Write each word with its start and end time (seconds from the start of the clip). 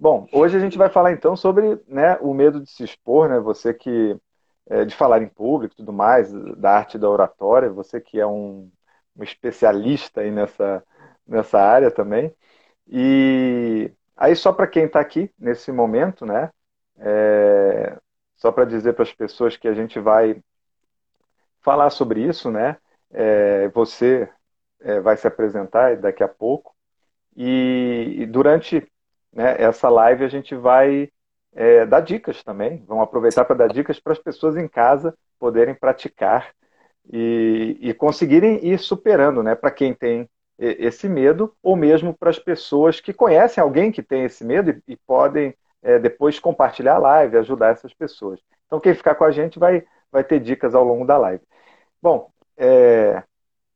Bom, 0.00 0.28
hoje 0.32 0.56
a 0.56 0.60
gente 0.60 0.78
vai 0.78 0.88
falar 0.88 1.12
então 1.12 1.36
sobre 1.36 1.80
né, 1.88 2.16
o 2.20 2.32
medo 2.32 2.60
de 2.60 2.70
se 2.70 2.84
expor, 2.84 3.28
né? 3.28 3.40
Você 3.40 3.74
que 3.74 4.16
é, 4.68 4.84
de 4.84 4.94
falar 4.94 5.22
em 5.22 5.28
público, 5.28 5.74
tudo 5.76 5.92
mais, 5.92 6.30
da 6.56 6.76
arte 6.76 6.98
da 6.98 7.08
oratória, 7.08 7.70
você 7.70 8.00
que 8.00 8.20
é 8.20 8.26
um, 8.26 8.70
um 9.16 9.22
especialista 9.24 10.20
aí 10.20 10.30
nessa 10.30 10.84
nessa 11.26 11.60
área 11.60 11.90
também. 11.90 12.34
E 12.86 13.92
aí 14.16 14.36
só 14.36 14.52
para 14.52 14.66
quem 14.68 14.84
está 14.84 15.00
aqui 15.00 15.32
nesse 15.38 15.72
momento, 15.72 16.24
né? 16.26 16.50
É, 16.98 17.98
só 18.36 18.52
para 18.52 18.64
dizer 18.64 18.94
para 18.94 19.02
as 19.04 19.12
pessoas 19.12 19.56
que 19.56 19.68
a 19.68 19.74
gente 19.74 19.98
vai 20.00 20.40
falar 21.60 21.90
sobre 21.90 22.22
isso, 22.22 22.50
né? 22.50 22.76
É, 23.10 23.68
você 23.70 24.28
é, 24.80 25.00
vai 25.00 25.16
se 25.16 25.26
apresentar 25.26 25.96
daqui 25.96 26.22
a 26.22 26.28
pouco 26.28 26.74
e, 27.36 28.16
e 28.18 28.26
durante 28.26 28.86
né, 29.32 29.56
essa 29.58 29.88
live 29.88 30.24
a 30.24 30.28
gente 30.28 30.54
vai 30.54 31.10
é, 31.54 31.86
dar 31.86 32.00
dicas 32.00 32.42
também. 32.42 32.84
Vamos 32.86 33.04
aproveitar 33.04 33.44
para 33.44 33.56
dar 33.56 33.68
dicas 33.68 33.98
para 34.00 34.12
as 34.12 34.18
pessoas 34.18 34.56
em 34.56 34.68
casa 34.68 35.16
poderem 35.38 35.74
praticar 35.74 36.52
e, 37.10 37.78
e 37.80 37.94
conseguirem 37.94 38.64
ir 38.66 38.78
superando, 38.78 39.42
né? 39.42 39.54
Para 39.54 39.70
quem 39.70 39.94
tem 39.94 40.28
esse 40.58 41.08
medo, 41.08 41.54
ou 41.62 41.76
mesmo 41.76 42.12
para 42.12 42.30
as 42.30 42.38
pessoas 42.38 43.00
que 43.00 43.12
conhecem 43.12 43.62
alguém 43.62 43.92
que 43.92 44.02
tem 44.02 44.24
esse 44.24 44.44
medo 44.44 44.70
e, 44.70 44.92
e 44.92 44.96
podem 44.96 45.54
é, 45.82 45.98
depois 45.98 46.40
compartilhar 46.40 46.96
a 46.96 46.98
live, 46.98 47.38
ajudar 47.38 47.72
essas 47.72 47.94
pessoas. 47.94 48.40
Então, 48.66 48.80
quem 48.80 48.94
ficar 48.94 49.14
com 49.14 49.24
a 49.24 49.30
gente 49.30 49.58
vai, 49.58 49.84
vai 50.10 50.24
ter 50.24 50.40
dicas 50.40 50.74
ao 50.74 50.84
longo 50.84 51.04
da 51.06 51.16
live. 51.16 51.42
Bom, 52.02 52.30
é, 52.56 53.22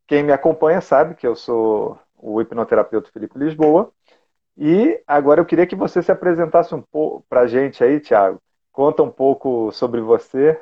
quem 0.07 0.23
me 0.23 0.33
acompanha 0.33 0.81
sabe 0.81 1.15
que 1.15 1.27
eu 1.27 1.37
sou 1.37 1.99
o 2.17 2.41
hipnoterapeuta 2.41 3.11
Felipe 3.13 3.39
Lisboa. 3.39 3.93
E 4.57 5.03
agora 5.07 5.41
eu 5.41 5.47
queria 5.47 5.67
que 5.67 5.75
você 5.75 6.03
se 6.03 6.13
apresentasse 6.13 6.75
um 6.75 6.83
pouco 6.83 7.25
para 7.29 7.43
a 7.43 7.47
gente 7.47 7.83
aí, 7.83 8.01
Tiago. 8.01 8.41
Conta 8.71 9.03
um 9.03 9.11
pouco 9.11 9.73
sobre 9.73 10.01
você. 10.01 10.61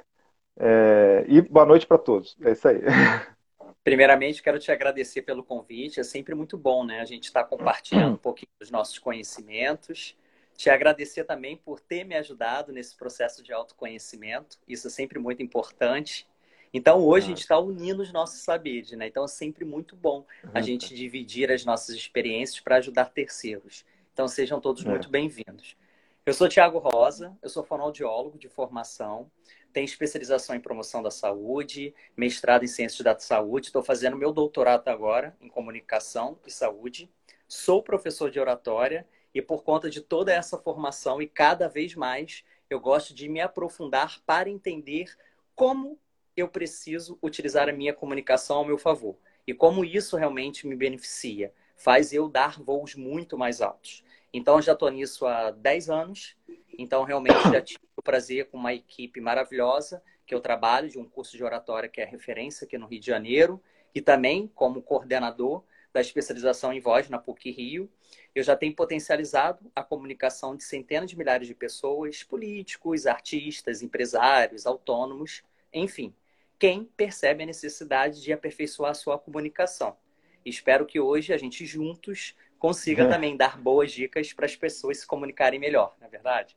É, 0.59 1.25
e 1.29 1.41
boa 1.41 1.67
noite 1.67 1.87
para 1.87 1.99
todos. 1.99 2.37
É 2.43 2.53
isso 2.53 2.69
aí. 2.69 2.81
Primeiramente, 3.83 4.43
quero 4.43 4.59
te 4.59 4.71
agradecer 4.71 5.23
pelo 5.23 5.43
convite. 5.43 6.01
É 6.01 6.05
sempre 6.05 6.35
muito 6.35 6.59
bom, 6.59 6.85
né? 6.85 7.01
A 7.01 7.05
gente 7.05 7.25
está 7.25 7.43
compartilhando 7.43 8.15
um 8.15 8.19
pouquinho 8.19 8.51
dos 8.59 8.71
nossos 8.71 8.99
conhecimentos. 8.99 10.17
Te 10.55 10.69
agradecer 10.69 11.25
também 11.25 11.57
por 11.57 11.81
ter 11.81 12.05
me 12.05 12.15
ajudado 12.15 12.73
nesse 12.73 12.95
processo 12.95 13.43
de 13.43 13.53
autoconhecimento. 13.53 14.59
Isso 14.69 14.89
é 14.89 14.91
sempre 14.91 15.19
muito 15.19 15.43
importante. 15.43 16.29
Então, 16.73 17.01
hoje 17.05 17.27
a 17.27 17.29
gente 17.31 17.41
está 17.41 17.59
unindo 17.59 18.03
os 18.03 18.13
nossos 18.13 18.43
saberes, 18.43 18.93
né? 18.93 19.09
Então, 19.09 19.25
é 19.25 19.29
sempre 19.29 19.65
muito 19.65 19.97
bom 19.97 20.25
a 20.55 20.59
uhum. 20.59 20.65
gente 20.65 20.95
dividir 20.95 21.51
as 21.51 21.65
nossas 21.65 21.97
experiências 21.97 22.61
para 22.61 22.77
ajudar 22.77 23.07
terceiros. 23.07 23.85
Então, 24.13 24.29
sejam 24.29 24.61
todos 24.61 24.85
é. 24.85 24.89
muito 24.89 25.09
bem-vindos. 25.09 25.77
Eu 26.25 26.35
sou 26.35 26.49
Tiago 26.49 26.79
Rosa, 26.79 27.37
eu 27.43 27.49
sou 27.49 27.65
fonoaudiólogo 27.65 28.39
de 28.39 28.49
formação, 28.49 29.31
tenho 29.73 29.85
especialização 29.85 30.55
em 30.55 30.61
promoção 30.61 31.03
da 31.03 31.11
saúde, 31.11 31.95
mestrado 32.17 32.63
em 32.63 32.69
ciências 32.69 33.01
da 33.01 33.19
saúde, 33.19 33.67
estou 33.67 33.83
fazendo 33.83 34.17
meu 34.17 34.33
doutorado 34.33 34.87
agora 34.89 35.37
em 35.41 35.49
comunicação 35.49 36.39
e 36.47 36.51
saúde, 36.51 37.11
sou 37.49 37.83
professor 37.83 38.31
de 38.31 38.39
oratória 38.39 39.07
e 39.35 39.41
por 39.41 39.65
conta 39.65 39.89
de 39.89 40.01
toda 40.01 40.33
essa 40.33 40.59
formação 40.59 41.23
e 41.23 41.27
cada 41.27 41.69
vez 41.69 41.95
mais 41.95 42.45
eu 42.69 42.79
gosto 42.79 43.15
de 43.15 43.29
me 43.29 43.41
aprofundar 43.41 44.21
para 44.27 44.51
entender 44.51 45.17
como 45.55 45.99
eu 46.37 46.49
preciso 46.49 47.19
utilizar 47.23 47.69
a 47.69 47.73
minha 47.73 47.93
comunicação 47.93 48.59
ao 48.59 48.65
meu 48.65 48.79
favor 48.79 49.17
e 49.47 49.55
como 49.55 49.85
isso 49.85 50.17
realmente 50.17 50.67
me 50.67 50.77
beneficia, 50.77 51.53
faz 51.77 52.13
eu 52.13 52.29
dar 52.29 52.61
voos 52.63 52.95
muito 52.95 53.37
mais 53.37 53.61
altos. 53.61 54.05
Então, 54.33 54.63
já 54.63 54.75
estou 54.75 54.91
nisso 54.91 55.27
há 55.27 55.51
10 55.51 55.91
anos. 55.91 56.37
Então, 56.79 57.03
realmente, 57.03 57.43
já 57.51 57.61
tive 57.61 57.81
o 57.97 58.03
prazer 58.03 58.47
com 58.47 58.57
uma 58.57 58.73
equipe 58.73 59.21
maravilhosa 59.21 60.03
que 60.25 60.35
eu 60.35 60.41
trabalho, 60.41 60.89
de 60.89 60.99
um 60.99 61.05
curso 61.05 61.37
de 61.37 61.43
oratória 61.43 61.89
que 61.89 62.01
é 62.01 62.05
referência 62.05 62.65
aqui 62.65 62.79
no 62.79 62.87
Rio 62.87 63.01
de 63.01 63.07
Janeiro, 63.07 63.61
e 63.93 64.01
também 64.01 64.47
como 64.55 64.81
coordenador 64.81 65.65
da 65.93 66.01
especialização 66.01 66.73
em 66.73 66.79
voz 66.79 67.09
na 67.09 67.19
PUC 67.19 67.51
Rio. 67.51 67.91
Eu 68.33 68.45
já 68.45 68.55
tenho 68.55 68.73
potencializado 68.73 69.69
a 69.75 69.83
comunicação 69.83 70.55
de 70.55 70.63
centenas 70.63 71.11
de 71.11 71.19
milhares 71.19 71.49
de 71.49 71.55
pessoas, 71.55 72.23
políticos, 72.23 73.07
artistas, 73.07 73.83
empresários, 73.83 74.65
autônomos, 74.65 75.43
enfim, 75.73 76.15
quem 76.61 76.85
percebe 76.95 77.43
a 77.43 77.47
necessidade 77.47 78.23
de 78.23 78.35
aperfeiçoar 78.35 78.91
a 78.91 78.95
sua 78.95 79.19
comunicação. 79.19 79.97
Espero 80.45 80.85
que 80.85 81.01
hoje 81.01 81.33
a 81.33 81.39
gente 81.39 81.65
juntos 81.65 82.37
consiga 82.59 83.05
é. 83.05 83.09
também 83.09 83.35
dar 83.35 83.59
boas 83.59 83.91
dicas 83.91 84.35
para 84.35 84.45
as 84.45 84.55
pessoas 84.55 84.99
se 84.99 85.07
comunicarem 85.07 85.59
melhor, 85.59 85.97
não 85.99 86.07
é 86.07 86.11
verdade? 86.11 86.55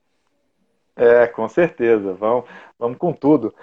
É, 0.93 1.25
com 1.27 1.47
certeza. 1.47 2.13
Vamos, 2.13 2.49
vamos 2.77 2.97
com 2.97 3.13
tudo. 3.13 3.55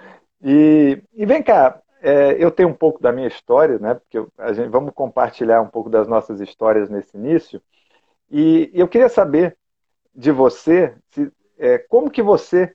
E, 0.43 1.01
e 1.13 1.25
vem 1.27 1.43
cá, 1.43 1.79
é, 2.01 2.35
eu 2.43 2.49
tenho 2.49 2.69
um 2.69 2.73
pouco 2.73 2.99
da 2.99 3.11
minha 3.11 3.27
história, 3.27 3.77
né? 3.77 3.93
Porque 3.93 4.27
a 4.39 4.51
gente 4.51 4.67
vamos 4.67 4.93
compartilhar 4.95 5.61
um 5.61 5.67
pouco 5.67 5.91
das 5.91 6.07
nossas 6.07 6.41
histórias 6.41 6.89
nesse 6.89 7.15
início. 7.15 7.61
E, 8.31 8.71
e 8.73 8.79
eu 8.79 8.87
queria 8.87 9.09
saber 9.09 9.55
de 10.13 10.31
você, 10.31 10.95
se, 11.11 11.31
é, 11.59 11.77
como 11.77 12.09
que 12.09 12.23
você 12.23 12.73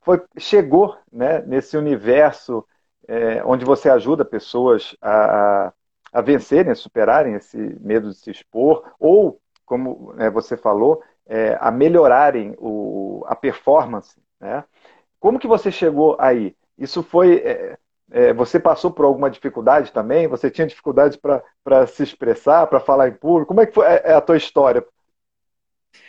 foi, 0.00 0.22
chegou 0.38 0.96
né, 1.12 1.42
nesse 1.42 1.76
universo 1.76 2.66
é, 3.08 3.42
onde 3.44 3.64
você 3.64 3.88
ajuda 3.88 4.24
pessoas 4.24 4.96
a, 5.00 5.72
a 6.12 6.20
vencerem, 6.20 6.72
a 6.72 6.76
superarem 6.76 7.34
esse 7.34 7.56
medo 7.80 8.10
de 8.10 8.16
se 8.16 8.30
expor, 8.30 8.84
ou, 8.98 9.40
como 9.64 10.12
né, 10.14 10.30
você 10.30 10.56
falou, 10.56 11.02
é, 11.26 11.56
a 11.60 11.70
melhorarem 11.70 12.54
o, 12.58 13.24
a 13.26 13.34
performance. 13.34 14.20
Né? 14.40 14.64
Como 15.18 15.38
que 15.38 15.46
você 15.46 15.70
chegou 15.70 16.16
aí? 16.18 16.54
Isso 16.78 17.02
foi. 17.02 17.36
É, 17.38 17.78
é, 18.10 18.32
você 18.32 18.60
passou 18.60 18.90
por 18.90 19.04
alguma 19.04 19.30
dificuldade 19.30 19.90
também? 19.90 20.28
Você 20.28 20.50
tinha 20.50 20.66
dificuldade 20.66 21.18
para 21.18 21.86
se 21.86 22.02
expressar, 22.02 22.66
para 22.66 22.78
falar 22.78 23.08
em 23.08 23.14
público? 23.14 23.48
Como 23.48 23.60
é 23.60 23.66
que 23.66 23.72
foi 23.72 23.86
é, 23.86 24.12
a 24.12 24.20
tua 24.20 24.36
história? 24.36 24.84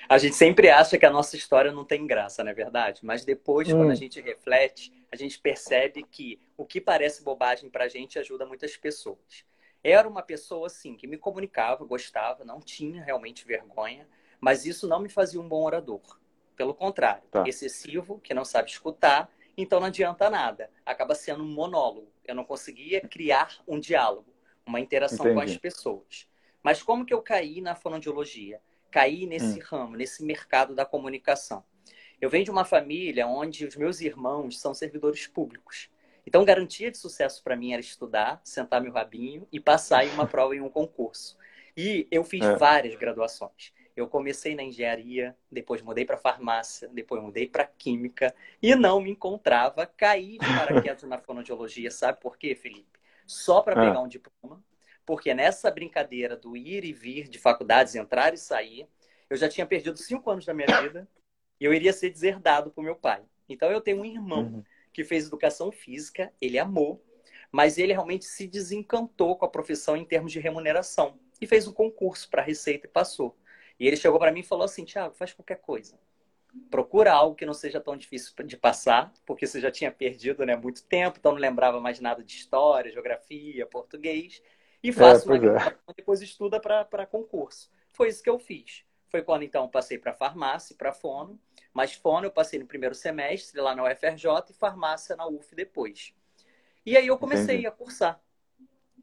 A 0.08 0.18
gente 0.18 0.36
sempre 0.36 0.70
acha 0.70 0.98
que 0.98 1.06
a 1.06 1.10
nossa 1.10 1.36
história 1.36 1.72
não 1.72 1.84
tem 1.84 2.06
graça, 2.06 2.44
não 2.44 2.52
é 2.52 2.54
verdade? 2.54 3.02
Mas 3.04 3.26
depois, 3.26 3.68
hum. 3.68 3.78
quando 3.78 3.90
a 3.90 3.94
hum. 3.94 3.96
gente 3.96 4.22
reflete, 4.22 4.92
a 5.12 5.16
gente 5.16 5.40
percebe 5.40 6.04
que 6.04 6.40
o 6.58 6.66
que 6.66 6.80
parece 6.80 7.24
bobagem 7.24 7.70
para 7.70 7.86
a 7.86 7.88
gente 7.88 8.20
ajuda 8.20 8.46
muitas 8.46 8.76
pessoas. 8.78 9.46
Era 9.84 10.08
uma 10.08 10.22
pessoa, 10.22 10.68
assim, 10.68 10.96
que 10.96 11.06
me 11.06 11.18
comunicava, 11.18 11.86
gostava, 11.86 12.44
não 12.44 12.60
tinha 12.60 13.04
realmente 13.04 13.46
vergonha, 13.46 14.08
mas 14.40 14.66
isso 14.66 14.88
não 14.88 15.00
me 15.00 15.10
fazia 15.10 15.40
um 15.40 15.48
bom 15.48 15.64
orador. 15.64 16.20
Pelo 16.56 16.74
contrário, 16.74 17.24
tá. 17.30 17.44
excessivo, 17.48 18.20
que 18.20 18.34
não 18.34 18.46
sabe 18.46 18.70
escutar, 18.70 19.30
então 19.58 19.80
não 19.80 19.88
adianta 19.88 20.30
nada. 20.30 20.70
Acaba 20.86 21.14
sendo 21.14 21.44
um 21.44 21.48
monólogo. 21.48 22.12
Eu 22.26 22.34
não 22.34 22.44
conseguia 22.44 23.02
criar 23.02 23.58
um 23.68 23.80
diálogo, 23.80 24.34
uma 24.66 24.80
interação 24.80 25.26
Entendi. 25.26 25.36
com 25.36 25.42
as 25.42 25.58
pessoas. 25.58 26.28
Mas 26.64 26.82
como 26.82 27.06
que 27.06 27.14
eu 27.14 27.22
caí 27.22 27.62
na 27.62 27.76
fonoaudiologia? 27.76 28.60
Caí 28.96 29.26
nesse 29.26 29.60
hum. 29.60 29.64
ramo, 29.66 29.98
nesse 29.98 30.24
mercado 30.24 30.74
da 30.74 30.86
comunicação. 30.86 31.66
Eu 32.22 32.30
venho 32.30 32.46
de 32.46 32.50
uma 32.50 32.64
família 32.64 33.28
onde 33.28 33.66
os 33.66 33.76
meus 33.76 34.00
irmãos 34.00 34.58
são 34.58 34.74
servidores 34.74 35.28
públicos. 35.28 35.90
Então, 36.26 36.46
garantia 36.46 36.90
de 36.90 36.98
sucesso 36.98 37.44
para 37.44 37.58
mim 37.58 37.74
era 37.74 37.82
estudar, 37.82 38.40
sentar 38.42 38.80
meu 38.80 38.94
rabinho 38.94 39.46
e 39.52 39.60
passar 39.60 40.06
em 40.06 40.12
uma 40.12 40.26
prova 40.26 40.56
em 40.56 40.62
um 40.62 40.70
concurso. 40.70 41.38
E 41.76 42.08
eu 42.10 42.24
fiz 42.24 42.46
é. 42.46 42.56
várias 42.56 42.96
graduações. 42.96 43.74
Eu 43.98 44.08
comecei 44.08 44.56
na 44.56 44.64
engenharia, 44.64 45.36
depois 45.52 45.82
mudei 45.82 46.06
para 46.06 46.16
farmácia, 46.16 46.88
depois 46.88 47.22
mudei 47.22 47.50
para 47.50 47.66
química 47.66 48.34
e 48.62 48.76
não 48.76 49.02
me 49.02 49.12
encontrava. 49.12 49.86
Caí 49.86 50.38
de 50.38 50.48
paraquedas 50.58 51.04
na 51.04 51.18
fonoaudiologia. 51.18 51.92
Sabe 51.92 52.22
por 52.22 52.38
quê, 52.38 52.56
Felipe? 52.56 52.98
Só 53.28 53.60
para 53.60 53.76
pegar 53.76 53.96
é. 53.96 54.00
um 54.00 54.08
diploma. 54.08 54.64
Porque 55.06 55.34
nessa 55.34 55.70
brincadeira 55.70 56.36
do 56.36 56.58
ir 56.58 56.84
e 56.84 56.94
vir 56.94 57.28
de 57.28 57.38
faculdades, 57.38 57.96
entrar 57.96 58.34
e 58.34 58.38
sair, 58.38 58.88
eu 59.30 59.38
já 59.38 59.48
tinha 59.48 59.66
perdido 59.66 59.98
cinco 59.98 60.30
anos 60.30 60.46
da 60.46 60.54
minha 60.54 60.82
vida 60.82 61.08
e 61.60 61.66
eu 61.66 61.74
iria 61.74 61.94
ser 61.94 62.10
deserdado 62.10 62.72
por 62.72 62.84
meu 62.84 62.96
pai. 62.96 63.24
Então 63.48 63.72
eu 63.72 63.82
tenho 63.82 64.02
um 64.02 64.06
irmão 64.06 64.46
uhum 64.46 64.64
que 64.96 65.04
fez 65.04 65.28
educação 65.28 65.74
física, 65.74 66.32
ele 66.40 66.58
amou, 66.58 67.04
mas 67.52 67.78
ele 67.78 67.92
realmente 67.92 68.24
se 68.24 68.48
desencantou 68.48 69.36
com 69.36 69.44
a 69.44 69.50
profissão 69.50 69.98
em 69.98 70.06
termos 70.06 70.32
de 70.32 70.40
remuneração 70.40 71.20
e 71.42 71.46
fez 71.46 71.68
um 71.68 71.74
concurso 71.74 72.30
para 72.30 72.42
Receita 72.42 72.88
e 72.88 72.90
passou. 72.90 73.38
E 73.78 73.86
ele 73.86 73.98
chegou 73.98 74.18
para 74.18 74.32
mim 74.32 74.40
e 74.40 74.44
falou 74.44 74.64
assim: 74.64 74.86
Tiago, 74.86 75.14
faz 75.14 75.34
qualquer 75.34 75.58
coisa. 75.58 76.00
Procura 76.72 77.12
algo 77.12 77.36
que 77.36 77.46
não 77.46 77.54
seja 77.54 77.82
tão 77.82 77.98
difícil 77.98 78.34
de 78.46 78.56
passar, 78.56 79.12
porque 79.26 79.46
você 79.46 79.60
já 79.60 79.70
tinha 79.70 79.92
perdido 79.92 80.46
né, 80.46 80.56
muito 80.56 80.82
tempo, 80.86 81.18
então 81.20 81.34
não 81.34 81.40
lembrava 81.40 81.82
mais 81.82 82.00
nada 82.00 82.24
de 82.24 82.34
história, 82.34 82.90
geografia, 82.90 83.66
português. 83.66 84.42
E 84.86 84.94
faça 84.94 85.26
é, 85.34 85.40
uma 85.40 85.60
é. 85.60 85.76
depois 85.96 86.22
estuda 86.22 86.60
para 86.60 87.06
concurso. 87.08 87.72
Foi 87.92 88.08
isso 88.08 88.22
que 88.22 88.30
eu 88.30 88.38
fiz. 88.38 88.86
Foi 89.08 89.24
quando 89.24 89.44
então 89.44 89.68
passei 89.68 89.98
para 89.98 90.14
farmácia, 90.14 90.76
para 90.76 90.92
fono. 90.92 91.40
Mas 91.74 91.94
fono 91.94 92.28
eu 92.28 92.32
passei 92.32 92.60
no 92.60 92.68
primeiro 92.68 92.94
semestre 92.94 93.60
lá 93.60 93.76
na 93.76 93.84
UFRJ 93.84 94.52
e 94.52 94.54
farmácia 94.54 95.16
na 95.16 95.28
UF 95.28 95.56
depois. 95.56 96.14
E 96.86 96.96
aí 96.96 97.08
eu 97.08 97.18
comecei 97.18 97.56
Entendi. 97.56 97.68
a 97.68 97.72
cursar. 97.72 98.22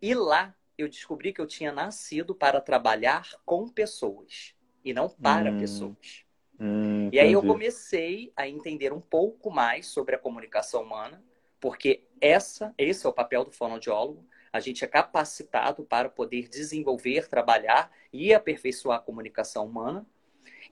E 0.01 0.15
lá 0.15 0.55
eu 0.79 0.89
descobri 0.89 1.33
que 1.33 1.41
eu 1.41 1.47
tinha 1.47 1.73
nascido 1.73 2.35
para 2.35 2.61
trabalhar 2.61 3.29
com 3.45 3.69
pessoas 3.69 4.55
e 4.85 4.95
não 4.95 5.09
para 5.09 5.51
hum. 5.51 5.59
pessoas. 5.59 6.25
Hum, 6.61 7.11
e 7.13 7.19
aí 7.19 7.33
eu 7.33 7.43
comecei 7.43 8.33
a 8.37 8.47
entender 8.47 8.93
um 8.93 9.01
pouco 9.01 9.51
mais 9.51 9.87
sobre 9.87 10.15
a 10.15 10.19
comunicação 10.19 10.83
humana, 10.83 11.23
porque 11.61 12.07
essa, 12.21 12.73
esse 12.79 13.05
é 13.05 13.09
o 13.09 13.13
papel 13.13 13.45
do 13.45 13.51
fonoaudiólogo. 13.51 14.25
A 14.53 14.61
gente 14.61 14.85
é 14.85 14.87
capacitado 14.87 15.83
para 15.83 16.11
poder 16.11 16.49
desenvolver, 16.49 17.27
trabalhar 17.29 17.91
e 18.13 18.35
aperfeiçoar 18.35 18.99
a 18.99 19.03
comunicação 19.03 19.65
humana. 19.65 20.07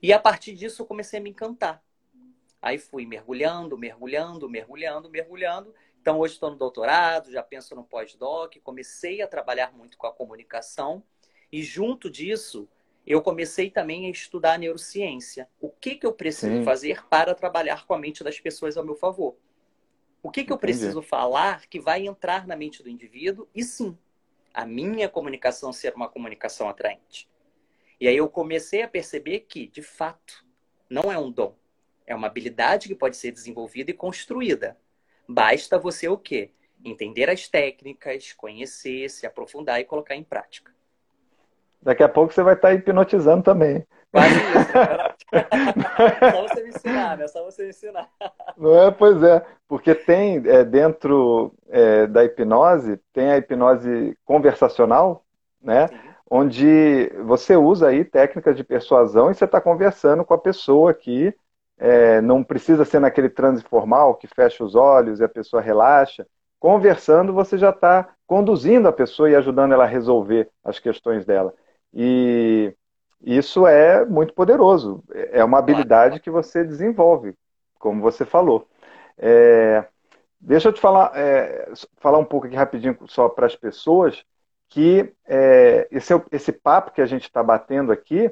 E 0.01 0.13
a 0.13 0.19
partir 0.19 0.53
disso 0.53 0.83
eu 0.83 0.85
comecei 0.85 1.19
a 1.19 1.21
me 1.21 1.31
encantar. 1.31 1.83
Aí 2.61 2.77
fui 2.77 3.05
mergulhando, 3.07 3.75
mergulhando, 3.77 4.47
mergulhando, 4.47 5.09
mergulhando. 5.09 5.73
Então 5.99 6.19
hoje 6.19 6.35
estou 6.35 6.51
no 6.51 6.57
doutorado, 6.57 7.31
já 7.31 7.41
penso 7.41 7.75
no 7.75 7.83
pós-doc, 7.83 8.55
comecei 8.63 9.21
a 9.21 9.27
trabalhar 9.27 9.71
muito 9.71 9.97
com 9.97 10.05
a 10.05 10.13
comunicação 10.13 11.03
e 11.51 11.63
junto 11.63 12.09
disso 12.09 12.69
eu 13.05 13.21
comecei 13.21 13.71
também 13.71 14.05
a 14.05 14.09
estudar 14.09 14.53
a 14.53 14.57
neurociência. 14.57 15.49
O 15.59 15.69
que, 15.69 15.95
que 15.95 16.05
eu 16.05 16.13
preciso 16.13 16.57
Sim. 16.57 16.63
fazer 16.63 17.03
para 17.07 17.33
trabalhar 17.33 17.85
com 17.87 17.95
a 17.95 17.97
mente 17.97 18.23
das 18.23 18.39
pessoas 18.39 18.77
ao 18.77 18.85
meu 18.85 18.95
favor? 18.95 19.35
O 20.23 20.29
que, 20.29 20.43
que 20.43 20.53
eu 20.53 20.57
preciso 20.57 21.01
falar 21.01 21.65
que 21.67 21.79
vai 21.79 22.05
entrar 22.05 22.45
na 22.45 22.55
mente 22.55 22.83
do 22.83 22.89
indivíduo? 22.89 23.47
E 23.55 23.63
sim, 23.63 23.97
a 24.53 24.65
minha 24.65 25.09
comunicação 25.09 25.73
ser 25.73 25.93
uma 25.95 26.07
comunicação 26.07 26.69
atraente. 26.69 27.27
E 27.99 28.07
aí 28.07 28.17
eu 28.17 28.29
comecei 28.29 28.81
a 28.81 28.87
perceber 28.87 29.41
que, 29.41 29.67
de 29.67 29.81
fato, 29.81 30.45
não 30.89 31.11
é 31.11 31.17
um 31.17 31.31
dom. 31.31 31.55
É 32.05 32.15
uma 32.15 32.27
habilidade 32.27 32.87
que 32.87 32.95
pode 32.95 33.15
ser 33.17 33.31
desenvolvida 33.31 33.91
e 33.91 33.95
construída. 33.95 34.77
Basta 35.27 35.79
você 35.79 36.07
o 36.07 36.17
quê? 36.17 36.51
Entender 36.83 37.29
as 37.29 37.47
técnicas, 37.47 38.33
conhecer, 38.33 39.09
se 39.09 39.25
aprofundar 39.25 39.79
e 39.79 39.85
colocar 39.85 40.15
em 40.15 40.23
prática. 40.23 40.73
Daqui 41.81 42.03
a 42.03 42.09
pouco 42.09 42.33
você 42.33 42.43
vai 42.43 42.55
estar 42.55 42.73
hipnotizando 42.73 43.43
também. 43.43 43.85
Quase 44.11 44.35
isso. 44.35 44.77
Né? 44.77 45.07
Só 46.31 46.41
você 46.47 46.63
me 46.63 46.69
ensinar, 46.69 47.17
né? 47.17 47.27
Só 47.27 47.43
você 47.43 47.63
me 47.63 47.69
ensinar. 47.69 48.09
Não 48.57 48.77
é? 48.77 48.91
Pois 48.91 49.21
é. 49.23 49.45
Porque 49.67 49.93
tem 49.95 50.41
é, 50.45 50.63
dentro 50.63 51.53
é, 51.69 52.07
da 52.07 52.23
hipnose, 52.23 52.99
tem 53.13 53.31
a 53.31 53.37
hipnose 53.37 54.17
conversacional, 54.25 55.23
né? 55.61 55.87
Sim. 55.87 55.95
Onde 56.29 57.11
você 57.25 57.57
usa 57.57 57.89
aí 57.89 58.05
técnicas 58.05 58.55
de 58.55 58.63
persuasão 58.63 59.29
e 59.29 59.35
você 59.35 59.45
está 59.45 59.59
conversando 59.59 60.23
com 60.23 60.33
a 60.33 60.37
pessoa 60.37 60.91
aqui. 60.91 61.33
É, 61.77 62.21
não 62.21 62.43
precisa 62.43 62.85
ser 62.85 62.99
naquele 62.99 63.27
transe 63.27 63.63
formal 63.63 64.15
que 64.15 64.27
fecha 64.27 64.63
os 64.63 64.75
olhos 64.75 65.19
e 65.19 65.23
a 65.23 65.29
pessoa 65.29 65.61
relaxa. 65.61 66.27
Conversando, 66.59 67.33
você 67.33 67.57
já 67.57 67.71
está 67.71 68.13
conduzindo 68.27 68.87
a 68.87 68.93
pessoa 68.93 69.29
e 69.29 69.35
ajudando 69.35 69.73
ela 69.73 69.83
a 69.83 69.87
resolver 69.87 70.47
as 70.63 70.77
questões 70.77 71.25
dela. 71.25 71.53
E 71.93 72.73
isso 73.23 73.67
é 73.67 74.05
muito 74.05 74.33
poderoso. 74.33 75.03
É 75.13 75.43
uma 75.43 75.59
habilidade 75.59 76.19
que 76.19 76.29
você 76.29 76.63
desenvolve, 76.63 77.35
como 77.79 78.01
você 78.01 78.25
falou. 78.25 78.67
É, 79.17 79.85
deixa 80.39 80.69
eu 80.69 80.73
te 80.73 80.81
falar, 80.81 81.11
é, 81.15 81.71
falar 81.97 82.17
um 82.17 82.25
pouco 82.25 82.47
aqui 82.47 82.55
rapidinho 82.55 82.97
só 83.07 83.29
para 83.29 83.45
as 83.45 83.55
pessoas 83.55 84.23
que 84.67 85.13
é, 85.27 85.87
esse, 85.91 86.13
esse 86.31 86.51
papo 86.51 86.91
que 86.91 87.01
a 87.01 87.05
gente 87.05 87.23
está 87.23 87.43
batendo 87.43 87.91
aqui 87.91 88.31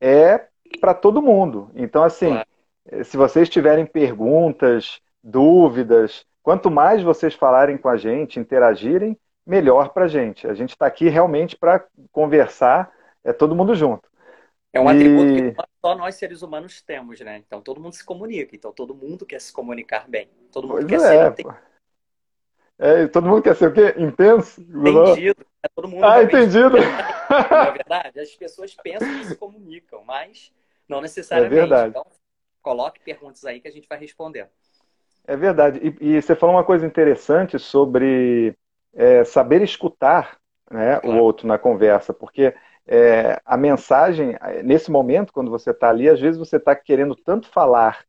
é 0.00 0.46
para 0.80 0.94
todo 0.94 1.22
mundo. 1.22 1.70
Então, 1.74 2.02
assim, 2.02 2.30
claro. 2.30 3.04
se 3.04 3.16
vocês 3.16 3.48
tiverem 3.48 3.86
perguntas, 3.86 5.00
dúvidas, 5.22 6.24
quanto 6.42 6.70
mais 6.70 7.02
vocês 7.02 7.34
falarem 7.34 7.76
com 7.76 7.88
a 7.88 7.96
gente, 7.96 8.40
interagirem, 8.40 9.18
melhor 9.46 9.90
para 9.90 10.06
a 10.06 10.08
gente. 10.08 10.46
A 10.46 10.54
gente 10.54 10.70
está 10.70 10.86
aqui 10.86 11.08
realmente 11.08 11.56
para 11.56 11.84
conversar, 12.10 12.90
é 13.22 13.32
todo 13.32 13.54
mundo 13.54 13.74
junto. 13.74 14.08
É 14.76 14.80
um 14.80 14.90
e... 14.90 14.94
atributo 14.94 15.56
que 15.56 15.68
só 15.80 15.96
nós 15.96 16.14
seres 16.16 16.42
humanos 16.42 16.82
temos, 16.82 17.18
né? 17.20 17.42
Então 17.46 17.62
todo 17.62 17.80
mundo 17.80 17.94
se 17.94 18.04
comunica, 18.04 18.54
então 18.54 18.72
todo 18.72 18.94
mundo 18.94 19.24
quer 19.24 19.40
se 19.40 19.52
comunicar 19.52 20.08
bem. 20.08 20.28
Todo 20.52 20.68
mundo 20.68 20.86
pois 20.86 21.02
quer 21.02 21.14
é, 21.14 21.34
ser. 21.34 21.46
É, 22.78 23.06
todo 23.06 23.26
mundo 23.26 23.42
quer 23.42 23.56
ser 23.56 23.68
o 23.68 23.72
quê? 23.72 23.94
Intenso? 23.96 24.60
Entendido. 24.60 25.46
É 25.62 25.68
todo 25.74 25.88
mundo 25.88 26.04
ah, 26.04 26.22
entendido. 26.22 26.76
Não 27.50 27.62
é 27.62 27.72
verdade? 27.72 28.20
As 28.20 28.34
pessoas 28.36 28.74
pensam 28.74 29.08
que 29.18 29.26
se 29.26 29.36
comunicam, 29.36 30.04
mas 30.04 30.52
não 30.88 31.00
necessariamente. 31.00 31.56
É 31.56 31.60
verdade. 31.60 31.90
Então, 31.90 32.06
coloque 32.62 33.00
perguntas 33.00 33.44
aí 33.44 33.60
que 33.60 33.66
a 33.66 33.72
gente 33.72 33.88
vai 33.88 33.98
responder. 33.98 34.48
É 35.26 35.36
verdade. 35.36 35.80
E, 35.82 36.16
e 36.16 36.22
você 36.22 36.36
falou 36.36 36.54
uma 36.54 36.62
coisa 36.62 36.86
interessante 36.86 37.58
sobre 37.58 38.54
é, 38.94 39.24
saber 39.24 39.62
escutar 39.62 40.38
né, 40.70 41.00
claro. 41.00 41.18
o 41.18 41.20
outro 41.20 41.48
na 41.48 41.58
conversa, 41.58 42.14
porque 42.14 42.54
é, 42.86 43.40
a 43.44 43.56
mensagem, 43.56 44.36
nesse 44.64 44.90
momento, 44.90 45.32
quando 45.32 45.50
você 45.50 45.70
está 45.70 45.88
ali, 45.88 46.08
às 46.08 46.20
vezes 46.20 46.38
você 46.38 46.56
está 46.56 46.74
querendo 46.74 47.16
tanto 47.16 47.48
falar 47.48 48.04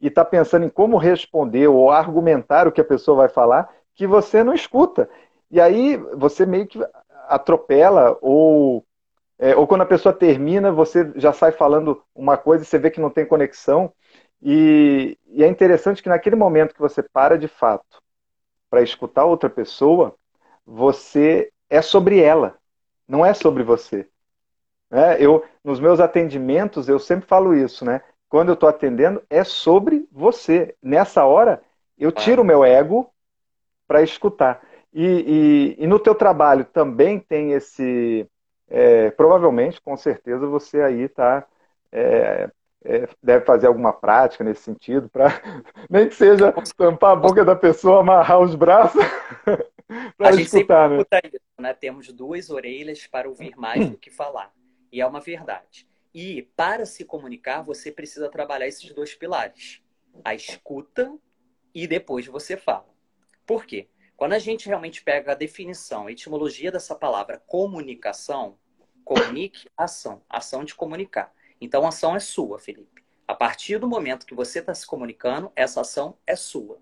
e 0.00 0.06
está 0.08 0.24
pensando 0.24 0.64
em 0.64 0.68
como 0.68 0.96
responder 0.96 1.68
ou 1.68 1.90
argumentar 1.90 2.66
o 2.68 2.72
que 2.72 2.80
a 2.80 2.84
pessoa 2.84 3.16
vai 3.16 3.28
falar, 3.28 3.68
que 3.94 4.06
você 4.06 4.42
não 4.44 4.54
escuta. 4.54 5.08
E 5.50 5.60
aí 5.60 5.96
você 6.14 6.46
meio 6.46 6.66
que 6.66 6.78
atropela, 7.28 8.16
ou, 8.20 8.84
é, 9.38 9.54
ou 9.56 9.66
quando 9.66 9.82
a 9.82 9.86
pessoa 9.86 10.12
termina, 10.12 10.72
você 10.72 11.12
já 11.16 11.32
sai 11.32 11.52
falando 11.52 12.02
uma 12.14 12.36
coisa 12.36 12.64
e 12.64 12.66
você 12.66 12.78
vê 12.78 12.90
que 12.90 13.00
não 13.00 13.10
tem 13.10 13.26
conexão. 13.26 13.92
E, 14.42 15.18
e 15.28 15.44
é 15.44 15.48
interessante 15.48 16.02
que 16.02 16.08
naquele 16.08 16.36
momento 16.36 16.74
que 16.74 16.80
você 16.80 17.02
para 17.02 17.36
de 17.36 17.48
fato 17.48 18.00
para 18.70 18.82
escutar 18.82 19.24
outra 19.24 19.50
pessoa, 19.50 20.14
você 20.64 21.52
é 21.68 21.82
sobre 21.82 22.20
ela, 22.20 22.56
não 23.06 23.26
é 23.26 23.34
sobre 23.34 23.64
você. 23.64 24.08
É, 24.90 25.24
eu, 25.24 25.44
nos 25.62 25.78
meus 25.78 26.00
atendimentos, 26.00 26.88
eu 26.88 26.98
sempre 26.98 27.26
falo 27.26 27.54
isso, 27.54 27.84
né? 27.84 28.02
Quando 28.28 28.48
eu 28.48 28.54
estou 28.54 28.68
atendendo, 28.68 29.22
é 29.30 29.44
sobre 29.44 30.08
você. 30.10 30.74
Nessa 30.82 31.24
hora, 31.24 31.62
eu 31.98 32.10
tiro 32.10 32.42
o 32.42 32.44
meu 32.44 32.64
ego 32.64 33.12
para 33.86 34.02
escutar. 34.02 34.60
E, 34.92 35.76
e, 35.78 35.84
e, 35.84 35.86
no 35.86 35.98
teu 35.98 36.14
trabalho 36.14 36.64
também 36.64 37.18
tem 37.20 37.52
esse. 37.52 38.26
É, 38.68 39.10
provavelmente, 39.10 39.80
com 39.80 39.96
certeza, 39.96 40.46
você 40.46 40.80
aí 40.80 41.02
está. 41.02 41.46
É, 41.92 42.48
é, 42.84 43.08
deve 43.22 43.44
fazer 43.44 43.66
alguma 43.66 43.92
prática 43.92 44.42
nesse 44.42 44.62
sentido, 44.62 45.08
para 45.08 45.28
nem 45.90 46.08
que 46.08 46.14
seja 46.14 46.52
tampar 46.76 47.12
a 47.12 47.16
boca 47.16 47.44
da 47.44 47.54
pessoa, 47.54 48.00
amarrar 48.00 48.40
os 48.40 48.54
braços. 48.54 49.02
a 50.18 50.32
gente 50.32 50.46
escutar, 50.46 50.88
sempre 50.88 50.96
né? 51.12 51.20
isso, 51.34 51.62
né? 51.62 51.74
Temos 51.74 52.12
duas 52.12 52.48
orelhas 52.48 53.06
para 53.06 53.28
ouvir 53.28 53.54
mais 53.56 53.90
do 53.90 53.98
que 53.98 54.10
falar. 54.10 54.50
E 54.92 55.00
é 55.00 55.06
uma 55.06 55.20
verdade. 55.20 55.88
E 56.12 56.42
para 56.56 56.84
se 56.84 57.04
comunicar, 57.04 57.62
você 57.62 57.92
precisa 57.92 58.28
trabalhar 58.28 58.66
esses 58.66 58.92
dois 58.92 59.14
pilares: 59.14 59.82
a 60.24 60.34
escuta 60.34 61.16
e 61.74 61.86
depois 61.86 62.26
você 62.26 62.56
fala. 62.56 62.88
Por 63.46 63.64
quê? 63.64 63.88
Quando 64.16 64.32
a 64.34 64.38
gente 64.38 64.66
realmente 64.66 65.02
pega 65.02 65.32
a 65.32 65.36
definição, 65.36 66.06
a 66.06 66.12
etimologia 66.12 66.70
dessa 66.70 66.94
palavra 66.94 67.38
comunicação, 67.46 68.58
comunique, 69.04 69.68
ação, 69.76 70.22
ação 70.28 70.64
de 70.64 70.74
comunicar. 70.74 71.32
Então 71.60 71.84
a 71.84 71.88
ação 71.88 72.14
é 72.14 72.20
sua, 72.20 72.58
Felipe. 72.58 73.04
A 73.26 73.34
partir 73.34 73.78
do 73.78 73.88
momento 73.88 74.26
que 74.26 74.34
você 74.34 74.58
está 74.58 74.74
se 74.74 74.86
comunicando, 74.86 75.52
essa 75.54 75.80
ação 75.80 76.18
é 76.26 76.34
sua. 76.34 76.80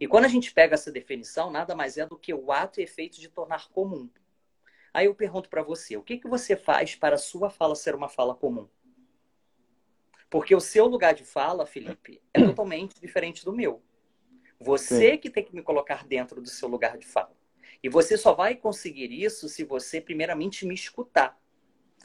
E 0.00 0.08
quando 0.08 0.24
a 0.24 0.28
gente 0.28 0.52
pega 0.52 0.74
essa 0.74 0.90
definição, 0.90 1.50
nada 1.50 1.74
mais 1.74 1.96
é 1.98 2.06
do 2.06 2.18
que 2.18 2.32
o 2.32 2.50
ato 2.50 2.80
e 2.80 2.82
efeito 2.82 3.20
de 3.20 3.28
tornar 3.28 3.68
comum. 3.68 4.08
Aí 4.94 5.06
eu 5.06 5.14
pergunto 5.14 5.48
para 5.48 5.62
você, 5.62 5.96
o 5.96 6.02
que, 6.02 6.18
que 6.18 6.28
você 6.28 6.54
faz 6.54 6.94
para 6.94 7.14
a 7.14 7.18
sua 7.18 7.48
fala 7.48 7.74
ser 7.74 7.94
uma 7.94 8.08
fala 8.08 8.34
comum? 8.34 8.68
Porque 10.28 10.54
o 10.54 10.60
seu 10.60 10.86
lugar 10.86 11.14
de 11.14 11.24
fala, 11.24 11.66
Felipe, 11.66 12.22
é 12.32 12.44
totalmente 12.44 13.00
diferente 13.00 13.44
do 13.44 13.52
meu. 13.52 13.82
Você 14.58 15.12
Sim. 15.12 15.18
que 15.18 15.30
tem 15.30 15.44
que 15.44 15.54
me 15.54 15.62
colocar 15.62 16.06
dentro 16.06 16.40
do 16.40 16.48
seu 16.48 16.68
lugar 16.68 16.96
de 16.96 17.06
fala. 17.06 17.36
E 17.82 17.88
você 17.88 18.16
só 18.16 18.32
vai 18.32 18.54
conseguir 18.54 19.12
isso 19.12 19.48
se 19.48 19.64
você, 19.64 20.00
primeiramente, 20.00 20.64
me 20.64 20.74
escutar. 20.74 21.38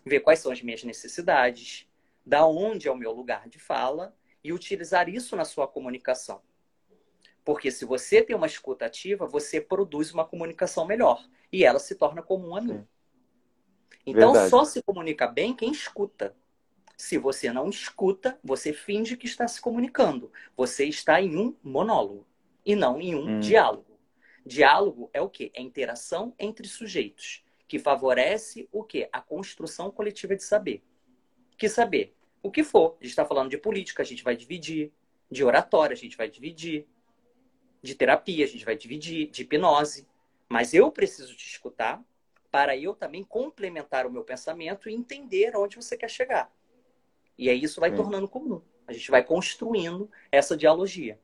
Ver 0.06 0.22
quais 0.22 0.39
são 0.39 0.51
as 0.51 0.62
minhas 0.62 0.84
necessidades, 0.84 1.88
da 2.25 2.46
onde 2.46 2.88
é 2.88 2.91
o 2.91 2.98
meu 2.98 3.12
lugar 3.12 3.48
de 3.48 3.60
fala 3.60 4.15
e 4.44 4.51
utilizar 4.51 5.08
isso 5.08 5.36
na 5.36 5.46
sua 5.46 5.67
comunicação. 5.67 6.41
Porque 7.48 7.72
se 7.72 7.86
você 7.86 8.22
tem 8.22 8.36
uma 8.36 8.46
escuta 8.46 8.86
ativa, 8.86 9.25
você 9.25 9.62
produz 9.62 10.13
uma 10.13 10.25
comunicação 10.25 10.86
melhor. 10.86 11.25
E 11.50 11.63
ela 11.63 11.80
se 11.80 11.96
torna 11.96 12.22
comum 12.22 12.58
a 12.58 12.60
mim. 12.60 12.86
Então, 14.06 14.34
Verdade. 14.34 14.50
só 14.50 14.66
se 14.66 14.84
comunica 14.84 15.25
bem 15.27 15.56
quem 15.56 15.72
escuta. 15.72 16.36
Se 16.98 17.18
você 17.18 17.50
não 17.54 17.70
escuta, 17.70 18.38
você 18.44 18.74
finge 18.74 19.16
que 19.16 19.27
está 19.27 19.48
se 19.48 19.62
comunicando. 19.62 20.30
Você 20.58 20.84
está 20.88 21.22
em 21.22 21.38
um 21.38 21.56
monólogo 21.63 22.27
e 22.66 22.75
não 22.75 23.00
em 23.00 23.16
um 23.16 23.38
hum. 23.38 23.39
diálogo. 23.39 23.98
Diálogo 24.46 25.10
é 25.13 25.22
o 25.22 25.30
quê? 25.30 25.50
É 25.54 25.62
interação 25.62 26.36
entre 26.38 26.68
sujeitos, 26.68 27.46
que 27.66 27.80
favorece 27.80 28.68
o 28.74 28.84
quê? 28.84 29.08
A 29.10 29.22
construção 29.22 29.89
coletiva 29.89 30.36
de 30.36 30.44
saber. 30.44 30.84
Que 31.58 31.70
saber? 31.70 32.13
O 32.44 32.51
que 32.51 32.62
for. 32.62 32.98
A 33.00 33.04
gente 33.06 33.12
está 33.12 33.24
falando 33.24 33.50
de 33.50 33.58
política, 33.58 34.04
a 34.04 34.06
gente 34.06 34.22
vai 34.22 34.36
dividir. 34.36 34.92
De 35.32 35.46
oratória, 35.46 35.94
a 35.94 35.98
gente 35.98 36.18
vai 36.18 36.30
dividir 36.30 36.86
de 37.81 37.96
terapia, 37.96 38.46
a 38.46 38.48
gente 38.48 38.65
vai 38.65 38.75
dividir, 38.75 39.29
de 39.29 39.43
hipnose. 39.43 40.07
Mas 40.50 40.74
eu 40.74 40.91
preciso 40.91 41.36
te 41.36 41.48
escutar 41.48 42.01
para 42.50 42.75
eu 42.75 42.93
também 42.93 43.24
complementar 43.24 44.05
o 44.05 44.12
meu 44.12 44.24
pensamento 44.24 44.89
e 44.89 44.93
entender 44.93 45.55
onde 45.55 45.75
você 45.75 45.98
quer 45.98 46.10
chegar. 46.10 46.50
E 47.38 47.50
aí 47.50 47.62
isso 47.62 47.79
vai 47.79 47.91
Sim. 47.91 47.98
tornando 47.98 48.27
comum. 48.27 48.62
A 48.88 48.93
gente 48.93 49.12
vai 49.12 49.24
construindo 49.24 50.10
essa 50.31 50.55
dialogia. 50.55 51.19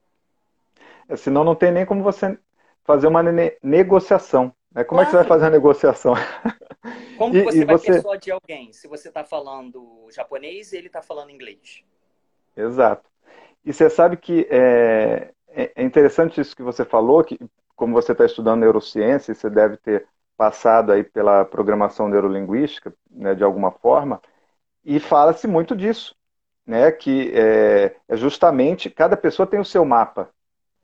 É, 1.08 1.16
senão 1.16 1.44
não 1.44 1.56
tem 1.56 1.72
nem 1.72 1.86
como 1.86 2.04
você 2.04 2.38
fazer 2.84 3.08
uma 3.08 3.24
ne 3.24 3.58
negociação. 3.64 4.54
Né? 4.72 4.84
Como 4.84 5.00
claro. 5.00 5.02
é 5.02 5.06
que 5.06 5.12
você 5.12 5.18
vai 5.18 5.28
fazer 5.28 5.46
a 5.46 5.50
negociação? 5.50 6.14
Como 7.18 7.38
e, 7.38 7.44
você 7.44 7.62
e 7.62 7.66
vai 7.66 7.78
você... 7.78 7.92
persuadir 7.94 8.34
alguém 8.34 8.74
se 8.74 8.88
você 8.88 9.08
está 9.08 9.24
falando 9.24 10.08
japonês 10.12 10.74
e 10.74 10.78
ele 10.78 10.88
está 10.88 11.02
falando 11.02 11.30
inglês? 11.30 11.84
Exato. 12.58 13.10
E 13.64 13.72
você 13.72 13.90
sabe 13.90 14.18
que 14.18 14.48
é, 14.50 15.32
é, 15.56 15.72
é 15.76 15.84
interessante 15.84 16.42
isso 16.42 16.56
que 16.56 16.64
você 16.64 16.84
falou, 16.84 17.24
que 17.24 17.40
como 17.76 17.94
você 17.94 18.12
está 18.12 18.26
estudando 18.26 18.62
neurociência, 18.62 19.34
você 19.34 19.50
deve 19.50 19.78
ter 19.78 20.08
passado 20.38 20.92
aí 20.92 21.04
pela 21.04 21.46
programação 21.46 22.08
neurolinguística, 22.08 22.94
né, 23.10 23.36
de 23.36 23.44
alguma 23.44 23.72
forma, 23.72 24.22
e 24.84 25.00
fala-se 25.00 25.48
muito 25.48 25.76
disso, 25.76 26.16
né, 26.66 26.92
que 26.92 27.32
é, 27.34 27.96
é, 28.08 28.18
justamente 28.18 28.90
cada 28.90 29.16
pessoa 29.16 29.48
tem 29.48 29.60
o 29.60 29.66
seu 29.66 29.86
mapa, 29.86 30.30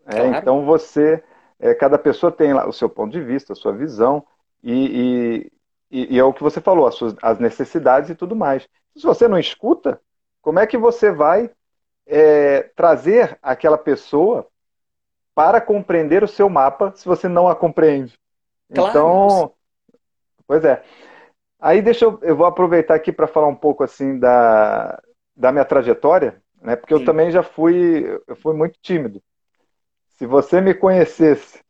né, 0.05 0.21
claro. 0.21 0.35
então 0.35 0.65
você, 0.65 1.23
é, 1.59 1.73
cada 1.73 1.97
pessoa 1.97 2.31
tem 2.31 2.53
o 2.53 2.71
seu 2.71 2.89
ponto 2.89 3.11
de 3.11 3.21
vista, 3.21 3.53
a 3.53 3.55
sua 3.55 3.73
visão, 3.73 4.25
e, 4.63 5.51
e, 5.91 6.15
e, 6.15 6.19
é 6.19 6.23
o 6.23 6.33
que 6.33 6.43
você 6.43 6.59
falou, 6.59 6.85
as, 6.85 6.95
suas, 6.95 7.15
as 7.21 7.39
necessidades 7.39 8.09
e 8.09 8.15
tudo 8.15 8.35
mais. 8.35 8.67
Se 8.95 9.03
você 9.03 9.27
não 9.27 9.39
escuta, 9.39 10.01
como 10.41 10.59
é 10.59 10.67
que 10.67 10.77
você 10.77 11.11
vai 11.11 11.49
é, 12.05 12.63
trazer 12.75 13.37
aquela 13.41 13.77
pessoa 13.77 14.48
para 15.39 15.61
compreender 15.61 16.21
o 16.21 16.27
seu 16.27 16.49
mapa 16.49 16.91
se 16.97 17.05
você 17.05 17.29
não 17.29 17.47
a 17.47 17.55
compreende? 17.55 18.19
Claro. 18.73 18.89
Então, 18.89 19.53
pois 20.45 20.65
é. 20.65 20.83
Aí 21.61 21.81
deixa 21.81 22.03
eu, 22.03 22.19
eu 22.21 22.35
vou 22.35 22.45
aproveitar 22.45 22.93
aqui 22.93 23.09
para 23.09 23.25
falar 23.25 23.47
um 23.47 23.55
pouco 23.55 23.81
assim 23.81 24.19
da, 24.19 25.01
da 25.33 25.53
minha 25.53 25.63
trajetória, 25.63 26.41
né? 26.61 26.75
Porque 26.75 26.93
Sim. 26.93 26.99
eu 26.99 27.05
também 27.05 27.31
já 27.31 27.41
fui, 27.41 28.19
eu 28.27 28.35
fui 28.35 28.53
muito 28.53 28.77
tímido. 28.81 29.23
Se 30.09 30.25
você 30.25 30.59
me 30.59 30.73
conhecesse 30.73 31.61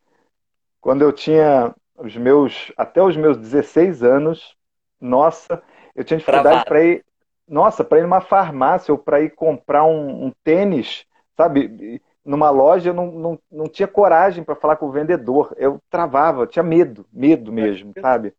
quando 0.82 1.04
eu 1.04 1.14
tinha 1.14 1.72
os 1.96 2.18
meus 2.18 2.72
até 2.76 3.04
os 3.04 3.16
meus 3.16 3.38
16 3.38 4.02
anos, 4.02 4.56
nossa, 5.00 5.62
eu 5.96 6.04
tinha 6.04 6.18
dificuldade 6.18 6.66
para 6.66 6.84
ir, 6.84 7.06
nossa, 7.48 7.84
para 7.84 8.00
ir 8.00 8.02
numa 8.02 8.20
farmácia 8.20 8.92
ou 8.92 8.98
para 8.98 9.22
ir 9.22 9.30
comprar 9.36 9.86
um, 9.86 10.26
um 10.26 10.34
tênis, 10.44 11.06
sabe? 11.38 12.02
Numa 12.30 12.52
loja, 12.52 12.92
eu 12.92 12.94
não, 12.94 13.12
não, 13.12 13.40
não 13.52 13.68
tinha 13.68 13.88
coragem 13.88 14.44
para 14.44 14.54
falar 14.56 14.76
com 14.76 14.86
o 14.86 14.92
vendedor. 14.92 15.52
Eu 15.58 15.82
travava, 15.90 16.44
eu 16.44 16.48
tinha 16.48 16.62
medo, 16.62 17.04
medo 17.12 17.52
mesmo, 17.52 17.92
sabe? 18.00 18.36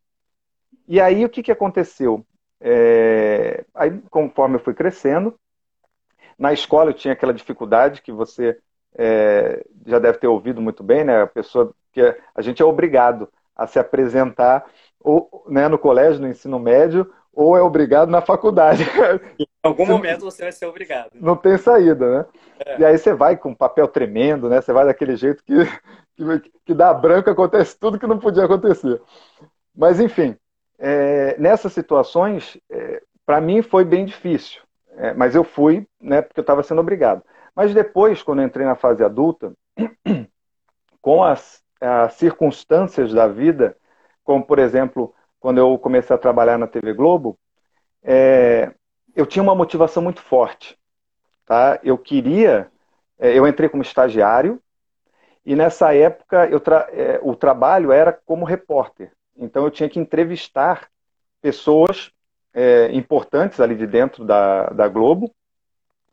E 0.86 1.00
aí 1.00 1.24
o 1.24 1.28
que, 1.28 1.42
que 1.42 1.50
aconteceu? 1.50 2.24
É... 2.60 3.64
Aí, 3.74 4.00
conforme 4.08 4.54
eu 4.54 4.60
fui 4.60 4.74
crescendo, 4.74 5.34
na 6.38 6.52
escola 6.52 6.90
eu 6.90 6.94
tinha 6.94 7.14
aquela 7.14 7.34
dificuldade 7.34 8.00
que 8.00 8.12
você 8.12 8.56
é... 8.94 9.66
já 9.84 9.98
deve 9.98 10.18
ter 10.18 10.28
ouvido 10.28 10.62
muito 10.62 10.84
bem, 10.84 11.02
né? 11.02 11.22
A 11.22 11.26
pessoa 11.26 11.74
que 11.90 12.00
a 12.32 12.42
gente 12.42 12.62
é 12.62 12.64
obrigado 12.64 13.28
a 13.56 13.66
se 13.66 13.80
apresentar 13.80 14.66
ou, 15.00 15.44
né, 15.48 15.66
no 15.66 15.78
colégio, 15.78 16.20
no 16.20 16.28
ensino 16.28 16.60
médio, 16.60 17.12
ou 17.32 17.56
é 17.56 17.62
obrigado 17.62 18.10
na 18.10 18.20
faculdade. 18.20 18.84
Em 19.38 19.46
algum 19.62 19.84
você 19.84 19.92
momento 19.92 20.20
você 20.20 20.42
vai 20.42 20.52
ser 20.52 20.66
obrigado. 20.66 21.10
Não 21.14 21.36
tem 21.36 21.56
saída, 21.56 22.18
né? 22.18 22.26
É. 22.66 22.80
E 22.80 22.84
aí 22.84 22.98
você 22.98 23.14
vai 23.14 23.36
com 23.36 23.54
papel 23.54 23.86
tremendo, 23.88 24.48
né? 24.48 24.60
Você 24.60 24.72
vai 24.72 24.84
daquele 24.84 25.16
jeito 25.16 25.42
que, 25.44 25.54
que, 26.16 26.52
que 26.66 26.74
dá 26.74 26.92
branco, 26.92 27.30
acontece 27.30 27.78
tudo 27.78 27.98
que 27.98 28.06
não 28.06 28.18
podia 28.18 28.44
acontecer. 28.44 29.00
Mas, 29.74 30.00
enfim, 30.00 30.36
é, 30.78 31.36
nessas 31.38 31.72
situações, 31.72 32.58
é, 32.70 33.02
para 33.24 33.40
mim 33.40 33.62
foi 33.62 33.84
bem 33.84 34.04
difícil. 34.04 34.60
É, 34.96 35.14
mas 35.14 35.34
eu 35.34 35.44
fui, 35.44 35.86
né, 36.00 36.20
porque 36.20 36.40
eu 36.40 36.42
estava 36.42 36.62
sendo 36.62 36.80
obrigado. 36.80 37.22
Mas 37.54 37.72
depois, 37.72 38.22
quando 38.22 38.42
entrei 38.42 38.66
na 38.66 38.74
fase 38.74 39.04
adulta, 39.04 39.52
com 41.00 41.22
as, 41.22 41.62
as 41.80 42.14
circunstâncias 42.14 43.12
da 43.12 43.26
vida, 43.26 43.76
como, 44.24 44.44
por 44.44 44.58
exemplo, 44.58 45.14
quando 45.40 45.58
eu 45.58 45.76
comecei 45.78 46.14
a 46.14 46.18
trabalhar 46.18 46.58
na 46.58 46.66
TV 46.66 46.92
Globo, 46.92 47.36
é, 48.04 48.72
eu 49.16 49.26
tinha 49.26 49.42
uma 49.42 49.54
motivação 49.54 50.02
muito 50.02 50.20
forte. 50.20 50.78
Tá? 51.46 51.80
Eu 51.82 51.98
queria, 51.98 52.70
é, 53.18 53.36
eu 53.36 53.46
entrei 53.48 53.68
como 53.68 53.82
estagiário 53.82 54.60
e 55.44 55.56
nessa 55.56 55.94
época 55.94 56.46
eu 56.46 56.60
tra, 56.60 56.88
é, 56.92 57.18
o 57.22 57.34
trabalho 57.34 57.90
era 57.90 58.12
como 58.12 58.44
repórter. 58.44 59.10
Então 59.34 59.64
eu 59.64 59.70
tinha 59.70 59.88
que 59.88 59.98
entrevistar 59.98 60.88
pessoas 61.40 62.12
é, 62.52 62.90
importantes 62.92 63.58
ali 63.60 63.74
de 63.74 63.86
dentro 63.86 64.24
da, 64.24 64.66
da 64.66 64.86
Globo 64.88 65.34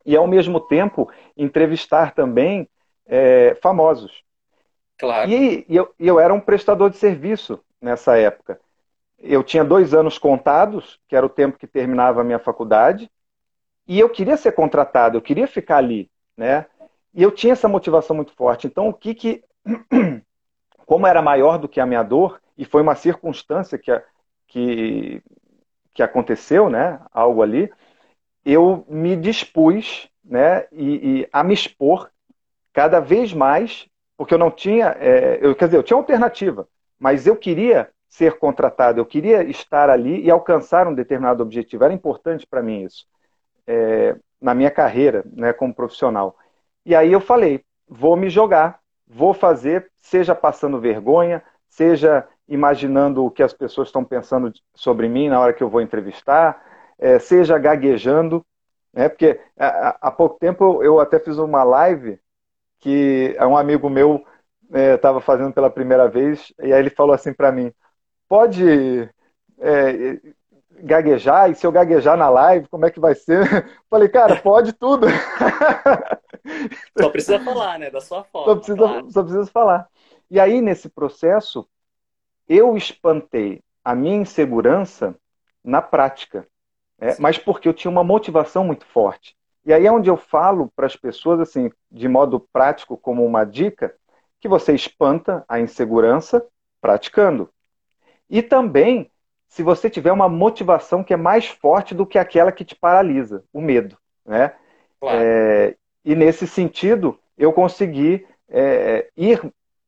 e 0.05 0.15
ao 0.15 0.25
mesmo 0.25 0.61
tempo 0.61 1.11
entrevistar 1.35 2.13
também 2.13 2.69
é, 3.05 3.55
famosos. 3.61 4.23
Claro. 4.97 5.29
E, 5.29 5.65
e, 5.67 5.75
eu, 5.75 5.93
e 5.99 6.07
eu 6.07 6.17
era 6.17 6.33
um 6.33 6.39
prestador 6.39 6.89
de 6.89 6.97
serviço 6.97 7.59
nessa 7.81 8.17
época 8.17 8.59
eu 9.19 9.43
tinha 9.43 9.63
dois 9.63 9.93
anos 9.93 10.17
contados, 10.17 10.99
que 11.07 11.15
era 11.15 11.25
o 11.25 11.29
tempo 11.29 11.57
que 11.57 11.67
terminava 11.67 12.21
a 12.21 12.23
minha 12.23 12.39
faculdade, 12.39 13.09
e 13.87 13.99
eu 13.99 14.09
queria 14.09 14.37
ser 14.37 14.51
contratado, 14.51 15.17
eu 15.17 15.21
queria 15.21 15.47
ficar 15.47 15.77
ali, 15.77 16.09
né? 16.35 16.65
E 17.13 17.23
eu 17.23 17.31
tinha 17.31 17.53
essa 17.53 17.67
motivação 17.67 18.15
muito 18.15 18.33
forte. 18.33 18.67
Então, 18.67 18.89
o 18.89 18.93
que 18.93 19.15
que. 19.15 19.43
Como 20.85 21.07
era 21.07 21.21
maior 21.21 21.57
do 21.57 21.67
que 21.67 21.81
a 21.81 21.85
minha 21.85 22.03
dor, 22.03 22.41
e 22.57 22.63
foi 22.63 22.81
uma 22.81 22.95
circunstância 22.95 23.77
que, 23.77 23.91
que, 24.47 25.21
que 25.93 26.03
aconteceu, 26.03 26.69
né? 26.69 26.99
Algo 27.11 27.41
ali, 27.41 27.71
eu 28.45 28.85
me 28.87 29.15
dispus, 29.15 30.09
né? 30.23 30.67
E, 30.71 31.21
e 31.21 31.29
a 31.31 31.43
me 31.43 31.53
expor 31.53 32.09
cada 32.71 32.99
vez 32.99 33.33
mais, 33.33 33.87
porque 34.15 34.33
eu 34.33 34.37
não 34.37 34.51
tinha. 34.51 34.95
É, 34.99 35.39
eu, 35.41 35.55
quer 35.55 35.65
dizer, 35.65 35.77
eu 35.77 35.83
tinha 35.83 35.97
alternativa, 35.97 36.67
mas 36.99 37.25
eu 37.27 37.35
queria 37.35 37.89
ser 38.07 38.37
contratado, 38.39 38.99
eu 38.99 39.05
queria 39.05 39.43
estar 39.43 39.89
ali 39.89 40.23
e 40.23 40.31
alcançar 40.31 40.87
um 40.87 40.93
determinado 40.93 41.43
objetivo. 41.43 41.83
Era 41.83 41.93
importante 41.93 42.47
para 42.47 42.63
mim 42.63 42.83
isso, 42.83 43.05
é, 43.65 44.15
na 44.41 44.53
minha 44.53 44.71
carreira 44.71 45.23
né, 45.33 45.53
como 45.53 45.73
profissional. 45.73 46.35
E 46.85 46.95
aí 46.95 47.11
eu 47.11 47.19
falei: 47.19 47.63
vou 47.87 48.15
me 48.15 48.29
jogar, 48.29 48.79
vou 49.07 49.33
fazer, 49.33 49.91
seja 50.01 50.33
passando 50.33 50.79
vergonha, 50.79 51.43
seja 51.69 52.27
imaginando 52.47 53.25
o 53.25 53.31
que 53.31 53.43
as 53.43 53.53
pessoas 53.53 53.89
estão 53.89 54.03
pensando 54.03 54.51
sobre 54.73 55.09
mim 55.09 55.29
na 55.29 55.39
hora 55.39 55.53
que 55.53 55.61
eu 55.61 55.69
vou 55.69 55.81
entrevistar, 55.81 56.63
é, 56.97 57.19
seja 57.19 57.57
gaguejando, 57.57 58.45
né? 58.93 59.09
Porque 59.09 59.39
há, 59.57 60.11
pouco 60.11 60.39
tempo 60.39 60.81
eu, 60.81 60.99
até 60.99 61.19
fiz 61.19 61.37
uma 61.37 61.63
live 61.63 62.19
que 62.79 63.35
um 63.41 63.57
amigo 63.57 63.89
meu 63.89 64.25
estava 64.95 65.19
é, 65.19 65.21
fazendo 65.21 65.53
pela 65.53 65.69
primeira 65.69 66.07
vez 66.07 66.53
e 66.59 66.73
aí 66.73 66.79
ele 66.79 66.89
falou 66.89 67.13
assim 67.13 67.33
para 67.33 67.51
mim: 67.51 67.71
pode 68.27 69.09
é, 69.59 70.19
gaguejar? 70.79 71.49
E 71.49 71.55
se 71.55 71.65
eu 71.65 71.71
gaguejar 71.71 72.17
na 72.17 72.29
live, 72.29 72.67
como 72.67 72.85
é 72.85 72.91
que 72.91 72.99
vai 72.99 73.15
ser? 73.15 73.69
Falei, 73.89 74.09
cara, 74.09 74.35
pode 74.41 74.73
tudo. 74.73 75.07
Só 76.99 77.09
precisa 77.09 77.39
falar, 77.39 77.79
né? 77.79 77.89
Da 77.89 78.01
sua 78.01 78.23
forma. 78.23 78.47
Só 78.47 78.55
precisa, 78.55 78.77
claro. 78.77 79.11
só 79.11 79.23
precisa 79.23 79.45
falar. 79.47 79.87
E 80.29 80.39
aí, 80.39 80.61
nesse 80.61 80.89
processo, 80.89 81.67
eu 82.47 82.75
espantei 82.75 83.61
a 83.83 83.95
minha 83.95 84.17
insegurança 84.17 85.15
na 85.63 85.81
prática. 85.81 86.47
É, 86.99 87.15
mas 87.19 87.37
porque 87.37 87.67
eu 87.67 87.73
tinha 87.73 87.91
uma 87.91 88.03
motivação 88.03 88.63
muito 88.63 88.85
forte. 88.85 89.35
E 89.65 89.73
aí 89.73 89.85
é 89.85 89.91
onde 89.91 90.09
eu 90.09 90.17
falo 90.17 90.71
para 90.75 90.85
as 90.85 90.95
pessoas, 90.95 91.39
assim, 91.39 91.69
de 91.91 92.07
modo 92.07 92.39
prático, 92.39 92.97
como 92.97 93.25
uma 93.25 93.43
dica, 93.43 93.93
que 94.39 94.47
você 94.47 94.73
espanta 94.73 95.43
a 95.47 95.59
insegurança 95.59 96.45
praticando. 96.81 97.49
E 98.29 98.41
também 98.41 99.09
se 99.47 99.63
você 99.63 99.89
tiver 99.89 100.11
uma 100.11 100.29
motivação 100.29 101.03
que 101.03 101.13
é 101.13 101.17
mais 101.17 101.47
forte 101.47 101.95
do 101.95 102.05
que 102.05 102.19
aquela 102.19 102.51
que 102.51 102.65
te 102.65 102.75
paralisa, 102.75 103.43
o 103.53 103.61
medo. 103.61 103.97
Né? 104.25 104.53
Claro. 104.99 105.17
É, 105.19 105.75
e 106.03 106.15
nesse 106.15 106.45
sentido, 106.47 107.17
eu 107.37 107.53
consegui 107.53 108.25
é, 108.49 109.09
ir 109.15 109.41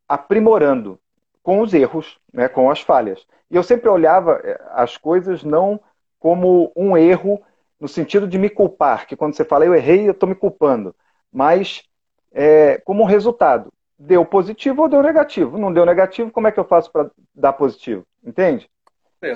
aprimorando 0.08 1.00
com 1.44 1.62
os 1.62 1.74
erros, 1.74 2.20
né, 2.34 2.48
com 2.48 2.70
as 2.70 2.82
falhas. 2.82 3.26
E 3.50 3.56
eu 3.56 3.64
sempre 3.64 3.90
olhava 3.90 4.42
é, 4.44 4.60
as 4.72 4.98
coisas 4.98 5.44
não 5.44 5.80
como 6.20 6.72
um 6.76 6.98
erro 6.98 7.42
no 7.80 7.88
sentido 7.88 8.28
de 8.28 8.38
me 8.38 8.50
culpar, 8.50 9.08
que 9.08 9.16
quando 9.16 9.34
você 9.34 9.46
fala 9.46 9.66
eu 9.66 9.74
errei, 9.74 10.08
eu 10.08 10.12
estou 10.12 10.28
me 10.28 10.36
culpando, 10.36 10.94
mas 11.32 11.84
é, 12.32 12.78
como 12.80 13.04
um 13.04 13.06
resultado. 13.06 13.72
Deu 13.98 14.26
positivo 14.26 14.84
ou 14.84 14.90
deu 14.90 15.02
negativo? 15.02 15.58
Não 15.58 15.74
deu 15.74 15.86
negativo, 15.86 16.32
como 16.32 16.48
é 16.48 16.52
que 16.52 16.60
eu 16.60 16.64
faço 16.64 16.92
para 16.92 17.12
dar 17.36 17.54
positivo? 17.54 18.06
Entende? 18.24 18.70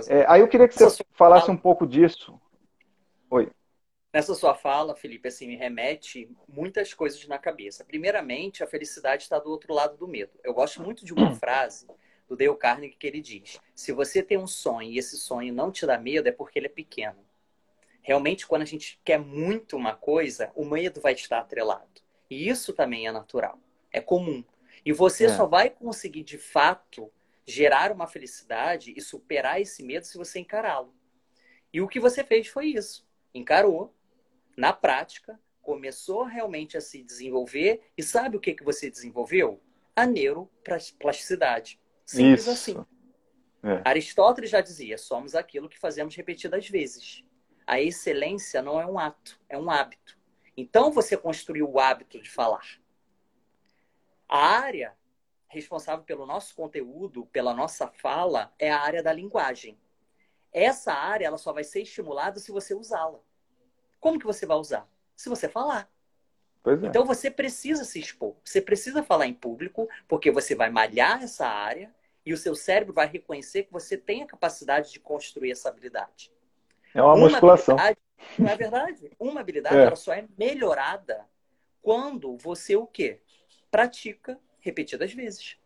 É, 0.07 0.25
aí 0.27 0.41
eu 0.41 0.47
queria 0.47 0.67
que 0.67 0.75
você 0.75 1.03
falasse 1.11 1.47
fala... 1.47 1.57
um 1.57 1.61
pouco 1.61 1.85
disso. 1.85 2.39
Oi. 3.29 3.51
Nessa 4.13 4.35
sua 4.35 4.53
fala, 4.53 4.95
Felipe, 4.95 5.27
assim, 5.27 5.47
me 5.47 5.55
remete 5.55 6.29
muitas 6.47 6.93
coisas 6.93 7.27
na 7.27 7.39
cabeça. 7.39 7.83
Primeiramente, 7.83 8.63
a 8.63 8.67
felicidade 8.67 9.23
está 9.23 9.39
do 9.39 9.49
outro 9.49 9.73
lado 9.73 9.97
do 9.97 10.07
medo. 10.07 10.31
Eu 10.43 10.53
gosto 10.53 10.81
muito 10.81 11.03
de 11.03 11.13
uma 11.13 11.33
frase 11.35 11.87
do 12.27 12.37
Dale 12.37 12.55
Carnegie 12.55 12.95
que 12.95 13.07
ele 13.07 13.19
diz: 13.19 13.59
se 13.75 13.91
você 13.91 14.21
tem 14.21 14.37
um 14.37 14.47
sonho 14.47 14.91
e 14.91 14.97
esse 14.97 15.17
sonho 15.17 15.53
não 15.53 15.71
te 15.71 15.85
dá 15.85 15.97
medo, 15.97 16.27
é 16.27 16.31
porque 16.31 16.59
ele 16.59 16.67
é 16.67 16.69
pequeno. 16.69 17.17
Realmente, 18.01 18.45
quando 18.45 18.61
a 18.61 18.65
gente 18.65 18.99
quer 19.03 19.17
muito 19.17 19.75
uma 19.75 19.95
coisa, 19.95 20.51
o 20.55 20.65
medo 20.65 21.01
vai 21.01 21.13
estar 21.13 21.39
atrelado. 21.39 21.87
E 22.29 22.47
isso 22.49 22.73
também 22.73 23.07
é 23.07 23.11
natural, 23.11 23.57
é 23.91 23.99
comum. 23.99 24.43
E 24.85 24.91
você 24.91 25.25
é. 25.25 25.29
só 25.29 25.45
vai 25.45 25.69
conseguir, 25.69 26.23
de 26.23 26.37
fato, 26.37 27.09
gerar 27.45 27.91
uma 27.91 28.07
felicidade 28.07 28.93
e 28.95 29.01
superar 29.01 29.61
esse 29.61 29.83
medo 29.83 30.05
se 30.05 30.17
você 30.17 30.39
encará-lo. 30.39 30.93
E 31.71 31.81
o 31.81 31.87
que 31.87 31.99
você 31.99 32.23
fez 32.23 32.47
foi 32.47 32.67
isso. 32.67 33.05
Encarou, 33.33 33.93
na 34.55 34.71
prática, 34.71 35.39
começou 35.61 36.23
realmente 36.23 36.77
a 36.77 36.81
se 36.81 37.03
desenvolver. 37.03 37.81
E 37.97 38.03
sabe 38.03 38.37
o 38.37 38.39
que, 38.39 38.53
que 38.53 38.63
você 38.63 38.89
desenvolveu? 38.89 39.61
A 39.95 40.05
neuroplasticidade. 40.05 41.79
Simples 42.05 42.41
isso. 42.41 42.51
assim. 42.51 42.85
É. 43.63 43.81
Aristóteles 43.85 44.49
já 44.49 44.61
dizia: 44.61 44.97
somos 44.97 45.33
aquilo 45.33 45.69
que 45.69 45.79
fazemos 45.79 46.15
repetidas 46.15 46.67
vezes. 46.69 47.23
A 47.65 47.79
excelência 47.81 48.61
não 48.61 48.79
é 48.79 48.85
um 48.85 48.99
ato, 48.99 49.39
é 49.47 49.57
um 49.57 49.71
hábito. 49.71 50.19
Então 50.55 50.91
você 50.91 51.15
construiu 51.17 51.69
o 51.69 51.79
hábito 51.79 52.21
de 52.21 52.29
falar. 52.29 52.79
A 54.27 54.59
área 54.59 54.95
responsável 55.53 56.03
pelo 56.03 56.25
nosso 56.25 56.55
conteúdo, 56.55 57.25
pela 57.27 57.53
nossa 57.53 57.87
fala, 57.87 58.53
é 58.59 58.71
a 58.71 58.79
área 58.79 59.03
da 59.03 59.13
linguagem. 59.13 59.77
Essa 60.51 60.93
área 60.93 61.25
ela 61.25 61.37
só 61.37 61.53
vai 61.53 61.63
ser 61.63 61.81
estimulada 61.81 62.39
se 62.39 62.51
você 62.51 62.75
usá-la. 62.75 63.19
Como 63.99 64.19
que 64.19 64.25
você 64.25 64.45
vai 64.45 64.57
usar? 64.57 64.87
Se 65.15 65.29
você 65.29 65.47
falar. 65.47 65.89
É. 66.65 66.71
Então 66.87 67.05
você 67.05 67.29
precisa 67.29 67.83
se 67.83 67.99
expor, 67.99 68.35
você 68.43 68.61
precisa 68.61 69.03
falar 69.03 69.27
em 69.27 69.33
público, 69.33 69.87
porque 70.07 70.31
você 70.31 70.55
vai 70.55 70.69
malhar 70.69 71.21
essa 71.23 71.47
área 71.47 71.93
e 72.25 72.33
o 72.33 72.37
seu 72.37 72.55
cérebro 72.55 72.93
vai 72.93 73.07
reconhecer 73.07 73.63
que 73.63 73.73
você 73.73 73.97
tem 73.97 74.23
a 74.23 74.27
capacidade 74.27 74.91
de 74.91 74.99
construir 74.99 75.51
essa 75.51 75.69
habilidade. 75.69 76.31
É 76.93 77.01
uma, 77.01 77.15
uma 77.15 77.29
musculação. 77.29 77.75
Não 78.39 78.49
é 78.49 78.55
verdade? 78.55 79.11
Uma 79.19 79.41
habilidade 79.41 79.75
é. 79.75 79.85
ela 79.85 79.95
só 79.95 80.13
é 80.13 80.25
melhorada 80.37 81.27
quando 81.81 82.37
você 82.37 82.75
o 82.75 82.87
quê? 82.87 83.19
Pratica 83.69 84.39
repetidas 84.63 85.13
vezes. 85.13 85.57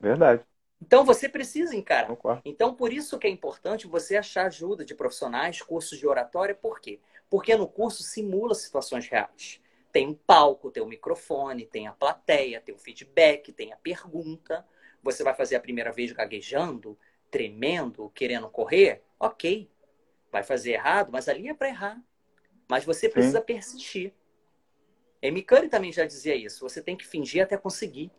Verdade. 0.00 0.42
Então 0.80 1.04
você 1.04 1.28
precisa 1.28 1.74
encarar. 1.76 2.06
Concordo. 2.06 2.42
Então 2.44 2.74
por 2.74 2.92
isso 2.92 3.18
que 3.18 3.26
é 3.26 3.30
importante 3.30 3.86
você 3.86 4.16
achar 4.16 4.46
ajuda 4.46 4.84
de 4.84 4.94
profissionais, 4.94 5.60
cursos 5.60 5.98
de 5.98 6.06
oratória, 6.06 6.54
por 6.54 6.80
quê? 6.80 7.00
Porque 7.28 7.56
no 7.56 7.66
curso 7.66 8.02
simula 8.02 8.54
situações 8.54 9.08
reais. 9.08 9.60
Tem 9.90 10.08
um 10.08 10.14
palco, 10.14 10.70
tem 10.70 10.82
um 10.82 10.88
microfone, 10.88 11.66
tem 11.66 11.86
a 11.86 11.92
plateia, 11.92 12.60
tem 12.60 12.74
o 12.74 12.78
feedback, 12.78 13.52
tem 13.52 13.72
a 13.72 13.76
pergunta. 13.76 14.66
Você 15.02 15.22
vai 15.22 15.34
fazer 15.34 15.56
a 15.56 15.60
primeira 15.60 15.92
vez 15.92 16.12
gaguejando, 16.12 16.98
tremendo, 17.30 18.10
querendo 18.14 18.48
correr? 18.48 19.02
Ok. 19.18 19.70
Vai 20.30 20.42
fazer 20.42 20.72
errado, 20.72 21.10
mas 21.12 21.28
ali 21.28 21.48
é 21.48 21.54
para 21.54 21.68
errar. 21.68 22.02
Mas 22.68 22.84
você 22.84 23.08
precisa 23.08 23.38
Sim. 23.38 23.46
persistir. 23.46 24.12
Emicane 25.26 25.68
também 25.68 25.90
já 25.90 26.04
dizia 26.04 26.34
isso. 26.36 26.68
Você 26.68 26.82
tem 26.82 26.96
que 26.96 27.06
fingir 27.06 27.42
até 27.42 27.56
conseguir. 27.56 28.10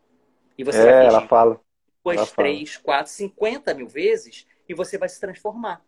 E 0.58 0.64
você 0.64 0.80
é, 0.80 0.84
vai 0.84 0.94
fingir. 0.94 1.10
Ela 1.10 1.28
fala. 1.28 1.62
Depois, 1.98 2.18
ela 2.18 2.28
três, 2.28 2.74
fala. 2.74 2.84
quatro, 2.84 3.12
cinquenta 3.12 3.74
mil 3.74 3.88
vezes 3.88 4.48
e 4.68 4.74
você 4.74 4.98
vai 4.98 5.08
se 5.08 5.20
transformar. 5.20 5.86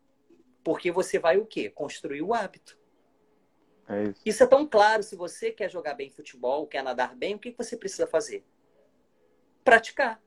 Porque 0.64 0.92
você 0.92 1.18
vai 1.18 1.38
o 1.38 1.46
quê? 1.46 1.70
Construir 1.70 2.22
o 2.22 2.34
hábito. 2.34 2.78
É 3.90 4.04
isso. 4.04 4.22
isso 4.26 4.44
é 4.44 4.48
tão 4.48 4.68
claro. 4.68 5.02
Se 5.02 5.16
você 5.16 5.52
quer 5.52 5.72
jogar 5.72 5.96
bem 5.96 6.12
futebol, 6.12 6.68
quer 6.68 6.84
nadar 6.84 7.16
bem, 7.16 7.36
o 7.36 7.40
que 7.40 7.56
você 7.58 7.76
precisa 7.76 8.06
fazer? 8.06 8.46
Praticar. 9.64 10.22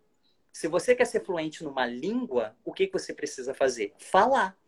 Se 0.52 0.66
você 0.66 0.94
quer 0.94 1.04
ser 1.04 1.24
fluente 1.24 1.62
numa 1.62 1.86
língua, 1.86 2.56
o 2.64 2.72
que 2.72 2.90
você 2.92 3.14
precisa 3.14 3.54
fazer? 3.54 3.94
Falar. 3.98 4.58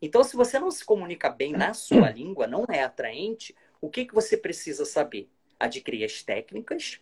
Então, 0.00 0.24
se 0.24 0.34
você 0.34 0.58
não 0.58 0.70
se 0.72 0.84
comunica 0.84 1.30
bem 1.30 1.52
na 1.52 1.72
sua 1.72 2.10
língua, 2.10 2.48
não 2.48 2.64
é 2.68 2.82
atraente, 2.82 3.54
o 3.80 3.88
que, 3.88 4.04
que 4.04 4.14
você 4.14 4.36
precisa 4.36 4.84
saber? 4.84 5.30
Adquirir 5.64 6.04
as 6.04 6.22
técnicas, 6.22 7.00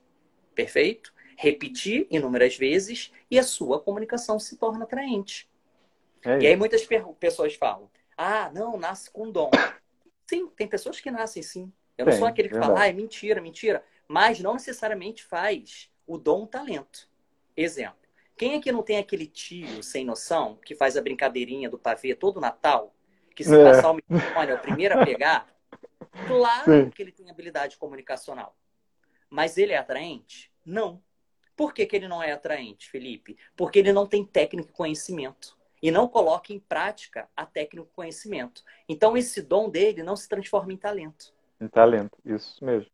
perfeito? 0.54 1.12
Repetir 1.36 2.06
inúmeras 2.10 2.56
vezes 2.56 3.12
e 3.30 3.38
a 3.38 3.42
sua 3.42 3.80
comunicação 3.80 4.38
se 4.38 4.56
torna 4.56 4.84
atraente. 4.84 5.48
É 6.24 6.38
e 6.38 6.46
aí 6.46 6.56
muitas 6.56 6.86
pessoas 7.18 7.54
falam: 7.54 7.90
ah, 8.16 8.50
não, 8.52 8.76
nasce 8.76 9.10
com 9.10 9.30
dom. 9.30 9.50
Sim, 10.28 10.46
tem 10.48 10.68
pessoas 10.68 11.00
que 11.00 11.10
nascem 11.10 11.42
sim. 11.42 11.72
Eu 11.96 12.04
não 12.04 12.12
tem, 12.12 12.18
sou 12.18 12.28
aquele 12.28 12.48
que 12.48 12.54
verdade. 12.54 12.72
fala, 12.74 12.84
ah, 12.84 12.88
é 12.88 12.92
mentira, 12.92 13.40
mentira. 13.40 13.84
Mas 14.06 14.40
não 14.40 14.54
necessariamente 14.54 15.24
faz 15.24 15.90
o 16.06 16.18
dom 16.18 16.46
talento. 16.46 17.08
Exemplo. 17.56 17.98
Quem 18.36 18.56
aqui 18.56 18.72
não 18.72 18.82
tem 18.82 18.98
aquele 18.98 19.26
tio 19.26 19.82
sem 19.82 20.04
noção 20.04 20.58
que 20.64 20.74
faz 20.74 20.96
a 20.96 21.02
brincadeirinha 21.02 21.68
do 21.68 21.78
pavê 21.78 22.14
todo 22.14 22.40
Natal? 22.40 22.94
Que 23.34 23.44
se 23.44 23.54
é. 23.54 23.64
passar 23.64 23.90
o 23.90 23.94
microfone 23.94 24.50
é 24.50 24.54
o 24.54 24.58
primeiro 24.58 24.98
a 24.98 25.04
pegar? 25.04 25.46
Claro 26.26 26.64
Sim. 26.64 26.90
que 26.90 27.02
ele 27.02 27.12
tem 27.12 27.30
habilidade 27.30 27.76
comunicacional. 27.76 28.56
Mas 29.28 29.56
ele 29.56 29.72
é 29.72 29.78
atraente? 29.78 30.52
Não. 30.64 31.02
Por 31.56 31.74
que, 31.74 31.84
que 31.86 31.94
ele 31.94 32.08
não 32.08 32.22
é 32.22 32.32
atraente, 32.32 32.90
Felipe? 32.90 33.36
Porque 33.54 33.78
ele 33.78 33.92
não 33.92 34.06
tem 34.06 34.24
técnico 34.24 34.70
e 34.70 34.72
conhecimento. 34.72 35.58
E 35.82 35.90
não 35.90 36.08
coloca 36.08 36.52
em 36.52 36.58
prática 36.58 37.28
a 37.36 37.46
técnico 37.46 37.88
e 37.92 37.94
conhecimento. 37.94 38.62
Então, 38.88 39.16
esse 39.16 39.42
dom 39.42 39.68
dele 39.68 40.02
não 40.02 40.16
se 40.16 40.28
transforma 40.28 40.72
em 40.72 40.76
talento. 40.76 41.34
Em 41.60 41.68
talento, 41.68 42.18
isso 42.24 42.64
mesmo. 42.64 42.90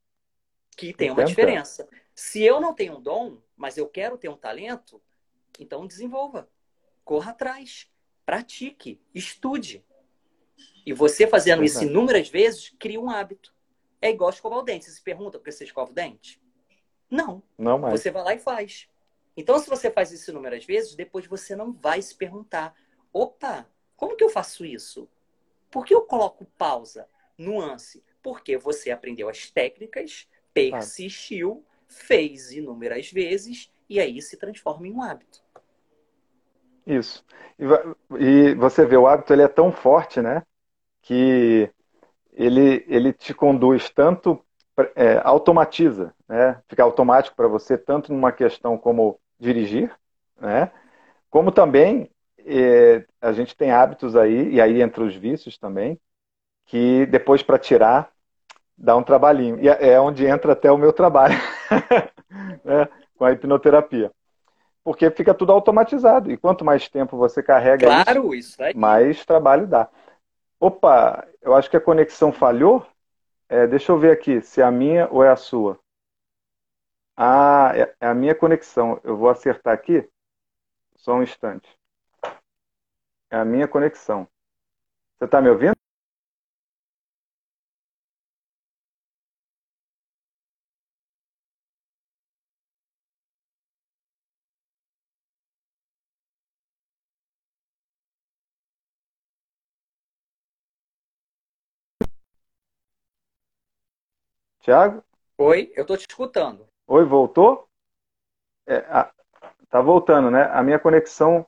Que 0.77 0.93
tem 0.93 1.11
uma 1.11 1.25
diferença. 1.25 1.89
Se 2.15 2.43
eu 2.43 2.61
não 2.61 2.75
tenho 2.75 2.97
um 2.97 3.01
dom, 3.01 3.39
mas 3.57 3.77
eu 3.77 3.89
quero 3.89 4.19
ter 4.19 4.29
um 4.29 4.37
talento, 4.37 5.01
então 5.59 5.87
desenvolva. 5.87 6.49
Corra 7.05 7.31
atrás. 7.31 7.89
Pratique. 8.25 9.01
Estude. 9.15 9.86
E 10.87 10.93
você 10.93 11.27
fazendo 11.27 11.65
isso 11.65 11.83
inúmeras 11.83 12.29
vezes, 12.29 12.73
cria 12.79 13.01
um 13.01 13.11
hábito. 13.11 13.53
É 14.01 14.09
igual 14.09 14.31
escovar 14.31 14.61
o 14.61 14.63
dente. 14.63 14.85
Você 14.85 14.93
se 14.93 15.03
pergunta 15.03 15.37
por 15.37 15.45
que 15.45 15.51
você 15.51 15.65
escova 15.65 15.91
o 15.91 15.95
dente? 15.95 16.41
Não. 17.11 17.43
Não 17.59 17.77
mais. 17.77 18.01
Você 18.01 18.11
vai 18.11 18.23
lá 18.23 18.35
e 18.35 18.39
faz. 18.39 18.89
Então, 19.37 19.59
se 19.59 19.69
você 19.69 19.91
faz 19.91 20.13
isso 20.13 20.31
inúmeras 20.31 20.65
vezes, 20.65 20.95
depois 20.95 21.27
você 21.27 21.57
não 21.57 21.73
vai 21.73 22.01
se 22.01 22.15
perguntar: 22.15 22.73
opa, 23.13 23.69
como 23.97 24.17
que 24.17 24.23
eu 24.23 24.31
faço 24.31 24.65
isso? 24.65 25.09
Por 25.71 25.85
que 25.85 25.93
eu 25.93 26.03
coloco 26.03 26.47
pausa, 26.57 27.09
nuance? 27.37 28.05
Porque 28.23 28.57
você 28.57 28.93
aprendeu 28.93 29.29
as 29.29 29.51
técnicas, 29.51 30.29
persistiu, 30.55 31.65
fez 31.89 32.53
inúmeras 32.53 33.11
vezes 33.11 33.73
e 33.89 33.99
aí 33.99 34.23
se 34.23 34.37
transforma 34.37 34.87
em 34.87 34.93
um 34.93 35.03
hábito. 35.03 35.45
Isso. 36.87 37.25
E, 37.59 38.55
você 38.55 38.87
vê, 38.87 38.97
o 38.97 39.07
hábito 39.09 39.33
ele 39.33 39.43
é 39.43 39.49
tão 39.49 39.73
forte, 39.73 40.23
né? 40.23 40.43
Que 41.07 41.71
ele, 42.33 42.85
ele 42.89 43.13
te 43.13 43.33
conduz 43.33 43.89
tanto, 43.89 44.45
é, 44.97 45.21
automatiza, 45.23 46.13
né? 46.29 46.61
fica 46.69 46.83
automático 46.83 47.37
para 47.37 47.47
você, 47.47 47.79
tanto 47.79 48.13
numa 48.13 48.33
questão 48.33 48.77
como 48.77 49.19
dirigir, 49.39 49.91
né? 50.39 50.71
como 51.31 51.53
também 51.53 52.11
é, 52.45 53.05
a 53.21 53.33
gente 53.33 53.57
tem 53.57 53.71
hábitos 53.71 54.17
aí, 54.17 54.55
e 54.55 54.61
aí 54.61 54.83
entre 54.83 55.05
os 55.05 55.15
vícios 55.15 55.57
também, 55.57 55.99
que 56.67 57.07
depois 57.07 57.41
para 57.41 57.59
tirar 57.59 58.11
dá 58.77 58.97
um 58.97 59.03
trabalhinho. 59.03 59.61
E 59.61 59.69
é, 59.69 59.91
é 59.91 60.01
onde 60.01 60.27
entra 60.27 60.55
até 60.55 60.71
o 60.73 60.77
meu 60.77 60.93
trabalho, 60.93 61.37
né? 62.65 62.89
com 63.17 63.25
a 63.25 63.31
hipnoterapia. 63.31 64.11
Porque 64.83 65.09
fica 65.11 65.33
tudo 65.33 65.53
automatizado. 65.53 66.33
E 66.33 66.37
quanto 66.37 66.65
mais 66.65 66.89
tempo 66.89 67.17
você 67.17 67.43
carrega 67.43 67.87
claro, 67.87 68.35
isso, 68.35 68.61
isso 68.63 68.79
mais 68.79 69.25
trabalho 69.25 69.69
dá. 69.69 69.89
Opa, 70.67 71.25
eu 71.43 71.55
acho 71.55 71.71
que 71.71 71.77
a 71.77 71.81
conexão 71.81 72.33
falhou. 72.33 72.85
É, 73.49 73.69
deixa 73.69 73.93
eu 73.93 73.99
ver 74.01 74.11
aqui 74.11 74.41
se 74.41 74.61
é 74.61 74.65
a 74.65 74.71
minha 74.73 75.09
ou 75.13 75.23
é 75.23 75.31
a 75.31 75.37
sua. 75.37 75.79
Ah, 77.17 77.71
é, 77.73 77.95
é 78.01 78.09
a 78.09 78.13
minha 78.13 78.35
conexão. 78.35 79.01
Eu 79.05 79.17
vou 79.17 79.29
acertar 79.29 79.73
aqui. 79.73 80.05
Só 80.97 81.15
um 81.15 81.23
instante. 81.23 81.69
É 83.31 83.37
a 83.37 83.45
minha 83.45 83.69
conexão. 83.69 84.27
Você 85.17 85.27
está 85.27 85.41
me 85.41 85.51
ouvindo? 85.51 85.76
Tiago? 104.67 105.01
Oi, 105.39 105.73
eu 105.77 105.83
estou 105.83 105.97
te 105.97 106.07
escutando. 106.11 106.67
Oi, 106.89 107.05
voltou? 107.05 107.69
É, 108.67 108.79
a, 108.89 109.13
tá 109.71 109.81
voltando, 109.81 110.29
né? 110.29 110.51
A 110.53 110.61
minha 110.61 110.77
conexão 110.77 111.47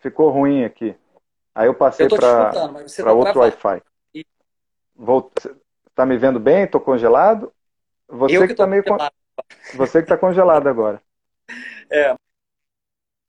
ficou 0.00 0.30
ruim 0.30 0.64
aqui. 0.64 0.96
Aí 1.54 1.68
eu 1.68 1.74
passei 1.74 2.08
para 2.08 2.50
tá 2.50 3.12
outro 3.12 3.38
Wi-Fi. 3.38 3.80
E... 4.12 4.26
Tá 5.94 6.04
me 6.04 6.18
vendo 6.18 6.40
bem? 6.40 6.64
Estou 6.64 6.80
congelado? 6.80 7.52
Você 8.08 8.36
eu 8.36 8.44
que, 8.44 8.50
está 8.50 8.66
meio 8.66 8.82
congelado. 8.82 9.14
Você 9.76 9.98
que 9.98 10.06
está 10.06 10.18
congelado 10.18 10.66
agora. 10.66 11.00
É. 11.88 12.16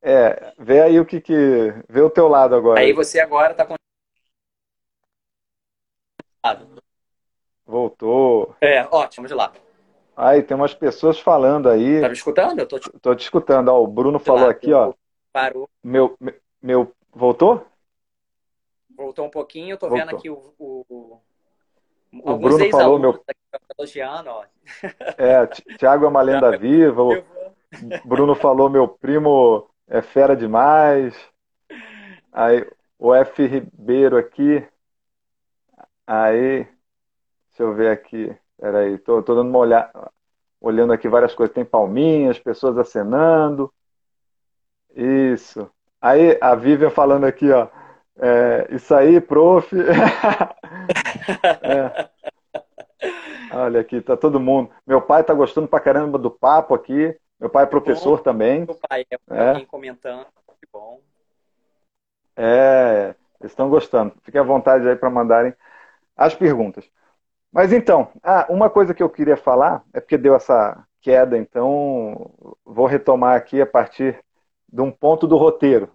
É, 0.01 0.53
vê 0.57 0.81
aí 0.81 0.99
o 0.99 1.05
que 1.05 1.21
que 1.21 1.71
vê 1.87 2.01
o 2.01 2.09
teu 2.09 2.27
lado 2.27 2.55
agora. 2.55 2.79
Aí 2.79 2.91
você 2.91 3.19
agora 3.19 3.51
está 3.51 3.67
Voltou. 7.67 8.55
É, 8.61 8.87
ótimo, 8.89 9.27
de 9.27 9.33
lá. 9.33 9.51
Aí, 10.15 10.41
tem 10.41 10.55
umas 10.55 10.73
pessoas 10.73 11.19
falando 11.19 11.67
aí. 11.67 11.99
Tá 11.99 12.07
me 12.07 12.13
escutando? 12.13 12.59
Eu 12.59 12.65
tô 12.65 12.79
te, 12.79 12.89
tô 13.01 13.13
te 13.13 13.23
escutando. 13.23 13.67
Ó, 13.67 13.83
o 13.83 13.87
Bruno 13.87 14.17
falou 14.17 14.45
lá, 14.45 14.51
aqui, 14.51 14.71
ó. 14.71 14.93
Parou. 15.33 15.69
Meu, 15.83 16.17
meu, 16.61 16.91
voltou? 17.13 17.67
Voltou 18.95 19.25
um 19.25 19.29
pouquinho, 19.29 19.73
eu 19.73 19.77
tô 19.77 19.89
voltou. 19.89 20.05
vendo 20.07 20.17
aqui 20.17 20.29
o. 20.29 20.53
o, 20.57 20.85
o, 20.89 22.31
o 22.31 22.37
Bruno 22.37 22.69
falou 22.71 22.97
meu. 22.97 23.21
Elogiando, 23.77 24.29
ó. 24.29 24.45
É, 25.17 25.45
Thiago 25.77 26.05
é 26.05 26.07
uma 26.07 26.21
lenda 26.21 26.55
viva. 26.57 27.03
O 27.03 27.23
Bruno 28.05 28.33
falou 28.33 28.69
meu 28.69 28.87
primo 28.87 29.69
é 29.87 30.01
fera 30.01 30.35
demais. 30.35 31.15
Aí, 32.31 32.65
o 32.97 33.13
F 33.13 33.45
Ribeiro 33.45 34.17
aqui. 34.17 34.65
Aí, 36.07 36.65
deixa 37.57 37.63
eu 37.63 37.73
ver 37.73 37.89
aqui. 37.89 38.35
Peraí, 38.59 38.99
tô, 38.99 39.23
tô 39.23 39.33
dando 39.33 39.49
uma 39.49 39.59
olhada, 39.59 40.11
olhando 40.61 40.93
aqui 40.93 41.07
várias 41.07 41.33
coisas. 41.33 41.53
Tem 41.53 41.65
palminhas, 41.65 42.37
pessoas 42.37 42.77
acenando. 42.77 43.73
Isso. 44.95 45.69
Aí 45.99 46.37
a 46.39 46.53
Vivian 46.53 46.91
falando 46.91 47.25
aqui, 47.25 47.51
ó. 47.51 47.67
É, 48.19 48.67
isso 48.71 48.93
aí, 48.93 49.19
prof. 49.19 49.75
é. 51.63 52.09
Olha 53.53 53.81
aqui, 53.81 54.01
tá 54.01 54.15
todo 54.15 54.39
mundo. 54.39 54.69
Meu 54.85 55.01
pai 55.01 55.23
tá 55.23 55.33
gostando 55.33 55.67
pra 55.67 55.79
caramba 55.79 56.19
do 56.19 56.29
papo 56.29 56.75
aqui. 56.75 57.17
Meu 57.39 57.49
pai 57.49 57.63
é 57.63 57.67
professor 57.67 58.17
bom, 58.17 58.23
também. 58.23 58.65
Meu 58.65 58.77
pai 58.87 59.05
é, 59.09 59.17
é. 59.29 59.65
comentando. 59.65 60.25
Que 60.59 60.67
bom. 60.71 60.99
É, 62.35 63.15
eles 63.39 63.51
estão 63.51 63.69
gostando. 63.69 64.13
Fique 64.23 64.37
à 64.37 64.43
vontade 64.43 64.87
aí 64.87 64.95
para 64.95 65.09
mandarem 65.09 65.53
as 66.15 66.33
perguntas. 66.35 66.87
Mas 67.57 67.73
então, 67.73 68.09
ah, 68.21 68.45
uma 68.49 68.69
coisa 68.69 68.93
que 68.93 69.01
eu 69.01 69.09
queria 69.09 69.35
falar, 69.35 69.83
é 69.91 69.99
porque 69.99 70.15
deu 70.15 70.35
essa 70.35 70.85
queda, 71.01 71.35
então 71.35 72.29
vou 72.63 72.85
retomar 72.85 73.35
aqui 73.35 73.59
a 73.59 73.65
partir 73.65 74.23
de 74.71 74.79
um 74.79 74.91
ponto 74.91 75.25
do 75.25 75.37
roteiro. 75.37 75.89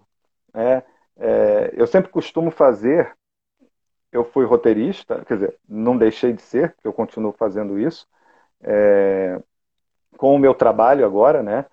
Né? 0.53 0.83
É, 1.15 1.71
eu 1.71 1.87
sempre 1.87 2.11
costumo 2.11 2.51
fazer, 2.51 3.15
eu 4.11 4.25
fui 4.25 4.43
roteirista, 4.43 5.23
quer 5.25 5.35
dizer, 5.35 5.57
não 5.65 5.97
deixei 5.97 6.33
de 6.33 6.41
ser, 6.41 6.73
porque 6.73 6.85
eu 6.89 6.91
continuo 6.91 7.31
fazendo 7.31 7.79
isso, 7.79 8.05
é, 8.61 9.41
com 10.17 10.35
o 10.35 10.39
meu 10.39 10.53
trabalho 10.53 11.05
agora, 11.05 11.41
né? 11.41 11.65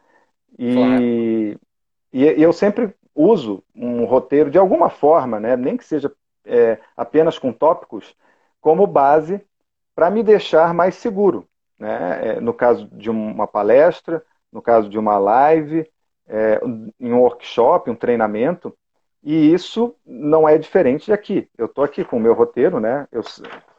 E, 0.56 0.72
claro. 0.72 1.02
e, 2.12 2.40
eu 2.40 2.52
sempre 2.52 2.94
uso 3.12 3.60
um 3.74 4.04
roteiro 4.04 4.52
de 4.52 4.58
alguma 4.58 4.88
forma, 4.88 5.40
né? 5.40 5.56
nem 5.56 5.76
que 5.76 5.84
seja 5.84 6.12
é, 6.44 6.78
apenas 6.96 7.40
com 7.40 7.52
tópicos, 7.52 8.14
como 8.60 8.86
base 8.86 9.44
para 10.00 10.08
me 10.08 10.22
deixar 10.22 10.72
mais 10.72 10.94
seguro. 10.94 11.46
Né? 11.78 12.20
É, 12.22 12.40
no 12.40 12.54
caso 12.54 12.88
de 12.90 13.10
uma 13.10 13.46
palestra, 13.46 14.24
no 14.50 14.62
caso 14.62 14.88
de 14.88 14.98
uma 14.98 15.18
live, 15.18 15.86
é, 16.26 16.58
em 16.98 17.12
um 17.12 17.20
workshop, 17.20 17.90
um 17.90 17.94
treinamento, 17.94 18.74
e 19.22 19.52
isso 19.52 19.94
não 20.06 20.48
é 20.48 20.56
diferente 20.56 21.12
aqui. 21.12 21.46
Eu 21.58 21.66
estou 21.66 21.84
aqui 21.84 22.02
com 22.02 22.16
o 22.16 22.20
meu 22.20 22.32
roteiro, 22.32 22.80
né? 22.80 23.06
Eu, 23.12 23.20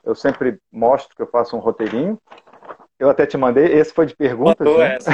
eu 0.03 0.13
sempre 0.13 0.59
mostro 0.71 1.15
que 1.15 1.23
eu 1.23 1.27
faço 1.27 1.57
um 1.57 1.59
roteirinho. 1.59 2.19
Eu 2.99 3.09
até 3.09 3.25
te 3.25 3.35
mandei, 3.35 3.73
esse 3.73 3.91
foi 3.91 4.05
de 4.05 4.15
perguntas. 4.15 4.67
né? 4.77 4.97
essa, 4.97 5.11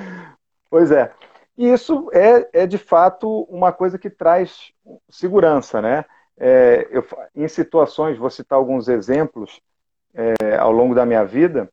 pois 0.70 0.90
é. 0.90 1.12
E 1.54 1.70
isso 1.70 2.08
é, 2.14 2.62
é 2.62 2.66
de 2.66 2.78
fato 2.78 3.42
uma 3.42 3.72
coisa 3.72 3.98
que 3.98 4.08
traz 4.08 4.72
segurança, 5.10 5.82
né? 5.82 6.06
É, 6.38 6.88
eu, 6.90 7.04
em 7.36 7.46
situações, 7.46 8.16
vou 8.16 8.30
citar 8.30 8.56
alguns 8.56 8.88
exemplos 8.88 9.60
é, 10.14 10.56
ao 10.56 10.72
longo 10.72 10.94
da 10.94 11.06
minha 11.06 11.24
vida, 11.24 11.70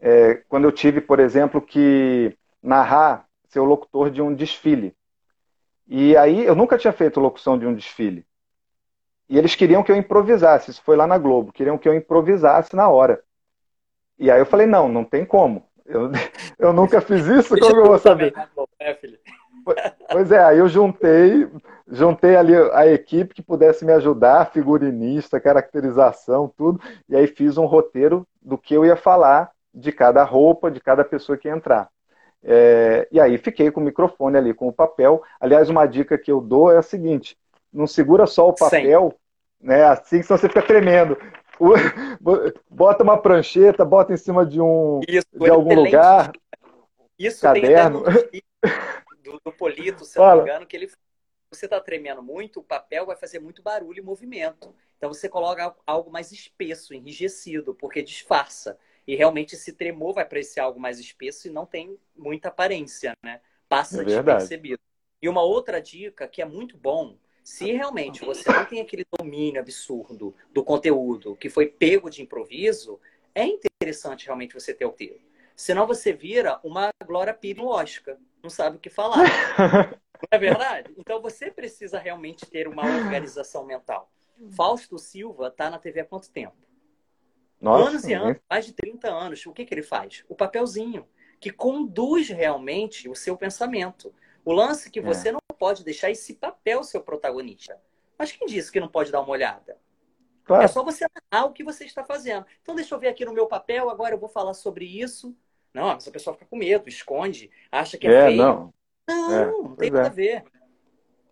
é, 0.00 0.34
quando 0.48 0.64
eu 0.64 0.72
tive, 0.72 1.00
por 1.00 1.18
exemplo, 1.20 1.60
que 1.60 2.36
narrar, 2.62 3.26
ser 3.48 3.60
o 3.60 3.64
locutor 3.64 4.10
de 4.10 4.20
um 4.20 4.34
desfile. 4.34 4.94
E 5.88 6.16
aí 6.16 6.44
eu 6.44 6.54
nunca 6.54 6.76
tinha 6.76 6.92
feito 6.92 7.20
locução 7.20 7.58
de 7.58 7.66
um 7.66 7.74
desfile. 7.74 8.26
E 9.28 9.38
eles 9.38 9.54
queriam 9.54 9.82
que 9.82 9.90
eu 9.90 9.96
improvisasse, 9.96 10.70
isso 10.70 10.82
foi 10.82 10.96
lá 10.96 11.06
na 11.06 11.18
Globo, 11.18 11.52
queriam 11.52 11.78
que 11.78 11.88
eu 11.88 11.94
improvisasse 11.94 12.74
na 12.76 12.88
hora. 12.88 13.22
E 14.18 14.30
aí 14.30 14.38
eu 14.38 14.46
falei, 14.46 14.66
não, 14.66 14.88
não 14.88 15.04
tem 15.04 15.24
como. 15.24 15.66
Eu, 15.84 16.10
eu 16.58 16.72
nunca 16.72 17.00
fiz 17.00 17.26
isso, 17.26 17.56
como 17.58 17.76
eu 17.76 17.86
vou 17.86 17.98
saber? 17.98 18.32
Né, 18.34 18.48
pois 20.10 20.30
é, 20.30 20.42
aí 20.42 20.58
eu 20.58 20.68
juntei, 20.68 21.48
juntei 21.88 22.36
ali 22.36 22.54
a 22.72 22.86
equipe 22.86 23.34
que 23.34 23.42
pudesse 23.42 23.84
me 23.84 23.92
ajudar, 23.92 24.50
figurinista, 24.52 25.40
caracterização, 25.40 26.52
tudo, 26.56 26.80
e 27.08 27.16
aí 27.16 27.26
fiz 27.26 27.58
um 27.58 27.66
roteiro 27.66 28.26
do 28.40 28.56
que 28.56 28.74
eu 28.74 28.84
ia 28.84 28.96
falar 28.96 29.50
de 29.74 29.92
cada 29.92 30.22
roupa, 30.24 30.70
de 30.70 30.80
cada 30.80 31.04
pessoa 31.04 31.36
que 31.36 31.48
ia 31.48 31.54
entrar. 31.54 31.88
É, 32.42 33.08
e 33.10 33.18
aí 33.18 33.36
fiquei 33.38 33.70
com 33.70 33.80
o 33.80 33.84
microfone 33.84 34.36
ali, 34.36 34.54
com 34.54 34.68
o 34.68 34.72
papel. 34.72 35.22
Aliás, 35.40 35.68
uma 35.68 35.84
dica 35.84 36.16
que 36.16 36.30
eu 36.30 36.40
dou 36.40 36.70
é 36.72 36.78
a 36.78 36.82
seguinte: 36.82 37.36
não 37.72 37.86
segura 37.86 38.26
só 38.26 38.48
o 38.48 38.54
papel, 38.54 39.12
Sim. 39.60 39.66
né? 39.66 39.84
Assim, 39.84 40.22
senão 40.22 40.38
você 40.38 40.48
fica 40.48 40.62
tremendo. 40.62 41.18
Bota 42.70 43.02
uma 43.02 43.16
prancheta, 43.16 43.84
bota 43.84 44.12
em 44.12 44.16
cima 44.16 44.46
de 44.46 44.60
um 44.60 45.00
Isso, 45.08 45.26
de 45.32 45.50
algum 45.50 45.74
lugar. 45.74 46.30
Isso 47.18 47.40
caderno. 47.42 48.04
tem 48.30 48.42
do, 49.26 49.40
do 49.44 49.52
Polito, 49.52 50.04
se 50.04 50.14
Fala. 50.14 50.36
não 50.36 50.44
me 50.44 50.50
engano, 50.50 50.66
que 50.66 50.76
ele 50.76 50.90
você 51.50 51.66
está 51.66 51.80
tremendo 51.80 52.22
muito, 52.22 52.60
o 52.60 52.62
papel 52.62 53.06
vai 53.06 53.16
fazer 53.16 53.38
muito 53.38 53.62
barulho 53.62 54.00
e 54.00 54.02
movimento. 54.02 54.74
Então 54.96 55.12
você 55.12 55.28
coloca 55.28 55.74
algo 55.86 56.10
mais 56.10 56.32
espesso, 56.32 56.92
enrijecido, 56.92 57.74
porque 57.74 58.02
disfarça. 58.02 58.78
E 59.06 59.14
realmente 59.14 59.54
esse 59.54 59.72
tremor 59.72 60.14
vai 60.14 60.24
para 60.24 60.40
esse 60.40 60.58
algo 60.58 60.80
mais 60.80 60.98
espesso 60.98 61.46
e 61.46 61.50
não 61.50 61.64
tem 61.64 61.96
muita 62.16 62.48
aparência, 62.48 63.12
né? 63.24 63.40
Passa 63.68 64.02
é 64.02 64.04
despercebido. 64.04 64.80
E 65.22 65.28
uma 65.28 65.42
outra 65.42 65.80
dica 65.80 66.26
que 66.26 66.42
é 66.42 66.44
muito 66.44 66.76
bom, 66.76 67.16
se 67.44 67.70
realmente 67.70 68.24
você 68.24 68.50
não 68.50 68.64
tem 68.64 68.80
aquele 68.80 69.06
domínio 69.16 69.60
absurdo 69.60 70.34
do 70.52 70.64
conteúdo 70.64 71.36
que 71.36 71.48
foi 71.48 71.66
pego 71.68 72.10
de 72.10 72.22
improviso, 72.22 73.00
é 73.34 73.44
interessante 73.44 74.26
realmente 74.26 74.54
você 74.54 74.74
ter 74.74 74.84
o 74.84 74.92
teu. 74.92 75.18
Senão 75.54 75.86
você 75.86 76.12
vira 76.12 76.60
uma 76.62 76.90
Glória 77.06 77.32
Pires 77.32 77.62
no 77.62 77.68
Oscar. 77.68 78.16
Não 78.46 78.50
sabe 78.50 78.76
o 78.76 78.78
que 78.78 78.88
falar. 78.88 79.18
não 79.58 80.28
é 80.30 80.38
verdade? 80.38 80.94
Então 80.96 81.20
você 81.20 81.50
precisa 81.50 81.98
realmente 81.98 82.46
ter 82.46 82.68
uma 82.68 82.84
organização 82.84 83.66
mental. 83.66 84.08
Fausto 84.56 84.98
Silva 84.98 85.48
está 85.48 85.68
na 85.68 85.80
TV 85.80 85.98
há 85.98 86.04
quanto 86.04 86.30
tempo? 86.30 86.54
Nossa, 87.60 87.90
anos 87.90 88.04
e 88.04 88.12
anos, 88.12 88.38
mais 88.48 88.64
de 88.64 88.72
30 88.72 89.08
anos. 89.08 89.44
O 89.46 89.52
que, 89.52 89.64
que 89.64 89.74
ele 89.74 89.82
faz? 89.82 90.24
O 90.28 90.36
papelzinho, 90.36 91.08
que 91.40 91.50
conduz 91.50 92.28
realmente 92.28 93.08
o 93.08 93.16
seu 93.16 93.36
pensamento. 93.36 94.14
O 94.44 94.52
lance 94.52 94.88
que 94.88 95.00
é. 95.00 95.02
você 95.02 95.30
é. 95.30 95.32
não 95.32 95.40
pode 95.58 95.82
deixar 95.82 96.08
esse 96.12 96.34
papel 96.34 96.84
ser 96.84 96.98
o 96.98 97.02
protagonista. 97.02 97.82
Mas 98.16 98.30
quem 98.30 98.46
disse 98.46 98.70
que 98.70 98.78
não 98.78 98.88
pode 98.88 99.10
dar 99.10 99.22
uma 99.22 99.30
olhada? 99.30 99.76
Claro. 100.44 100.62
É 100.62 100.68
só 100.68 100.84
você 100.84 101.04
narrar 101.32 101.46
o 101.46 101.52
que 101.52 101.64
você 101.64 101.84
está 101.84 102.04
fazendo. 102.04 102.46
Então, 102.62 102.76
deixa 102.76 102.94
eu 102.94 103.00
ver 103.00 103.08
aqui 103.08 103.24
no 103.24 103.34
meu 103.34 103.48
papel, 103.48 103.90
agora 103.90 104.14
eu 104.14 104.20
vou 104.20 104.28
falar 104.28 104.54
sobre 104.54 104.84
isso. 104.84 105.36
Não, 105.76 105.92
essa 105.92 106.10
pessoa 106.10 106.32
fica 106.32 106.46
com 106.48 106.56
medo, 106.56 106.88
esconde, 106.88 107.50
acha 107.70 107.98
que 107.98 108.08
é, 108.08 108.14
é 108.14 108.26
feio. 108.28 108.38
Não, 108.38 108.74
não, 109.06 109.34
é, 109.34 109.46
não 109.46 109.76
tem 109.76 109.90
nada 109.90 110.06
é. 110.06 110.10
a 110.10 110.12
ver. 110.12 110.44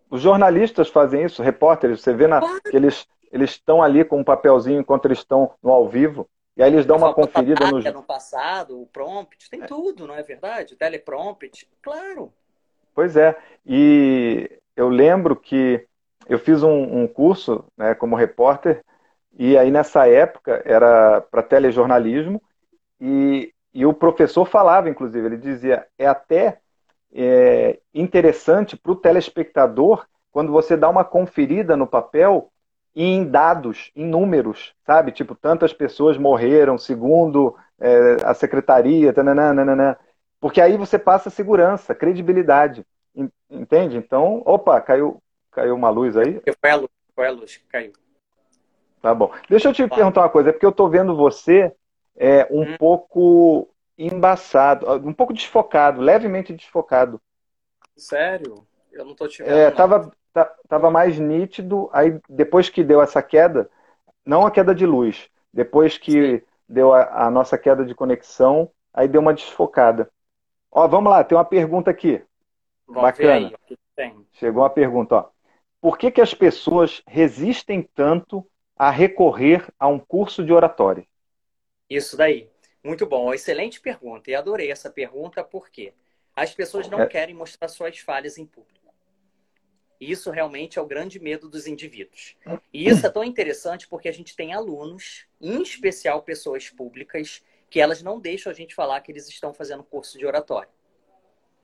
Os 0.07 0.21
jornalistas 0.21 0.87
fazem 0.87 1.23
isso, 1.23 1.41
repórteres, 1.41 2.01
você 2.01 2.13
vê 2.13 2.27
na, 2.27 2.39
claro. 2.39 2.61
que 2.61 2.77
eles 2.77 3.07
eles 3.31 3.49
estão 3.49 3.81
ali 3.81 4.05
com 4.05 4.19
um 4.19 4.23
papelzinho 4.23 4.79
enquanto 4.79 5.05
eles 5.05 5.17
estão 5.17 5.55
no 5.63 5.71
ao 5.71 5.89
vivo, 5.89 6.29
e 6.55 6.61
aí 6.61 6.71
eles 6.71 6.85
dão 6.85 6.95
uma 6.95 7.11
conferida 7.11 7.69
no... 7.71 7.79
no 7.81 8.03
passado, 8.03 8.79
o 8.79 8.85
prompt, 8.85 9.49
tem 9.49 9.63
é. 9.63 9.65
tudo, 9.65 10.05
não 10.05 10.15
é 10.15 10.21
verdade? 10.21 10.75
O 10.75 10.77
teleprompt, 10.77 11.67
claro. 11.81 12.31
Pois 12.93 13.17
é, 13.17 13.35
e 13.65 14.49
eu 14.75 14.89
lembro 14.89 15.35
que 15.35 15.85
eu 16.29 16.37
fiz 16.37 16.61
um, 16.61 17.01
um 17.01 17.07
curso 17.07 17.65
né, 17.75 17.95
como 17.95 18.15
repórter, 18.15 18.85
e 19.37 19.57
aí 19.57 19.71
nessa 19.71 20.07
época 20.07 20.61
era 20.63 21.19
para 21.19 21.41
telejornalismo, 21.41 22.39
e 23.01 23.51
e 23.75 23.85
o 23.85 23.93
professor 23.93 24.45
falava, 24.45 24.89
inclusive, 24.89 25.27
ele 25.27 25.35
dizia: 25.35 25.85
é 25.99 26.07
até 26.07 26.59
é, 27.13 27.77
interessante 27.93 28.77
para 28.77 28.93
o 28.93 28.95
telespectador 28.95 30.05
quando 30.31 30.49
você 30.49 30.77
dá 30.77 30.89
uma 30.89 31.03
conferida 31.03 31.75
no 31.75 31.85
papel 31.85 32.49
em 32.95 33.25
dados, 33.25 33.91
em 33.93 34.05
números, 34.05 34.73
sabe? 34.85 35.11
Tipo, 35.11 35.35
tantas 35.35 35.73
pessoas 35.73 36.17
morreram 36.17 36.77
segundo 36.77 37.53
é, 37.77 38.15
a 38.23 38.33
secretaria, 38.33 39.11
tananana, 39.11 39.99
porque 40.39 40.61
aí 40.61 40.77
você 40.77 40.97
passa 40.97 41.29
segurança, 41.29 41.93
credibilidade, 41.93 42.85
entende? 43.49 43.97
Então, 43.97 44.41
opa, 44.45 44.79
caiu, 44.79 45.21
caiu 45.51 45.75
uma 45.75 45.89
luz 45.89 46.15
aí. 46.15 46.41
Foi 46.61 46.69
a 46.69 46.75
luz, 46.75 46.89
foi 47.13 47.27
a 47.27 47.31
luz, 47.31 47.61
caiu. 47.67 47.91
Tá 49.01 49.13
bom. 49.13 49.31
Deixa 49.49 49.67
eu 49.67 49.73
te 49.73 49.85
perguntar 49.85 50.21
uma 50.21 50.29
coisa, 50.29 50.49
é 50.49 50.51
porque 50.53 50.65
eu 50.65 50.69
estou 50.69 50.89
vendo 50.89 51.13
você 51.13 51.75
é, 52.15 52.47
um 52.49 52.61
hum. 52.61 52.77
pouco 52.77 53.69
embaçado, 53.97 54.91
um 55.07 55.13
pouco 55.13 55.33
desfocado, 55.33 56.01
levemente 56.01 56.53
desfocado. 56.53 57.21
Sério? 57.95 58.65
Eu 58.91 59.05
não 59.05 59.15
tô 59.15 59.27
te 59.27 59.41
vendo. 59.41 59.53
É, 59.53 59.71
tava, 59.71 60.11
tava 60.67 60.91
mais 60.91 61.17
nítido, 61.17 61.89
aí 61.93 62.19
depois 62.29 62.69
que 62.69 62.83
deu 62.83 63.01
essa 63.01 63.21
queda, 63.21 63.69
não 64.25 64.45
a 64.45 64.51
queda 64.51 64.73
de 64.73 64.85
luz, 64.85 65.29
Depois 65.53 65.97
que 65.97 66.39
Sim. 66.39 66.41
deu 66.67 66.93
a, 66.93 67.25
a, 67.25 67.31
nossa 67.31 67.57
queda 67.57 67.85
de 67.85 67.95
conexão, 67.95 68.69
aí 68.93 69.07
deu 69.07 69.21
uma 69.21 69.33
desfocada. 69.33 70.09
Ó, 70.71 70.87
vamos 70.87 71.09
lá, 71.09 71.23
tem 71.23 71.37
uma 71.37 71.45
pergunta 71.45 71.89
aqui. 71.89 72.21
Vamos 72.87 73.03
Bacana. 73.03 73.51
Chegou 74.33 74.63
uma 74.63 74.69
pergunta, 74.69 75.15
ó. 75.15 75.29
Por 75.79 75.97
que, 75.97 76.11
que 76.11 76.19
as 76.19 76.33
pessoas 76.33 77.01
resistem 77.07 77.81
tanto 77.81 78.45
a 78.75 78.89
recorrer 78.89 79.71
a 79.79 79.87
um 79.87 79.99
curso 79.99 80.43
de 80.43 80.51
oratória? 80.51 81.05
Isso 81.89 82.17
daí. 82.17 82.49
Muito 82.83 83.05
bom. 83.05 83.33
Excelente 83.33 83.79
pergunta. 83.81 84.29
E 84.29 84.35
adorei 84.35 84.71
essa 84.71 84.89
pergunta 84.89 85.43
porque 85.43 85.93
as 86.35 86.53
pessoas 86.53 86.87
não 86.87 87.01
é... 87.01 87.07
querem 87.07 87.33
mostrar 87.33 87.67
suas 87.67 87.97
falhas 87.99 88.37
em 88.37 88.45
público. 88.45 88.75
Isso 89.99 90.29
realmente 90.29 90.77
é 90.77 90.81
o 90.81 90.85
grande 90.85 91.19
medo 91.19 91.49
dos 91.49 91.67
indivíduos. 91.67 92.35
E 92.73 92.87
isso 92.87 93.05
é 93.05 93.09
tão 93.09 93.23
interessante 93.23 93.87
porque 93.87 94.09
a 94.09 94.11
gente 94.11 94.35
tem 94.35 94.53
alunos, 94.53 95.25
em 95.39 95.61
especial 95.61 96.21
pessoas 96.21 96.69
públicas, 96.69 97.41
que 97.69 97.79
elas 97.79 98.01
não 98.03 98.19
deixam 98.19 98.51
a 98.51 98.55
gente 98.55 98.75
falar 98.75 99.01
que 99.01 99.11
eles 99.11 99.27
estão 99.29 99.53
fazendo 99.53 99.83
curso 99.83 100.17
de 100.17 100.25
oratório. 100.25 100.69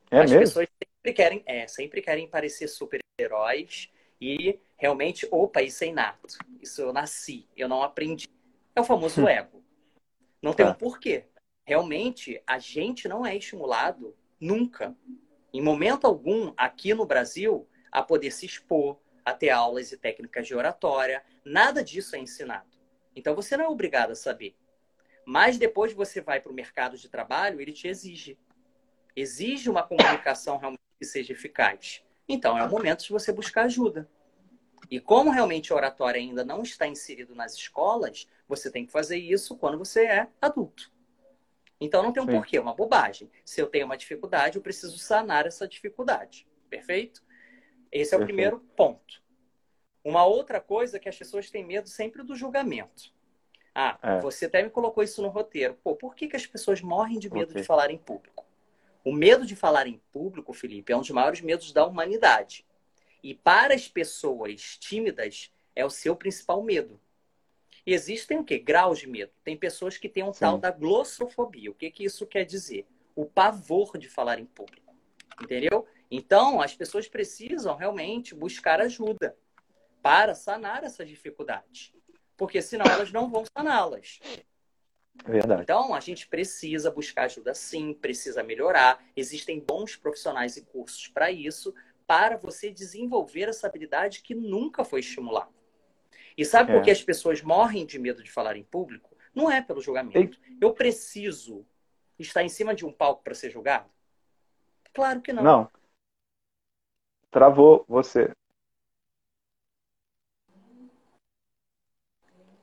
É 0.10 0.20
As 0.20 0.32
mesmo? 0.32 0.40
pessoas 0.40 0.68
sempre 0.80 1.14
querem, 1.14 1.44
é, 1.46 1.68
sempre 1.68 2.02
querem 2.02 2.28
parecer 2.28 2.68
super-heróis 2.68 3.90
e 4.20 4.60
realmente, 4.78 5.28
opa, 5.30 5.62
isso 5.62 5.84
é 5.84 5.88
inato. 5.88 6.38
Isso 6.62 6.82
eu 6.82 6.94
nasci, 6.94 7.48
eu 7.56 7.68
não 7.68 7.84
aprendi. 7.84 8.28
É 8.76 8.82
o 8.82 8.84
famoso 8.84 9.28
ego. 9.28 9.61
Não 10.42 10.54
tem 10.54 10.66
um 10.66 10.70
tá. 10.70 10.76
porquê. 10.76 11.26
Realmente, 11.64 12.42
a 12.48 12.58
gente 12.58 13.08
não 13.08 13.26
é 13.26 13.36
estimulado 13.36 14.16
nunca, 14.40 14.96
em 15.54 15.62
momento 15.62 16.06
algum, 16.06 16.54
aqui 16.58 16.94
no 16.94 17.06
Brasil, 17.06 17.68
a 17.92 18.02
poder 18.02 18.32
se 18.32 18.46
expor, 18.46 18.98
a 19.24 19.34
ter 19.34 19.50
aulas 19.50 19.92
e 19.92 19.98
técnicas 19.98 20.48
de 20.48 20.56
oratória. 20.56 21.24
Nada 21.44 21.84
disso 21.84 22.16
é 22.16 22.20
ensinado. 22.20 22.70
Então 23.16 23.36
você 23.36 23.58
não 23.58 23.66
é 23.66 23.68
obrigado 23.68 24.12
a 24.12 24.16
saber. 24.16 24.56
Mas 25.26 25.58
depois 25.58 25.94
você 25.94 26.22
vai 26.22 26.40
para 26.40 26.52
o 26.52 26.56
mercado 26.56 26.98
de 26.98 27.10
trabalho, 27.10 27.62
ele 27.62 27.74
te 27.74 27.88
exige. 27.88 28.40
Exige 29.16 29.70
uma 29.70 29.84
comunicação 29.84 30.58
realmente 30.58 30.82
que 30.98 31.06
seja 31.06 31.34
eficaz. 31.34 32.04
Então 32.28 32.58
é 32.58 32.64
o 32.64 32.70
momento 32.70 33.04
de 33.04 33.12
você 33.12 33.32
buscar 33.32 33.64
ajuda. 33.64 34.10
E 34.92 35.00
como 35.00 35.32
realmente 35.32 35.72
a 35.72 35.76
oratória 35.78 36.20
ainda 36.20 36.44
não 36.44 36.62
está 36.64 36.86
inserido 36.86 37.34
nas 37.34 37.54
escolas, 37.54 38.28
você 38.46 38.70
tem 38.70 38.86
que 38.86 38.92
fazer 38.92 39.18
isso 39.18 39.56
quando 39.56 39.78
você 39.78 40.06
é 40.06 40.28
adulto. 40.42 40.92
Então 41.80 42.04
não 42.04 42.12
tem 42.12 42.22
um 42.22 42.26
Sim. 42.26 42.34
porquê, 42.34 42.58
é 42.58 42.62
uma 42.62 42.76
bobagem. 42.76 43.32
Se 43.46 43.62
eu 43.62 43.68
tenho 43.68 43.86
uma 43.86 43.96
dificuldade, 43.96 44.58
eu 44.58 44.62
preciso 44.62 45.00
sanar 45.00 45.48
essa 45.48 45.66
dificuldade. 45.66 46.46
Perfeito? 46.70 47.24
Esse 47.90 48.14
é 48.14 48.18
o 48.18 48.24
primeiro 48.24 48.60
ponto. 48.76 49.22
Uma 50.04 50.26
outra 50.26 50.60
coisa 50.60 50.98
é 50.98 51.00
que 51.00 51.08
as 51.08 51.18
pessoas 51.18 51.50
têm 51.50 51.66
medo 51.66 51.88
sempre 51.88 52.22
do 52.22 52.36
julgamento. 52.36 53.14
Ah, 53.74 53.98
é. 54.04 54.20
você 54.20 54.46
até 54.46 54.62
me 54.62 54.70
colocou 54.70 55.02
isso 55.02 55.22
no 55.22 55.30
roteiro. 55.30 55.78
Pô, 55.82 55.96
por 55.96 56.16
que, 56.16 56.28
que 56.28 56.36
as 56.36 56.46
pessoas 56.46 56.82
morrem 56.82 57.18
de 57.18 57.32
medo 57.32 57.52
okay. 57.52 57.62
de 57.62 57.68
falar 57.68 57.90
em 57.92 57.98
público? 57.98 58.46
O 59.06 59.14
medo 59.14 59.46
de 59.46 59.56
falar 59.56 59.88
em 59.88 60.02
público, 60.12 60.52
Felipe, 60.52 60.92
é 60.92 60.98
um 60.98 61.00
dos 61.00 61.10
maiores 61.12 61.40
medos 61.40 61.72
da 61.72 61.86
humanidade. 61.86 62.66
E 63.24 63.34
para 63.36 63.74
as 63.76 63.88
pessoas 63.88 64.78
tímidas, 64.78 65.52
é 65.76 65.86
o 65.86 65.90
seu 65.90 66.16
principal 66.16 66.62
medo. 66.64 67.00
E 67.86 67.94
existem 67.94 68.38
o 68.38 68.44
quê? 68.44 68.60
Graus 68.60 69.00
de 69.00 69.08
medo. 69.08 69.32
Tem 69.44 69.58
pessoas 69.58 69.98
que 69.98 70.10
têm 70.10 70.24
um 70.24 70.34
Sim. 70.34 70.42
tal 70.42 70.58
da 70.58 70.72
glossofobia. 70.72 71.72
O 71.72 71.74
que, 71.74 71.90
que 71.90 72.04
isso 72.04 72.26
quer 72.28 72.46
dizer? 72.46 72.86
O 73.16 73.26
pavor 73.26 73.98
de 73.98 74.08
falar 74.08 74.40
em 74.40 74.46
público. 74.46 74.96
Entendeu? 75.42 75.88
Então, 76.10 76.62
as 76.62 76.76
pessoas 76.76 77.08
precisam 77.08 77.76
realmente 77.76 78.36
buscar 78.36 78.80
ajuda 78.80 79.36
para 80.02 80.36
sanar 80.36 80.84
essas 80.84 81.08
dificuldades. 81.08 81.94
Porque 82.38 82.62
senão 82.62 82.86
elas 82.86 83.12
não 83.12 83.30
vão 83.30 83.44
saná-las. 83.56 84.20
Verdade. 85.26 85.64
Então, 85.64 85.94
a 85.94 86.00
gente 86.00 86.28
precisa 86.28 86.90
buscar 86.90 87.24
ajuda 87.24 87.54
sim, 87.54 87.94
precisa 87.94 88.44
melhorar. 88.44 89.04
Existem 89.16 89.60
bons 89.60 89.96
profissionais 89.96 90.58
e 90.58 90.62
cursos 90.62 91.08
para 91.08 91.32
isso, 91.32 91.74
para 92.12 92.36
você 92.36 92.70
desenvolver 92.70 93.48
essa 93.48 93.68
habilidade 93.68 94.22
que 94.22 94.36
nunca 94.36 94.84
foi 94.84 95.00
estimulada. 95.00 95.50
E 96.38 96.44
sabe 96.44 96.70
é. 96.70 96.76
por 96.76 96.84
que 96.84 96.92
as 96.92 97.02
pessoas 97.02 97.42
morrem 97.42 97.86
de 97.86 97.98
medo 97.98 98.22
de 98.22 98.30
falar 98.30 98.58
em 98.58 98.66
público? 98.66 99.16
Não 99.34 99.50
é 99.50 99.62
pelo 99.62 99.80
julgamento. 99.80 100.38
Eu 100.60 100.74
preciso 100.74 101.66
estar 102.20 102.44
em 102.44 102.50
cima 102.50 102.76
de 102.76 102.86
um 102.86 102.92
palco 102.92 103.24
para 103.24 103.34
ser 103.34 103.50
julgado? 103.50 103.90
Claro 104.94 105.22
que 105.22 105.32
não. 105.32 105.42
Não. 105.42 105.72
Travou 107.30 107.86
você. 107.88 108.30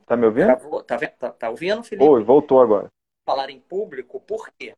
Tá 0.05 0.15
me 0.15 0.27
ouvindo? 0.27 0.45
Travou, 0.45 0.83
tá, 0.83 0.97
tá, 0.99 1.31
tá 1.31 1.49
ouvindo, 1.49 1.81
Felipe? 1.83 2.07
Oi, 2.07 2.23
voltou 2.23 2.61
agora. 2.61 2.87
Falar 3.25 3.49
em 3.49 3.59
público, 3.59 4.19
por 4.19 4.51
quê? 4.51 4.75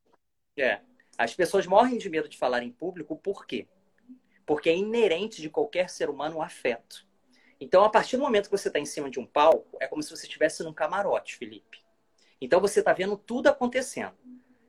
É. 0.56 0.80
As 1.18 1.36
pessoas 1.36 1.68
morrem 1.68 1.98
de 1.98 2.10
medo 2.10 2.30
de 2.30 2.38
falar 2.38 2.64
em 2.64 2.72
público, 2.72 3.18
por 3.18 3.46
quê? 3.46 3.68
Porque 4.52 4.70
é 4.70 4.76
inerente 4.76 5.42
de 5.42 5.50
qualquer 5.50 5.90
ser 5.90 6.10
humano 6.10 6.36
o 6.36 6.42
afeto. 6.42 7.08
Então, 7.58 7.86
a 7.86 7.90
partir 7.90 8.18
do 8.18 8.24
momento 8.24 8.50
que 8.50 8.58
você 8.58 8.68
está 8.68 8.80
em 8.80 8.86
cima 8.86 9.10
de 9.10 9.18
um 9.18 9.26
palco, 9.26 9.78
é 9.80 9.88
como 9.88 10.04
se 10.04 10.10
você 10.10 10.24
estivesse 10.24 10.62
num 10.62 10.74
camarote, 10.74 11.38
Felipe. 11.38 11.82
Então, 12.42 12.60
você 12.60 12.80
está 12.80 12.92
vendo 12.92 13.16
tudo 13.16 13.48
acontecendo. 13.48 14.12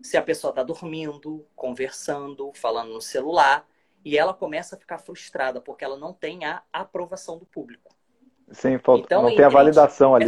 Se 0.01 0.16
a 0.16 0.23
pessoa 0.23 0.53
está 0.53 0.62
dormindo, 0.62 1.45
conversando, 1.57 2.53
falando 2.55 2.92
no 2.92 3.01
celular, 3.01 3.68
e 4.05 4.16
ela 4.16 4.33
começa 4.33 4.77
a 4.77 4.79
ficar 4.79 4.99
frustrada 4.99 5.61
porque 5.61 5.85
ela 5.85 5.97
não 5.97 6.12
tem 6.12 6.45
a 6.45 6.62
aprovação 6.73 7.37
do 7.37 7.45
público. 7.45 7.92
Sim, 8.53 8.79
falta, 8.79 9.05
então, 9.05 9.23
não 9.23 9.35
tem 9.35 9.45
a 9.45 9.49
validação 9.49 10.14
ali. 10.14 10.27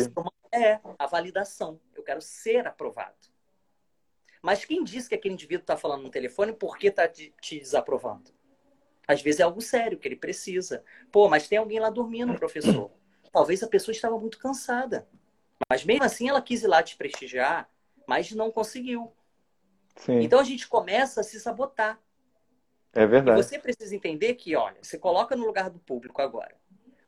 É, 0.51 0.81
a 0.99 1.07
validação. 1.07 1.81
Eu 1.95 2.03
quero 2.03 2.21
ser 2.21 2.67
aprovado. 2.67 3.15
Mas 4.43 4.65
quem 4.65 4.83
diz 4.83 5.07
que 5.07 5.15
aquele 5.15 5.35
indivíduo 5.35 5.63
está 5.63 5.77
falando 5.77 6.03
no 6.03 6.11
telefone 6.11 6.53
por 6.53 6.77
que 6.77 6.89
está 6.89 7.07
te 7.07 7.33
desaprovando? 7.41 8.34
Às 9.07 9.23
vezes 9.23 9.41
é 9.41 9.43
algo 9.43 9.61
sério 9.61 9.99
que 9.99 10.09
ele 10.09 10.17
precisa. 10.17 10.83
Pô, 11.13 11.29
mas 11.29 11.49
tem 11.49 11.59
alguém 11.59 11.79
lá 11.79 11.91
dormindo, 11.91 12.35
professor. 12.35 12.91
Talvez 13.33 13.63
a 13.63 13.69
pessoa 13.69 13.93
estava 13.93 14.19
muito 14.19 14.39
cansada. 14.39 15.09
Mas 15.69 15.85
mesmo 15.85 16.05
assim 16.05 16.29
ela 16.29 16.41
quis 16.41 16.63
ir 16.63 16.67
lá 16.67 16.83
te 16.83 16.97
prestigiar, 16.97 17.69
mas 18.07 18.33
não 18.33 18.51
conseguiu. 18.51 19.13
Sim. 19.97 20.21
Então 20.21 20.41
a 20.41 20.45
gente 20.45 20.67
começa 20.69 21.21
a 21.21 21.25
se 21.25 21.39
sabotar. 21.39 22.01
É 22.93 23.07
verdade. 23.07 23.39
E 23.39 23.43
você 23.43 23.59
precisa 23.59 23.95
entender 23.95 24.35
que, 24.35 24.55
olha, 24.55 24.79
você 24.81 24.99
coloca 24.99 25.35
no 25.35 25.45
lugar 25.45 25.69
do 25.69 25.79
público 25.79 26.23
agora. 26.23 26.55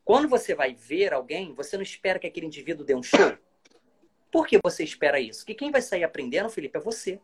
Quando 0.04 0.28
você 0.28 0.54
vai 0.54 0.74
ver 0.74 1.12
alguém, 1.12 1.54
você 1.54 1.76
não 1.76 1.82
espera 1.82 2.18
que 2.18 2.26
aquele 2.26 2.46
indivíduo 2.46 2.84
dê 2.84 2.94
um 2.94 3.02
show. 3.02 3.36
Por 4.30 4.46
que 4.46 4.58
você 4.62 4.84
espera 4.84 5.18
isso? 5.18 5.44
Que 5.44 5.54
quem 5.54 5.70
vai 5.70 5.80
sair 5.80 6.04
aprendendo, 6.04 6.50
Felipe, 6.50 6.76
é 6.76 6.80
você. 6.80 7.20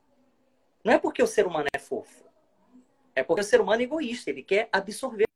Não 0.84 0.92
é 0.92 0.98
porque 0.98 1.22
o 1.22 1.26
ser 1.26 1.46
humano 1.46 1.68
é 1.74 1.78
fofo. 1.78 2.24
É 3.14 3.22
porque 3.22 3.40
o 3.40 3.44
ser 3.44 3.60
humano 3.60 3.82
é 3.82 3.84
egoísta. 3.84 4.30
Ele 4.30 4.42
quer 4.42 4.68
absorver 4.72 5.26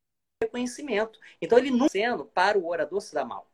conhecimento. 0.51 1.19
Então 1.41 1.59
ele 1.59 1.71
não 1.71 1.89
sendo 1.89 2.25
para 2.25 2.59
o 2.59 2.67
orador 2.67 3.01
se 3.01 3.15
dá 3.15 3.25
mal. 3.25 3.47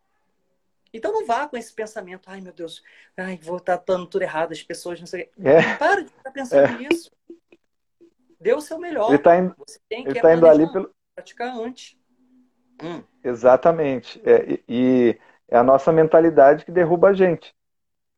Então 0.93 1.13
não 1.13 1.25
vá 1.25 1.49
com 1.49 1.57
esse 1.57 1.73
pensamento, 1.73 2.29
ai 2.29 2.41
meu 2.41 2.53
Deus, 2.53 2.83
ai, 3.17 3.39
vou 3.43 3.57
estar 3.57 3.77
dando 3.79 4.07
tudo 4.07 4.23
errado, 4.23 4.53
as 4.53 4.63
pessoas 4.63 5.01
não 5.01 5.07
sei. 5.07 5.31
É. 5.43 5.75
Para 5.77 6.03
de 6.03 6.11
estar 6.11 6.31
pensando 6.31 6.67
é. 6.67 6.79
nisso. 6.79 7.11
Dê 8.39 8.53
o 8.53 8.61
seu 8.61 8.79
melhor. 8.79 9.09
Ele 9.09 9.17
está 9.17 9.39
in... 9.39 9.51
tá 10.21 10.35
indo 10.35 10.47
ali 10.47 10.71
pelo. 10.71 10.93
Praticar 11.15 11.57
antes. 11.57 11.97
Hum. 12.83 13.03
Exatamente. 13.23 14.21
É, 14.25 14.59
e 14.69 15.19
é 15.49 15.57
a 15.57 15.63
nossa 15.63 15.93
mentalidade 15.93 16.65
que 16.65 16.73
derruba 16.73 17.11
a 17.11 17.15
gente. 17.15 17.55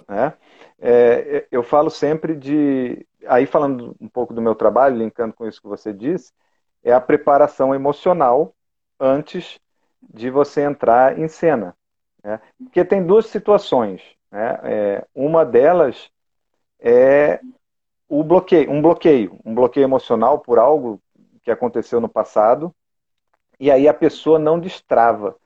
Né? 0.08 0.32
É, 0.80 1.46
eu 1.50 1.62
falo 1.62 1.90
sempre 1.90 2.34
de. 2.34 3.06
Aí, 3.26 3.46
falando 3.46 3.96
um 4.00 4.08
pouco 4.08 4.32
do 4.34 4.42
meu 4.42 4.54
trabalho, 4.54 4.96
linkando 4.96 5.34
com 5.34 5.46
isso 5.46 5.60
que 5.60 5.68
você 5.68 5.92
disse, 5.92 6.32
é 6.82 6.92
a 6.92 7.00
preparação 7.00 7.74
emocional 7.74 8.54
antes 8.98 9.58
de 10.02 10.30
você 10.30 10.62
entrar 10.62 11.18
em 11.18 11.28
cena. 11.28 11.76
Né? 12.22 12.40
Porque 12.58 12.84
tem 12.84 13.04
duas 13.04 13.26
situações. 13.26 14.02
Né? 14.30 14.58
É, 14.62 15.06
uma 15.14 15.44
delas 15.44 16.10
é 16.78 17.40
o 18.08 18.22
bloqueio, 18.22 18.70
um 18.70 18.82
bloqueio, 18.82 19.38
um 19.44 19.54
bloqueio 19.54 19.84
emocional 19.84 20.38
por 20.38 20.58
algo 20.58 21.00
que 21.42 21.50
aconteceu 21.50 22.00
no 22.00 22.08
passado, 22.08 22.74
e 23.58 23.70
aí 23.70 23.88
a 23.88 23.94
pessoa 23.94 24.38
não 24.38 24.58
destrava. 24.58 25.36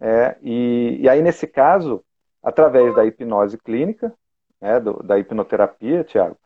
É, 0.00 0.36
e, 0.42 0.98
e 1.00 1.08
aí, 1.08 1.20
nesse 1.22 1.46
caso, 1.46 2.04
através 2.42 2.94
da 2.94 3.04
hipnose 3.04 3.58
clínica, 3.58 4.14
né, 4.60 4.78
do, 4.80 5.02
da 5.02 5.18
hipnoterapia, 5.18 6.04
Tiago, 6.04 6.36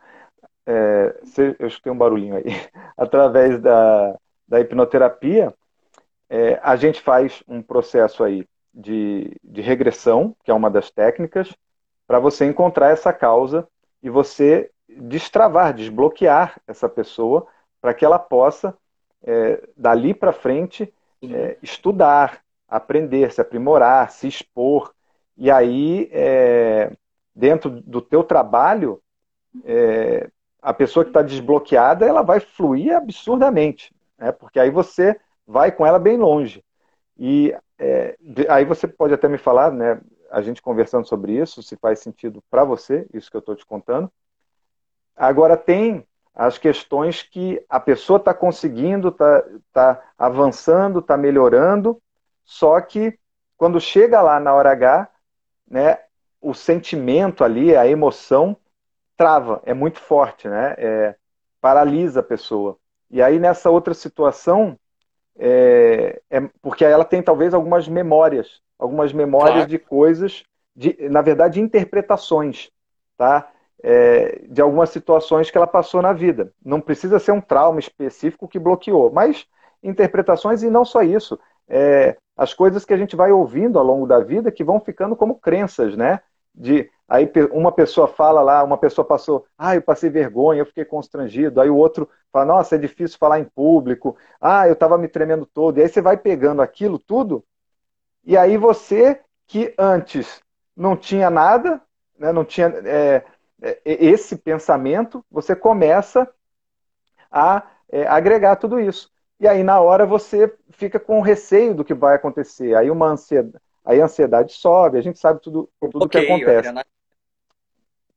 é, 0.67 1.21
eu 1.59 1.67
escutei 1.67 1.93
um 1.93 1.99
barulhinho 1.99 2.37
aí, 2.37 2.45
através 2.97 3.61
da, 3.61 4.17
da 4.47 4.61
hipnoterapia, 4.61 5.55
é, 6.29 6.59
a 6.63 6.77
gente 6.77 7.01
faz 7.01 7.43
um 7.47 7.63
processo 7.63 8.25
aí 8.25 8.47
de, 8.73 9.37
de 9.43 9.61
regressão, 9.61 10.35
que 10.45 10.51
é 10.51 10.55
uma 10.55 10.71
das 10.71 10.91
técnicas, 10.91 11.55
para 12.07 12.19
você 12.19 12.45
encontrar 12.45 12.91
essa 12.91 13.13
causa 13.13 13.69
e 14.03 14.09
você 14.09 14.71
destravar, 14.89 15.75
desbloquear 15.75 16.61
essa 16.67 16.89
pessoa 16.89 17.47
para 17.81 17.95
que 17.95 18.05
ela 18.05 18.19
possa, 18.19 18.77
é, 19.23 19.63
dali 19.77 20.15
para 20.15 20.33
frente, 20.33 20.93
é, 21.23 21.57
estudar, 21.63 22.43
aprender, 22.69 23.33
se 23.33 23.41
aprimorar, 23.41 24.11
se 24.11 24.27
expor. 24.27 24.93
E 25.37 25.51
aí, 25.51 26.09
é, 26.13 26.93
dentro 27.35 27.71
do 27.71 28.01
teu 28.01 28.25
trabalho, 28.25 29.01
é, 29.65 30.31
a 30.63 30.73
pessoa 30.73 31.05
que 31.05 31.11
está 31.11 31.21
desbloqueada, 31.21 32.07
ela 32.07 32.23
vai 32.23 32.39
fluir 32.39 32.97
absurdamente, 32.97 33.93
né? 34.17 34.31
porque 34.31 34.61
aí 34.61 34.71
você 34.71 35.19
vai 35.47 35.73
com 35.73 35.85
ela 35.85 35.99
bem 35.99 36.17
longe. 36.17 36.65
E 37.19 37.55
é, 37.79 38.17
aí 38.49 38.65
você 38.65 38.87
pode 38.87 39.13
até 39.13 39.29
me 39.29 39.39
falar, 39.39 39.73
né, 39.73 40.01
a 40.31 40.41
gente 40.41 40.63
conversando 40.63 41.07
sobre 41.07 41.33
isso, 41.33 41.63
se 41.63 41.77
faz 41.77 41.99
sentido 41.99 42.43
para 42.49 42.65
você, 42.65 43.07
isso 43.13 43.31
que 43.31 43.37
eu 43.37 43.41
estou 43.41 43.57
te 43.57 43.67
contando. 43.67 44.11
Agora 45.17 45.57
tem 45.57 46.07
as 46.35 46.57
questões 46.57 47.23
que 47.23 47.63
a 47.69 47.79
pessoa 47.79 48.17
está 48.17 48.33
conseguindo, 48.33 49.09
está 49.09 49.45
tá 49.73 50.03
avançando, 50.17 51.01
está 51.01 51.17
melhorando, 51.17 52.01
só 52.45 52.81
que 52.81 53.19
quando 53.57 53.81
chega 53.81 54.23
lá 54.23 54.41
na 54.41 54.55
hora 54.55 54.73
H, 54.73 55.09
né, 55.69 55.99
o 56.41 56.55
sentimento 56.55 57.45
ali, 57.45 57.77
a 57.77 57.87
emoção, 57.87 58.57
trava, 59.23 59.63
é 59.65 59.73
muito 59.73 60.01
forte, 60.01 60.49
né? 60.49 60.75
É, 60.77 61.15
paralisa 61.61 62.19
a 62.19 62.25
pessoa. 62.25 62.77
E 63.09 63.23
aí 63.23 63.39
nessa 63.39 63.71
outra 63.71 63.95
situação, 63.95 64.77
é, 65.39 66.21
é, 66.29 66.41
porque 66.61 66.85
ela 66.85 67.05
tem 67.05 67.23
talvez 67.23 67.55
algumas 67.55 67.87
memórias, 67.87 68.61
algumas 68.77 69.13
memórias 69.13 69.55
claro. 69.55 69.71
de 69.71 69.79
coisas, 69.79 70.43
de, 70.75 71.09
na 71.09 71.23
verdade, 71.23 71.61
interpretações, 71.61 72.69
tá? 73.17 73.49
É, 73.81 74.41
de 74.49 74.61
algumas 74.61 74.91
situações 74.91 75.53
que 75.53 75.57
ela 75.57 75.69
passou 75.69 76.03
na 76.03 76.13
vida. 76.13 76.53
Não 76.65 76.81
precisa 76.81 77.21
ser 77.21 77.31
um 77.31 77.41
trauma 77.41 77.79
específico 77.79 78.49
que 78.49 78.59
bloqueou, 78.59 79.13
mas 79.13 79.47
interpretações 79.85 80.65
e 80.65 80.71
não 80.71 80.85
só 80.85 81.03
isso. 81.03 81.39
É, 81.69 82.17
as 82.37 82.53
coisas 82.53 82.85
que 82.85 82.93
a 82.93 82.97
gente 82.97 83.15
vai 83.15 83.31
ouvindo 83.31 83.79
ao 83.79 83.85
longo 83.85 84.05
da 84.05 84.19
vida 84.19 84.51
que 84.51 84.65
vão 84.65 84.81
ficando 84.81 85.15
como 85.15 85.39
crenças, 85.39 85.97
né? 85.97 86.21
De 86.53 86.91
aí 87.13 87.31
uma 87.53 87.71
pessoa 87.71 88.09
fala 88.09 88.41
lá, 88.41 88.65
uma 88.65 88.79
pessoa 88.79 89.05
passou, 89.05 89.45
ah, 89.59 89.75
eu 89.75 89.83
passei 89.83 90.09
vergonha, 90.09 90.61
eu 90.61 90.67
fiquei 90.67 90.83
constrangido. 90.83 91.61
Aí 91.61 91.69
o 91.69 91.77
outro 91.77 92.09
fala, 92.33 92.47
nossa, 92.47 92.77
é 92.77 92.79
difícil 92.79 93.19
falar 93.19 93.39
em 93.39 93.45
público. 93.45 94.17
Ah, 94.41 94.67
eu 94.67 94.73
estava 94.73 94.97
me 94.97 95.09
tremendo 95.09 95.45
todo. 95.45 95.77
E 95.77 95.83
aí 95.83 95.89
você 95.91 96.01
vai 96.01 96.17
pegando 96.17 96.63
aquilo 96.63 96.99
tudo. 96.99 97.45
E 98.25 98.35
aí 98.35 98.57
você 98.57 99.21
que 99.47 99.75
antes 99.77 100.41
não 100.75 100.97
tinha 100.97 101.29
nada, 101.29 101.83
né, 102.19 102.33
não 102.33 102.47
tinha 102.47 102.69
é, 102.87 103.23
é, 103.61 103.79
esse 103.85 104.37
pensamento, 104.37 105.23
você 105.31 105.55
começa 105.55 106.27
a 107.31 107.63
é, 107.91 108.07
agregar 108.07 108.57
tudo 108.57 108.81
isso. 108.81 109.11
E 109.39 109.47
aí, 109.47 109.63
na 109.63 109.81
hora, 109.81 110.07
você 110.07 110.51
fica 110.71 110.99
com 110.99 111.21
receio 111.21 111.75
do 111.75 111.85
que 111.85 111.93
vai 111.93 112.15
acontecer. 112.15 112.75
Aí, 112.75 112.91
uma 112.91 113.09
ansiedade, 113.09 113.63
aí 113.85 114.01
a 114.01 114.05
ansiedade 114.05 114.55
sobe, 114.55 114.97
a 114.97 115.03
gente 115.03 115.19
sabe 115.19 115.43
tudo 115.43 115.69
o 115.81 115.89
tudo 115.89 116.05
okay, 116.07 116.25
que 116.25 116.33
acontece. 116.33 116.73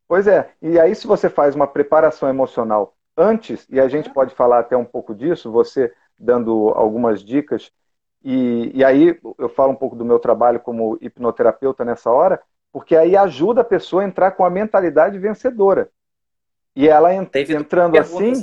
Pois 0.07 0.27
é. 0.27 0.51
E 0.61 0.79
aí, 0.79 0.95
se 0.95 1.07
você 1.07 1.29
faz 1.29 1.55
uma 1.55 1.67
preparação 1.67 2.29
emocional 2.29 2.95
antes, 3.17 3.65
e 3.69 3.79
a 3.79 3.87
gente 3.87 4.09
pode 4.09 4.33
falar 4.35 4.59
até 4.59 4.75
um 4.75 4.85
pouco 4.85 5.15
disso, 5.15 5.51
você 5.51 5.93
dando 6.17 6.69
algumas 6.69 7.23
dicas, 7.23 7.71
e, 8.23 8.71
e 8.73 8.83
aí 8.83 9.19
eu 9.37 9.49
falo 9.49 9.71
um 9.71 9.75
pouco 9.75 9.95
do 9.95 10.05
meu 10.05 10.19
trabalho 10.19 10.59
como 10.59 10.97
hipnoterapeuta 11.01 11.85
nessa 11.85 12.09
hora, 12.09 12.41
porque 12.71 12.95
aí 12.95 13.15
ajuda 13.15 13.61
a 13.61 13.65
pessoa 13.65 14.01
a 14.01 14.05
entrar 14.05 14.31
com 14.31 14.43
a 14.43 14.49
mentalidade 14.49 15.17
vencedora. 15.17 15.89
E 16.75 16.87
ela 16.89 17.13
ent 17.13 17.29
Teve 17.29 17.55
entrando 17.55 17.97
assim. 17.97 18.33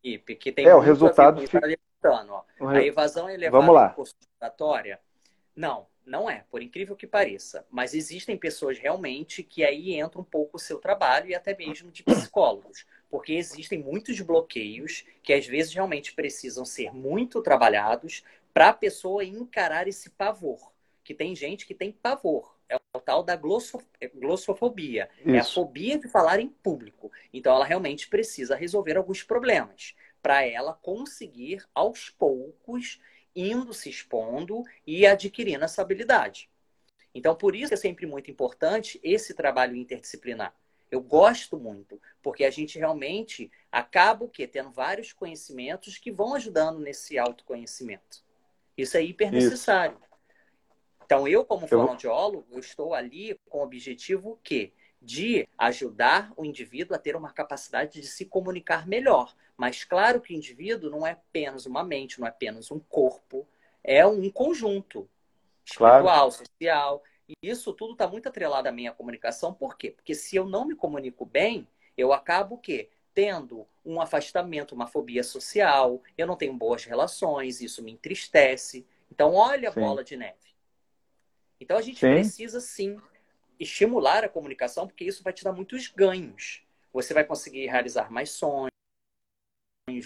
Que 0.00 0.52
tem 0.52 0.66
é, 0.66 0.74
o 0.74 0.80
resultado. 0.80 1.40
Fica... 1.40 1.60
A 2.60 2.82
evasão 2.82 3.28
elevada 3.28 3.60
Vamos 3.60 3.74
lá. 3.74 3.94
em? 4.38 4.98
Não, 5.54 5.86
não 6.06 6.28
é, 6.28 6.44
por 6.50 6.62
incrível 6.62 6.96
que 6.96 7.06
pareça. 7.06 7.66
Mas 7.70 7.94
existem 7.94 8.36
pessoas 8.36 8.78
realmente 8.78 9.42
que 9.42 9.64
aí 9.64 9.94
entra 9.94 10.20
um 10.20 10.24
pouco 10.24 10.56
o 10.56 10.60
seu 10.60 10.78
trabalho 10.78 11.30
e 11.30 11.34
até 11.34 11.56
mesmo 11.56 11.90
de 11.90 12.02
psicólogos. 12.02 12.86
Porque 13.10 13.32
existem 13.32 13.78
muitos 13.78 14.20
bloqueios 14.20 15.04
que 15.22 15.32
às 15.32 15.46
vezes 15.46 15.72
realmente 15.72 16.14
precisam 16.14 16.64
ser 16.64 16.92
muito 16.92 17.40
trabalhados 17.42 18.22
para 18.52 18.68
a 18.68 18.74
pessoa 18.74 19.24
encarar 19.24 19.88
esse 19.88 20.10
pavor. 20.10 20.72
Que 21.02 21.14
tem 21.14 21.34
gente 21.34 21.66
que 21.66 21.74
tem 21.74 21.92
pavor 21.92 22.54
é 22.68 22.76
o 22.94 23.00
tal 23.00 23.22
da 23.22 23.34
é, 23.34 24.08
glossofobia. 24.08 25.08
Isso. 25.20 25.30
É 25.30 25.38
a 25.38 25.44
fobia 25.44 25.98
de 25.98 26.08
falar 26.08 26.40
em 26.40 26.48
público. 26.48 27.10
Então, 27.32 27.54
ela 27.54 27.64
realmente 27.64 28.08
precisa 28.08 28.56
resolver 28.56 28.96
alguns 28.96 29.22
problemas 29.22 29.94
para 30.22 30.44
ela 30.44 30.72
conseguir, 30.72 31.62
aos 31.74 32.08
poucos, 32.08 33.00
indo 33.34 33.72
se 33.72 33.90
expondo 33.90 34.62
e 34.86 35.06
adquirindo 35.06 35.64
essa 35.64 35.82
habilidade. 35.82 36.48
Então, 37.14 37.34
por 37.34 37.54
isso 37.54 37.72
é 37.72 37.76
sempre 37.76 38.06
muito 38.06 38.30
importante 38.30 39.00
esse 39.02 39.34
trabalho 39.34 39.76
interdisciplinar. 39.76 40.54
Eu 40.90 41.00
gosto 41.00 41.58
muito, 41.58 42.00
porque 42.22 42.44
a 42.44 42.50
gente 42.50 42.78
realmente 42.78 43.50
acaba 43.70 44.24
o 44.24 44.28
quê? 44.28 44.46
tendo 44.46 44.70
vários 44.70 45.12
conhecimentos 45.12 45.98
que 45.98 46.12
vão 46.12 46.34
ajudando 46.34 46.78
nesse 46.78 47.18
autoconhecimento. 47.18 48.24
Isso 48.76 48.96
é 48.96 49.02
hiper 49.02 49.30
necessário. 49.30 49.96
Isso. 49.96 50.14
Então, 51.04 51.28
eu, 51.28 51.44
como 51.44 51.66
fonoaudiólogo, 51.66 52.46
eu 52.52 52.58
estou 52.58 52.94
ali 52.94 53.38
com 53.48 53.58
o 53.58 53.62
objetivo 53.62 54.38
que 54.42 54.72
de 55.00 55.46
ajudar 55.58 56.32
o 56.36 56.44
indivíduo 56.44 56.96
a 56.96 56.98
ter 56.98 57.14
uma 57.14 57.30
capacidade 57.30 58.00
de 58.00 58.06
se 58.06 58.24
comunicar 58.24 58.86
melhor. 58.86 59.34
Mas 59.56 59.84
claro 59.84 60.20
que 60.20 60.32
o 60.32 60.36
indivíduo 60.36 60.90
não 60.90 61.06
é 61.06 61.12
apenas 61.12 61.66
uma 61.66 61.84
mente, 61.84 62.18
não 62.18 62.26
é 62.26 62.30
apenas 62.30 62.70
um 62.70 62.78
corpo, 62.78 63.46
é 63.82 64.04
um 64.06 64.28
conjunto 64.30 65.08
espiritual, 65.64 66.02
claro. 66.02 66.30
social. 66.30 67.02
E 67.28 67.34
isso 67.42 67.72
tudo 67.72 67.92
está 67.92 68.06
muito 68.06 68.28
atrelado 68.28 68.68
à 68.68 68.72
minha 68.72 68.92
comunicação. 68.92 69.54
Por 69.54 69.76
quê? 69.76 69.90
Porque 69.90 70.14
se 70.14 70.36
eu 70.36 70.46
não 70.46 70.66
me 70.66 70.74
comunico 70.74 71.24
bem, 71.24 71.66
eu 71.96 72.12
acabo 72.12 72.56
o 72.56 72.58
quê? 72.58 72.90
Tendo 73.14 73.66
um 73.84 74.00
afastamento, 74.00 74.74
uma 74.74 74.86
fobia 74.86 75.22
social, 75.22 76.02
eu 76.18 76.26
não 76.26 76.36
tenho 76.36 76.54
boas 76.54 76.84
relações, 76.84 77.60
isso 77.60 77.82
me 77.82 77.92
entristece. 77.92 78.84
Então, 79.10 79.34
olha 79.34 79.68
a 79.68 79.72
Sim. 79.72 79.80
bola 79.80 80.02
de 80.02 80.16
neve. 80.16 80.54
Então 81.60 81.78
a 81.78 81.82
gente 81.82 82.00
sim. 82.00 82.10
precisa 82.10 82.60
sim 82.60 83.00
estimular 83.58 84.24
a 84.24 84.28
comunicação, 84.28 84.86
porque 84.86 85.04
isso 85.04 85.22
vai 85.22 85.32
te 85.32 85.44
dar 85.44 85.52
muitos 85.52 85.88
ganhos. 85.88 86.62
Você 86.92 87.14
vai 87.14 87.24
conseguir 87.24 87.66
realizar 87.66 88.10
mais 88.10 88.30
sonhos, 88.30 88.73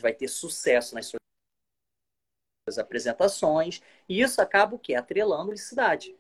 vai 0.00 0.12
ter 0.12 0.28
sucesso 0.28 0.94
nas 0.94 1.06
suas 1.06 2.78
apresentações, 2.78 3.80
e 4.08 4.20
isso 4.20 4.42
acaba 4.42 4.74
o 4.74 4.78
quê? 4.78 4.94
Atrelando 4.94 5.42
a 5.42 5.46
felicidade. 5.46 6.16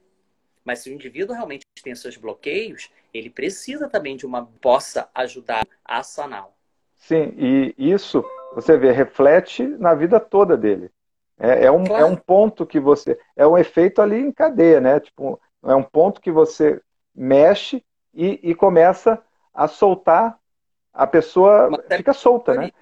Mas 0.64 0.80
se 0.80 0.90
o 0.90 0.92
indivíduo 0.92 1.34
realmente 1.34 1.64
tem 1.82 1.94
seus 1.94 2.16
bloqueios, 2.16 2.90
ele 3.12 3.30
precisa 3.30 3.88
também 3.88 4.16
de 4.16 4.26
uma 4.26 4.46
possa 4.46 5.08
ajudar 5.14 5.66
a 5.84 6.02
saná-lo. 6.02 6.52
Sim, 6.96 7.34
e 7.36 7.74
isso 7.78 8.24
você 8.54 8.76
vê, 8.76 8.90
reflete 8.90 9.66
na 9.66 9.94
vida 9.94 10.18
toda 10.18 10.56
dele. 10.56 10.90
É, 11.38 11.66
é, 11.66 11.70
um, 11.70 11.84
claro. 11.84 12.02
é 12.02 12.06
um 12.06 12.16
ponto 12.16 12.66
que 12.66 12.80
você. 12.80 13.18
É 13.36 13.46
um 13.46 13.56
efeito 13.56 14.02
ali 14.02 14.18
em 14.18 14.32
cadeia, 14.32 14.80
né? 14.80 14.98
Tipo, 14.98 15.40
é 15.64 15.74
um 15.74 15.84
ponto 15.84 16.20
que 16.20 16.32
você 16.32 16.80
mexe 17.14 17.84
e, 18.12 18.40
e 18.42 18.54
começa 18.54 19.22
a 19.54 19.68
soltar, 19.68 20.38
a 20.92 21.06
pessoa 21.06 21.70
fica 21.96 22.12
solta, 22.12 22.54
né? 22.54 22.72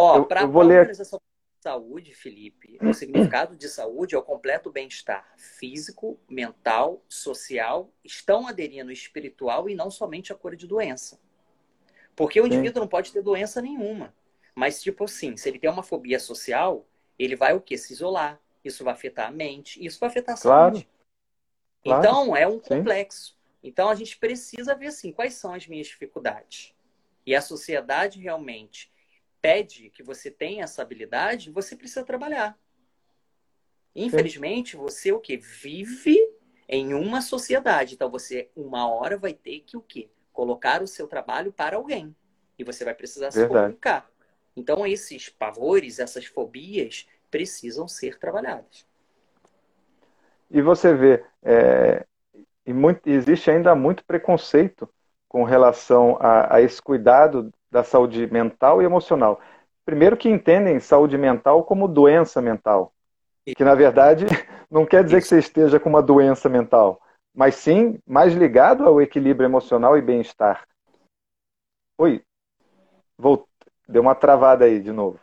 Ó, 0.00 0.22
para 0.22 0.42
a 0.42 0.44
organização 0.44 1.18
de 1.18 1.60
saúde, 1.60 2.14
Felipe, 2.14 2.78
o 2.80 2.94
significado 2.94 3.56
de 3.56 3.68
saúde 3.68 4.14
é 4.14 4.18
o 4.18 4.22
completo 4.22 4.70
bem-estar 4.70 5.28
físico, 5.36 6.16
mental, 6.28 7.02
social, 7.08 7.92
estão 8.04 8.46
aderindo 8.46 8.92
espiritual 8.92 9.68
e 9.68 9.74
não 9.74 9.90
somente 9.90 10.32
a 10.32 10.36
cura 10.36 10.54
de 10.54 10.68
doença. 10.68 11.18
Porque 12.14 12.40
o 12.40 12.46
indivíduo 12.46 12.74
Sim. 12.74 12.80
não 12.82 12.86
pode 12.86 13.12
ter 13.12 13.22
doença 13.22 13.60
nenhuma. 13.60 14.14
Mas, 14.54 14.80
tipo 14.80 15.02
assim, 15.02 15.36
se 15.36 15.48
ele 15.48 15.58
tem 15.58 15.68
uma 15.68 15.82
fobia 15.82 16.20
social, 16.20 16.86
ele 17.18 17.34
vai 17.34 17.52
o 17.54 17.60
quê? 17.60 17.76
Se 17.76 17.92
isolar. 17.92 18.40
Isso 18.64 18.84
vai 18.84 18.94
afetar 18.94 19.26
a 19.26 19.32
mente, 19.32 19.84
isso 19.84 19.98
vai 19.98 20.10
afetar 20.10 20.36
a 20.36 20.40
claro. 20.40 20.76
saúde. 20.76 20.88
Claro. 21.82 22.00
Então, 22.00 22.36
é 22.36 22.46
um 22.46 22.60
complexo. 22.60 23.32
Sim. 23.32 23.36
Então, 23.64 23.88
a 23.88 23.96
gente 23.96 24.16
precisa 24.16 24.76
ver, 24.76 24.86
assim, 24.86 25.10
quais 25.10 25.34
são 25.34 25.52
as 25.54 25.66
minhas 25.66 25.88
dificuldades. 25.88 26.72
E 27.26 27.34
a 27.34 27.42
sociedade 27.42 28.20
realmente 28.20 28.92
pede 29.40 29.90
que 29.90 30.02
você 30.02 30.30
tenha 30.30 30.64
essa 30.64 30.82
habilidade, 30.82 31.50
você 31.50 31.76
precisa 31.76 32.04
trabalhar. 32.04 32.58
Infelizmente, 33.94 34.76
você 34.76 35.12
o 35.12 35.20
que 35.20 35.36
vive 35.36 36.18
em 36.68 36.94
uma 36.94 37.20
sociedade. 37.20 37.94
Então 37.94 38.10
você 38.10 38.50
uma 38.54 38.88
hora 38.88 39.16
vai 39.16 39.32
ter 39.32 39.60
que 39.60 39.76
o 39.76 39.80
quê? 39.80 40.08
Colocar 40.32 40.82
o 40.82 40.86
seu 40.86 41.08
trabalho 41.08 41.52
para 41.52 41.76
alguém. 41.76 42.14
E 42.58 42.64
você 42.64 42.84
vai 42.84 42.94
precisar 42.94 43.30
Verdade. 43.30 43.48
se 43.48 43.48
comunicar. 43.48 44.10
Então, 44.58 44.84
esses 44.84 45.28
pavores, 45.28 46.00
essas 46.00 46.26
fobias 46.26 47.06
precisam 47.30 47.86
ser 47.86 48.18
trabalhadas. 48.18 48.84
E 50.50 50.60
você 50.60 50.92
vê, 50.94 51.24
é, 51.42 52.04
e 52.66 52.72
muito, 52.72 53.08
existe 53.08 53.50
ainda 53.50 53.74
muito 53.76 54.04
preconceito 54.04 54.88
com 55.28 55.44
relação 55.44 56.16
a, 56.20 56.56
a, 56.56 56.62
esse 56.62 56.82
cuidado 56.82 57.52
da 57.70 57.84
saúde 57.84 58.26
mental 58.26 58.82
e 58.82 58.84
emocional. 58.84 59.40
Primeiro 59.84 60.16
que 60.16 60.28
entendem 60.28 60.80
saúde 60.80 61.16
mental 61.16 61.64
como 61.64 61.88
doença 61.88 62.42
mental, 62.42 62.92
que 63.44 63.64
na 63.64 63.74
verdade 63.74 64.26
não 64.70 64.84
quer 64.84 65.04
dizer 65.04 65.20
que 65.20 65.26
você 65.26 65.38
esteja 65.38 65.80
com 65.80 65.88
uma 65.88 66.02
doença 66.02 66.48
mental, 66.48 67.00
mas 67.34 67.54
sim 67.54 67.98
mais 68.06 68.34
ligado 68.34 68.84
ao 68.84 69.00
equilíbrio 69.00 69.46
emocional 69.46 69.96
e 69.96 70.02
bem-estar. 70.02 70.66
Oi, 71.98 72.22
Vou... 73.16 73.48
deu 73.88 74.02
uma 74.02 74.14
travada 74.14 74.64
aí 74.64 74.80
de 74.80 74.92
novo. 74.92 75.18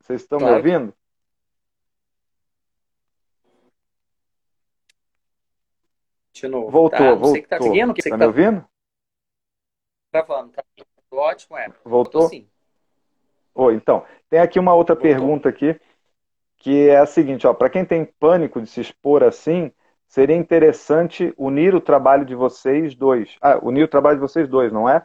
Vocês 0.00 0.22
estão 0.22 0.38
claro. 0.38 0.54
me 0.54 0.58
ouvindo? 0.58 0.94
De 6.32 6.48
novo. 6.48 6.70
Voltou, 6.70 6.98
tá? 6.98 7.14
voltou. 7.14 7.30
Você 7.30 7.42
que 7.42 7.48
tá 7.48 7.60
seguindo? 7.60 7.94
Você 7.94 8.08
tá 8.08 8.16
me 8.16 8.20
tá... 8.20 8.26
ouvindo? 8.26 8.68
Gravando, 10.12 10.52
tá 10.52 10.64
ótimo, 11.12 11.56
é. 11.56 11.68
Voltou? 11.84 12.28
sim. 12.28 12.48
Oi, 13.54 13.74
então, 13.74 14.04
tem 14.30 14.40
aqui 14.40 14.58
uma 14.58 14.74
outra 14.74 14.94
voltou. 14.94 15.10
pergunta 15.10 15.48
aqui, 15.48 15.78
que 16.58 16.88
é 16.88 16.98
a 16.98 17.06
seguinte, 17.06 17.46
ó, 17.46 17.52
para 17.52 17.70
quem 17.70 17.84
tem 17.84 18.04
pânico 18.04 18.60
de 18.60 18.68
se 18.68 18.80
expor 18.80 19.22
assim, 19.22 19.72
seria 20.06 20.36
interessante 20.36 21.34
unir 21.36 21.74
o 21.74 21.80
trabalho 21.80 22.24
de 22.24 22.34
vocês 22.34 22.94
dois. 22.94 23.36
Ah, 23.40 23.58
unir 23.62 23.84
o 23.84 23.88
trabalho 23.88 24.16
de 24.16 24.22
vocês 24.22 24.48
dois, 24.48 24.72
não 24.72 24.88
é? 24.88 25.04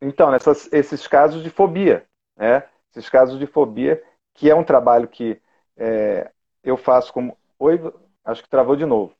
Então, 0.00 0.30
nessas, 0.30 0.70
esses 0.72 1.06
casos 1.06 1.42
de 1.42 1.50
fobia, 1.50 2.06
né? 2.36 2.64
Esses 2.90 3.08
casos 3.08 3.38
de 3.38 3.46
fobia, 3.46 4.02
que 4.34 4.50
é 4.50 4.54
um 4.54 4.64
trabalho 4.64 5.08
que 5.08 5.40
é, 5.76 6.30
eu 6.62 6.76
faço 6.76 7.12
como. 7.12 7.38
Oi, 7.58 7.80
acho 8.24 8.42
que 8.42 8.48
travou 8.48 8.76
de 8.76 8.84
novo. 8.84 9.14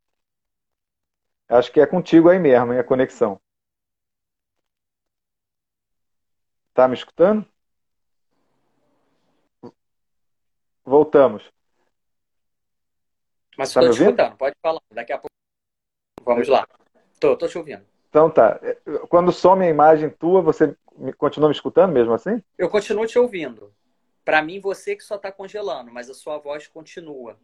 Acho 1.48 1.70
que 1.70 1.80
é 1.80 1.86
contigo 1.86 2.28
aí 2.28 2.38
mesmo, 2.38 2.72
hein, 2.72 2.78
a 2.78 2.84
conexão. 2.84 3.40
Tá 6.74 6.88
me 6.88 6.94
escutando? 6.94 7.46
Voltamos. 10.84 11.50
Mas 13.56 13.68
estou 13.68 13.82
tá 13.82 13.90
te 13.90 14.00
escutando, 14.00 14.36
pode 14.36 14.56
falar. 14.60 14.80
Daqui 14.90 15.12
a 15.12 15.18
pouco. 15.18 15.34
Vamos 16.24 16.48
lá. 16.48 16.66
Tô, 17.20 17.36
tô 17.36 17.46
te 17.46 17.58
ouvindo. 17.58 17.84
Então 18.08 18.30
tá. 18.30 18.60
Quando 19.08 19.32
some 19.32 19.64
a 19.64 19.68
imagem 19.68 20.10
tua, 20.10 20.40
você 20.40 20.76
continua 21.16 21.48
me 21.48 21.54
escutando 21.54 21.92
mesmo 21.92 22.12
assim? 22.12 22.42
Eu 22.58 22.68
continuo 22.68 23.06
te 23.06 23.18
ouvindo. 23.18 23.72
Para 24.24 24.42
mim, 24.42 24.60
você 24.60 24.96
que 24.96 25.02
só 25.02 25.16
está 25.16 25.32
congelando, 25.32 25.92
mas 25.92 26.08
a 26.08 26.14
sua 26.14 26.38
voz 26.38 26.66
continua. 26.66 27.38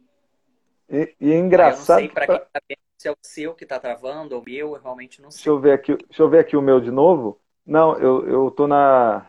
E, 0.89 1.15
e 1.19 1.31
é 1.31 1.37
engraçado. 1.37 1.99
Eu 1.99 2.03
não 2.03 2.09
sei 2.09 2.09
para 2.09 2.27
quem 2.27 2.47
tá 2.51 2.61
vendo 2.67 2.79
se 2.97 3.07
é 3.07 3.11
o 3.11 3.17
seu 3.21 3.55
que 3.55 3.63
está 3.63 3.79
travando 3.79 4.35
ou 4.35 4.41
o 4.41 4.45
meu, 4.45 4.75
eu 4.75 4.81
realmente 4.81 5.21
não 5.21 5.31
sei. 5.31 5.37
Deixa 5.37 5.49
eu 5.49 5.59
ver 5.59 5.71
aqui, 5.71 5.95
deixa 5.95 6.21
eu 6.21 6.29
ver 6.29 6.39
aqui 6.39 6.57
o 6.57 6.61
meu 6.61 6.79
de 6.81 6.91
novo. 6.91 7.39
Não, 7.69 7.95
eu, 7.99 8.27
eu 8.27 8.51
tô 8.51 8.67
na, 8.67 9.27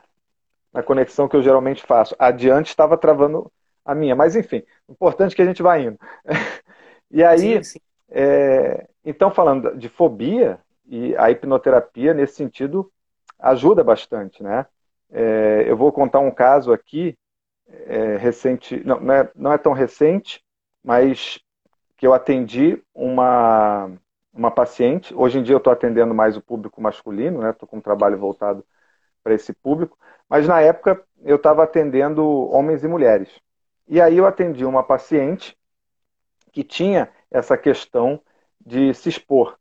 na 0.72 0.82
conexão 0.82 1.28
que 1.28 1.36
eu 1.36 1.42
geralmente 1.42 1.82
faço. 1.82 2.16
Adiante 2.18 2.68
estava 2.68 2.96
travando 2.96 3.52
a 3.84 3.94
minha, 3.94 4.16
mas 4.16 4.34
enfim, 4.34 4.62
o 4.88 4.92
importante 4.92 5.32
é 5.32 5.36
que 5.36 5.42
a 5.42 5.46
gente 5.46 5.62
vai 5.62 5.84
indo. 5.84 5.98
E 7.12 7.24
aí, 7.24 7.56
sim, 7.56 7.62
sim. 7.64 7.78
É, 8.08 8.86
então 9.04 9.32
falando 9.32 9.76
de 9.76 9.88
fobia, 9.88 10.60
e 10.86 11.16
a 11.16 11.28
hipnoterapia, 11.28 12.14
nesse 12.14 12.34
sentido, 12.34 12.88
ajuda 13.36 13.82
bastante, 13.82 14.44
né? 14.44 14.64
É, 15.10 15.64
eu 15.66 15.76
vou 15.76 15.90
contar 15.90 16.20
um 16.20 16.30
caso 16.30 16.72
aqui, 16.72 17.18
é, 17.68 18.16
recente, 18.16 18.80
não, 18.84 19.00
não 19.00 19.12
é, 19.14 19.30
não 19.34 19.52
é 19.52 19.58
tão 19.58 19.72
recente, 19.72 20.40
mas 20.84 21.40
que 21.96 22.06
eu 22.06 22.14
atendi 22.14 22.80
uma, 22.94 23.90
uma 24.32 24.50
paciente. 24.50 25.14
Hoje 25.14 25.38
em 25.38 25.42
dia 25.42 25.54
eu 25.54 25.58
estou 25.58 25.72
atendendo 25.72 26.14
mais 26.14 26.36
o 26.36 26.42
público 26.42 26.80
masculino, 26.80 27.40
né? 27.42 27.50
Estou 27.50 27.68
com 27.68 27.78
um 27.78 27.80
trabalho 27.80 28.18
voltado 28.18 28.64
para 29.22 29.34
esse 29.34 29.52
público. 29.52 29.98
Mas 30.28 30.46
na 30.46 30.60
época 30.60 31.02
eu 31.22 31.36
estava 31.36 31.64
atendendo 31.64 32.24
homens 32.50 32.84
e 32.84 32.88
mulheres. 32.88 33.28
E 33.88 34.00
aí 34.00 34.16
eu 34.18 34.26
atendi 34.26 34.64
uma 34.64 34.82
paciente 34.82 35.56
que 36.52 36.64
tinha 36.64 37.10
essa 37.30 37.56
questão 37.56 38.20
de 38.64 38.94
se 38.94 39.08
expor. 39.08 39.58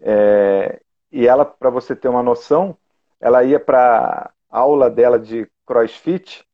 É, 0.00 0.80
e 1.10 1.26
ela, 1.26 1.44
para 1.44 1.70
você 1.70 1.94
ter 1.94 2.08
uma 2.08 2.22
noção, 2.22 2.76
ela 3.20 3.44
ia 3.44 3.60
para 3.60 4.32
aula 4.50 4.90
dela 4.90 5.18
de 5.18 5.48
crossfit 5.66 6.46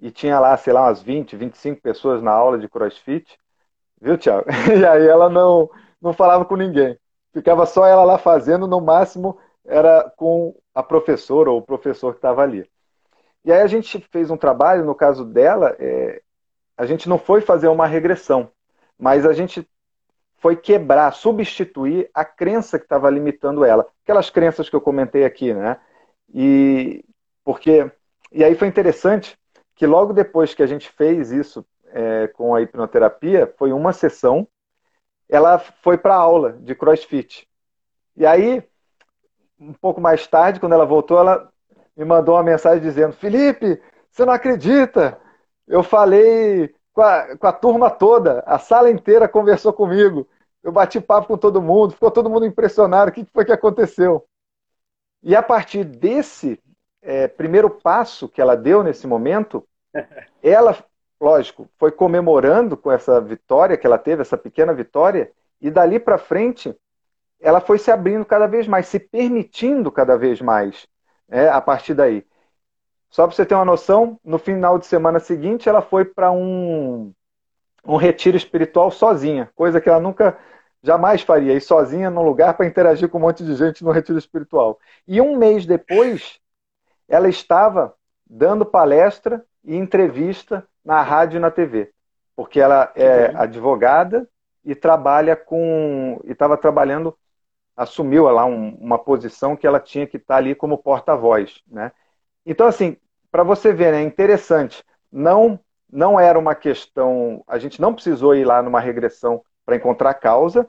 e 0.00 0.10
tinha 0.10 0.38
lá, 0.40 0.56
sei 0.56 0.72
lá, 0.72 0.82
umas 0.82 1.02
20, 1.02 1.36
25 1.36 1.80
pessoas 1.82 2.22
na 2.22 2.30
aula 2.32 2.58
de 2.58 2.68
crossfit. 2.68 3.38
Viu, 4.00 4.18
Tiago? 4.18 4.46
E 4.78 4.86
aí 4.86 5.06
ela 5.06 5.28
não, 5.28 5.70
não 6.00 6.12
falava 6.12 6.44
com 6.44 6.56
ninguém. 6.56 6.98
Ficava 7.34 7.66
só 7.66 7.84
ela 7.84 8.04
lá 8.04 8.16
fazendo, 8.16 8.66
no 8.66 8.80
máximo 8.80 9.38
era 9.66 10.10
com 10.16 10.54
a 10.74 10.82
professora 10.82 11.50
ou 11.50 11.58
o 11.58 11.62
professor 11.62 12.12
que 12.12 12.18
estava 12.18 12.42
ali. 12.42 12.66
E 13.44 13.52
aí 13.52 13.60
a 13.60 13.66
gente 13.66 13.98
fez 14.10 14.30
um 14.30 14.36
trabalho, 14.36 14.84
no 14.84 14.94
caso 14.94 15.24
dela, 15.24 15.76
é, 15.78 16.22
a 16.76 16.86
gente 16.86 17.08
não 17.08 17.18
foi 17.18 17.40
fazer 17.40 17.68
uma 17.68 17.86
regressão. 17.86 18.50
Mas 18.98 19.26
a 19.26 19.32
gente 19.32 19.68
foi 20.36 20.56
quebrar, 20.56 21.12
substituir 21.12 22.08
a 22.14 22.24
crença 22.24 22.78
que 22.78 22.84
estava 22.84 23.10
limitando 23.10 23.64
ela. 23.64 23.86
Aquelas 24.04 24.30
crenças 24.30 24.68
que 24.68 24.76
eu 24.76 24.80
comentei 24.80 25.24
aqui, 25.24 25.52
né? 25.52 25.78
E 26.32 27.04
porque 27.44 27.90
e 28.32 28.42
aí 28.42 28.54
foi 28.54 28.68
interessante 28.68 29.38
que 29.74 29.86
logo 29.86 30.12
depois 30.12 30.54
que 30.54 30.62
a 30.62 30.66
gente 30.66 30.88
fez 30.88 31.30
isso 31.30 31.64
é, 31.86 32.28
com 32.28 32.54
a 32.54 32.60
hipnoterapia, 32.60 33.52
foi 33.56 33.72
uma 33.72 33.92
sessão, 33.92 34.46
ela 35.28 35.58
foi 35.58 35.98
para 35.98 36.14
a 36.14 36.18
aula 36.18 36.52
de 36.52 36.74
CrossFit. 36.74 37.48
E 38.16 38.26
aí, 38.26 38.62
um 39.58 39.72
pouco 39.72 40.00
mais 40.00 40.26
tarde, 40.26 40.60
quando 40.60 40.72
ela 40.72 40.86
voltou, 40.86 41.18
ela 41.18 41.50
me 41.96 42.04
mandou 42.04 42.34
uma 42.36 42.42
mensagem 42.42 42.82
dizendo: 42.82 43.12
Felipe, 43.14 43.80
você 44.10 44.24
não 44.24 44.32
acredita? 44.32 45.18
Eu 45.66 45.82
falei 45.82 46.74
com 46.92 47.02
a, 47.02 47.36
com 47.36 47.46
a 47.46 47.52
turma 47.52 47.90
toda, 47.90 48.42
a 48.46 48.58
sala 48.58 48.90
inteira 48.90 49.28
conversou 49.28 49.72
comigo. 49.72 50.28
Eu 50.62 50.72
bati 50.72 51.00
papo 51.00 51.28
com 51.28 51.36
todo 51.36 51.60
mundo, 51.60 51.92
ficou 51.92 52.10
todo 52.10 52.30
mundo 52.30 52.46
impressionado. 52.46 53.10
O 53.10 53.14
que 53.14 53.24
foi 53.26 53.44
que 53.44 53.52
aconteceu? 53.52 54.24
E 55.22 55.34
a 55.34 55.42
partir 55.42 55.84
desse 55.84 56.62
é, 57.02 57.28
primeiro 57.28 57.68
passo 57.68 58.28
que 58.28 58.40
ela 58.40 58.56
deu 58.56 58.82
nesse 58.82 59.06
momento, 59.06 59.66
ela, 60.42 60.76
lógico, 61.24 61.68
foi 61.78 61.90
comemorando 61.90 62.76
com 62.76 62.92
essa 62.92 63.20
vitória 63.20 63.76
que 63.76 63.86
ela 63.86 63.98
teve, 63.98 64.22
essa 64.22 64.36
pequena 64.36 64.74
vitória, 64.74 65.32
e 65.60 65.70
dali 65.70 65.98
para 65.98 66.18
frente 66.18 66.76
ela 67.40 67.60
foi 67.60 67.78
se 67.78 67.90
abrindo 67.90 68.24
cada 68.24 68.46
vez 68.46 68.66
mais, 68.66 68.86
se 68.86 68.98
permitindo 68.98 69.90
cada 69.90 70.16
vez 70.16 70.40
mais 70.40 70.86
é, 71.28 71.48
a 71.48 71.60
partir 71.60 71.94
daí. 71.94 72.26
Só 73.10 73.26
para 73.26 73.36
você 73.36 73.46
ter 73.46 73.54
uma 73.54 73.64
noção, 73.64 74.18
no 74.24 74.38
final 74.38 74.78
de 74.78 74.86
semana 74.86 75.20
seguinte, 75.20 75.68
ela 75.68 75.80
foi 75.80 76.04
para 76.04 76.30
um, 76.30 77.12
um 77.84 77.96
retiro 77.96 78.36
espiritual 78.36 78.90
sozinha, 78.90 79.50
coisa 79.54 79.80
que 79.80 79.88
ela 79.88 80.00
nunca, 80.00 80.38
jamais 80.82 81.22
faria, 81.22 81.54
ir 81.54 81.60
sozinha 81.60 82.10
num 82.10 82.22
lugar 82.22 82.54
para 82.54 82.66
interagir 82.66 83.08
com 83.08 83.18
um 83.18 83.22
monte 83.22 83.44
de 83.44 83.54
gente 83.54 83.84
no 83.84 83.92
retiro 83.92 84.18
espiritual. 84.18 84.78
E 85.06 85.20
um 85.20 85.36
mês 85.36 85.64
depois, 85.64 86.40
ela 87.08 87.28
estava 87.28 87.94
dando 88.26 88.66
palestra 88.66 89.44
e 89.64 89.76
entrevista 89.76 90.66
na 90.84 91.02
rádio 91.02 91.38
e 91.38 91.40
na 91.40 91.50
TV, 91.50 91.92
porque 92.36 92.60
ela 92.60 92.92
é 92.94 93.32
advogada 93.34 94.28
e 94.64 94.74
trabalha 94.74 95.36
com. 95.36 96.20
e 96.24 96.32
estava 96.32 96.56
trabalhando, 96.56 97.16
assumiu 97.76 98.24
lá 98.30 98.44
um, 98.44 98.74
uma 98.76 98.98
posição 98.98 99.56
que 99.56 99.66
ela 99.66 99.80
tinha 99.80 100.06
que 100.06 100.16
estar 100.16 100.36
ali 100.36 100.54
como 100.54 100.78
porta-voz. 100.78 101.62
Né? 101.66 101.92
Então, 102.46 102.66
assim, 102.66 102.96
para 103.30 103.42
você 103.42 103.72
ver, 103.72 103.92
né, 103.92 104.00
é 104.00 104.04
interessante. 104.04 104.84
Não, 105.10 105.58
não 105.90 106.18
era 106.18 106.38
uma 106.38 106.54
questão. 106.54 107.42
A 107.46 107.58
gente 107.58 107.80
não 107.80 107.94
precisou 107.94 108.34
ir 108.34 108.44
lá 108.44 108.62
numa 108.62 108.80
regressão 108.80 109.42
para 109.64 109.76
encontrar 109.76 110.14
causa. 110.14 110.68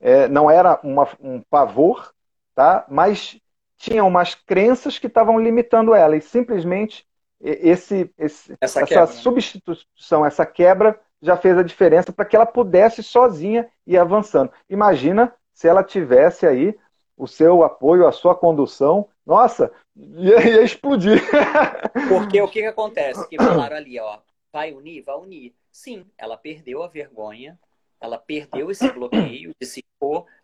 É, 0.00 0.28
não 0.28 0.50
era 0.50 0.78
uma, 0.82 1.08
um 1.20 1.40
pavor, 1.42 2.12
tá? 2.54 2.84
Mas 2.88 3.40
tinha 3.76 4.04
umas 4.04 4.34
crenças 4.34 4.98
que 4.98 5.06
estavam 5.06 5.38
limitando 5.40 5.94
ela 5.94 6.16
e 6.16 6.20
simplesmente 6.20 7.07
esse, 7.40 8.10
esse 8.18 8.56
essa, 8.60 8.80
essa 8.82 9.06
substituição, 9.06 10.24
essa 10.24 10.44
quebra 10.44 10.98
já 11.20 11.36
fez 11.36 11.56
a 11.58 11.62
diferença 11.62 12.12
para 12.12 12.24
que 12.24 12.36
ela 12.36 12.46
pudesse 12.46 13.02
sozinha 13.02 13.68
ir 13.86 13.96
avançando. 13.96 14.52
Imagina 14.68 15.34
se 15.52 15.66
ela 15.66 15.82
tivesse 15.82 16.46
aí 16.46 16.76
o 17.16 17.26
seu 17.26 17.64
apoio, 17.64 18.06
a 18.06 18.12
sua 18.12 18.34
condução, 18.34 19.08
nossa, 19.26 19.72
ia, 19.96 20.48
ia 20.48 20.62
explodir. 20.62 21.20
Porque 22.08 22.40
o 22.40 22.48
que, 22.48 22.60
que 22.60 22.66
acontece? 22.66 23.28
Que 23.28 23.36
falaram 23.36 23.76
ali, 23.76 23.98
ó, 23.98 24.18
vai 24.52 24.72
unir? 24.72 25.02
Vai 25.02 25.16
unir. 25.16 25.54
Sim, 25.72 26.06
ela 26.16 26.36
perdeu 26.36 26.82
a 26.82 26.88
vergonha, 26.88 27.58
ela 28.00 28.18
perdeu 28.18 28.70
esse 28.70 28.88
bloqueio 28.92 29.52
de 29.60 29.66
se 29.66 29.84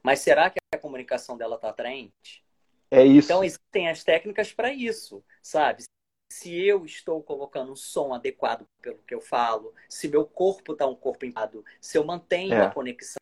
mas 0.03 0.21
será 0.21 0.51
que 0.51 0.59
a 0.75 0.79
comunicação 0.79 1.37
dela 1.37 1.57
está 1.57 1.71
atraente? 1.71 2.45
É 2.91 3.05
isso. 3.05 3.29
Então 3.29 3.43
existem 3.43 3.89
as 3.89 4.05
técnicas 4.05 4.53
para 4.53 4.73
isso, 4.73 5.25
sabe? 5.43 5.85
Se 6.35 6.53
eu 6.53 6.85
estou 6.85 7.23
colocando 7.23 7.71
um 7.71 7.77
som 7.77 8.13
adequado 8.13 8.67
pelo 8.83 8.99
que 9.07 9.15
eu 9.15 9.21
falo, 9.21 9.73
se 9.89 10.09
meu 10.09 10.27
corpo 10.27 10.73
está 10.73 10.85
um 10.85 10.97
corpo 10.97 11.25
empado, 11.25 11.65
se 11.81 11.97
eu 11.97 12.03
mantenho 12.03 12.55
é. 12.55 12.67
a 12.67 12.71
conexão 12.73 13.15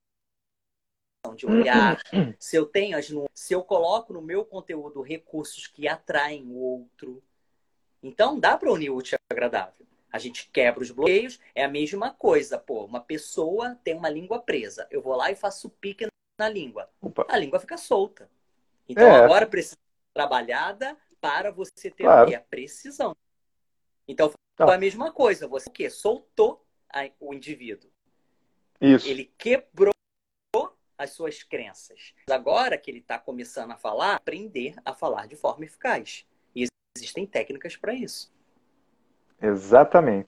de 1.37 1.45
olhar, 1.45 2.01
se 2.41 2.57
eu 2.57 2.65
tenho 2.65 2.97
as 2.97 3.13
se 3.35 3.53
eu 3.53 3.63
coloco 3.63 4.15
no 4.15 4.23
meu 4.23 4.47
conteúdo 4.47 5.03
recursos 5.03 5.67
que 5.67 5.87
atraem 5.87 6.43
o 6.47 6.55
outro. 6.55 7.23
Então 8.03 8.41
dá 8.41 8.57
para 8.57 8.73
unir 8.73 8.89
o 8.89 8.97
útil 8.97 9.19
agradável. 9.31 9.87
A 10.11 10.19
gente 10.19 10.49
quebra 10.51 10.83
os 10.83 10.91
bloqueios, 10.91 11.39
é 11.55 11.65
a 11.65 11.69
mesma 11.69 12.15
coisa, 12.15 12.59
pô. 12.59 12.87
Uma 12.87 13.01
pessoa 13.01 13.79
tem 13.85 13.95
uma 13.95 14.09
língua 14.09 14.41
presa. 14.41 14.89
Eu 14.91 15.03
vou 15.03 15.15
lá 15.15 15.31
e 15.31 15.37
faço 15.37 15.69
pique 15.69 16.07
na 16.39 16.49
língua. 16.49 16.89
Opa. 16.99 17.27
A 17.29 17.37
língua 17.37 17.61
fica 17.61 17.77
solta. 17.77 18.31
Então 18.89 19.07
é. 19.07 19.23
agora 19.23 19.47
precisa 19.47 19.77
ser 19.77 20.15
trabalhada 20.15 20.97
para 21.23 21.53
você 21.53 21.89
ter 21.89 22.03
claro. 22.03 22.35
a 22.35 22.41
precisão. 22.41 23.17
Então 24.09 24.33
foi 24.57 24.75
a 24.75 24.79
mesma 24.79 25.13
coisa. 25.13 25.47
Você 25.47 25.69
o 25.69 25.73
quê? 25.73 25.89
Soltou 25.89 26.67
a, 26.93 27.09
o 27.21 27.33
indivíduo. 27.33 27.89
Isso. 28.81 29.09
Ele 29.09 29.33
quebrou 29.39 29.93
as 30.99 31.11
suas 31.11 31.45
crenças. 31.45 32.13
Agora 32.29 32.77
que 32.77 32.91
ele 32.91 32.99
está 32.99 33.19
começando 33.21 33.71
a 33.71 33.77
falar, 33.77 34.17
aprender 34.17 34.75
a 34.85 34.93
falar 34.93 35.29
de 35.29 35.37
forma 35.37 35.65
eficaz. 35.65 36.27
E 36.55 36.67
existem 36.97 37.25
técnicas 37.25 37.77
para 37.77 37.95
isso. 37.95 38.35
Exatamente. 39.41 40.21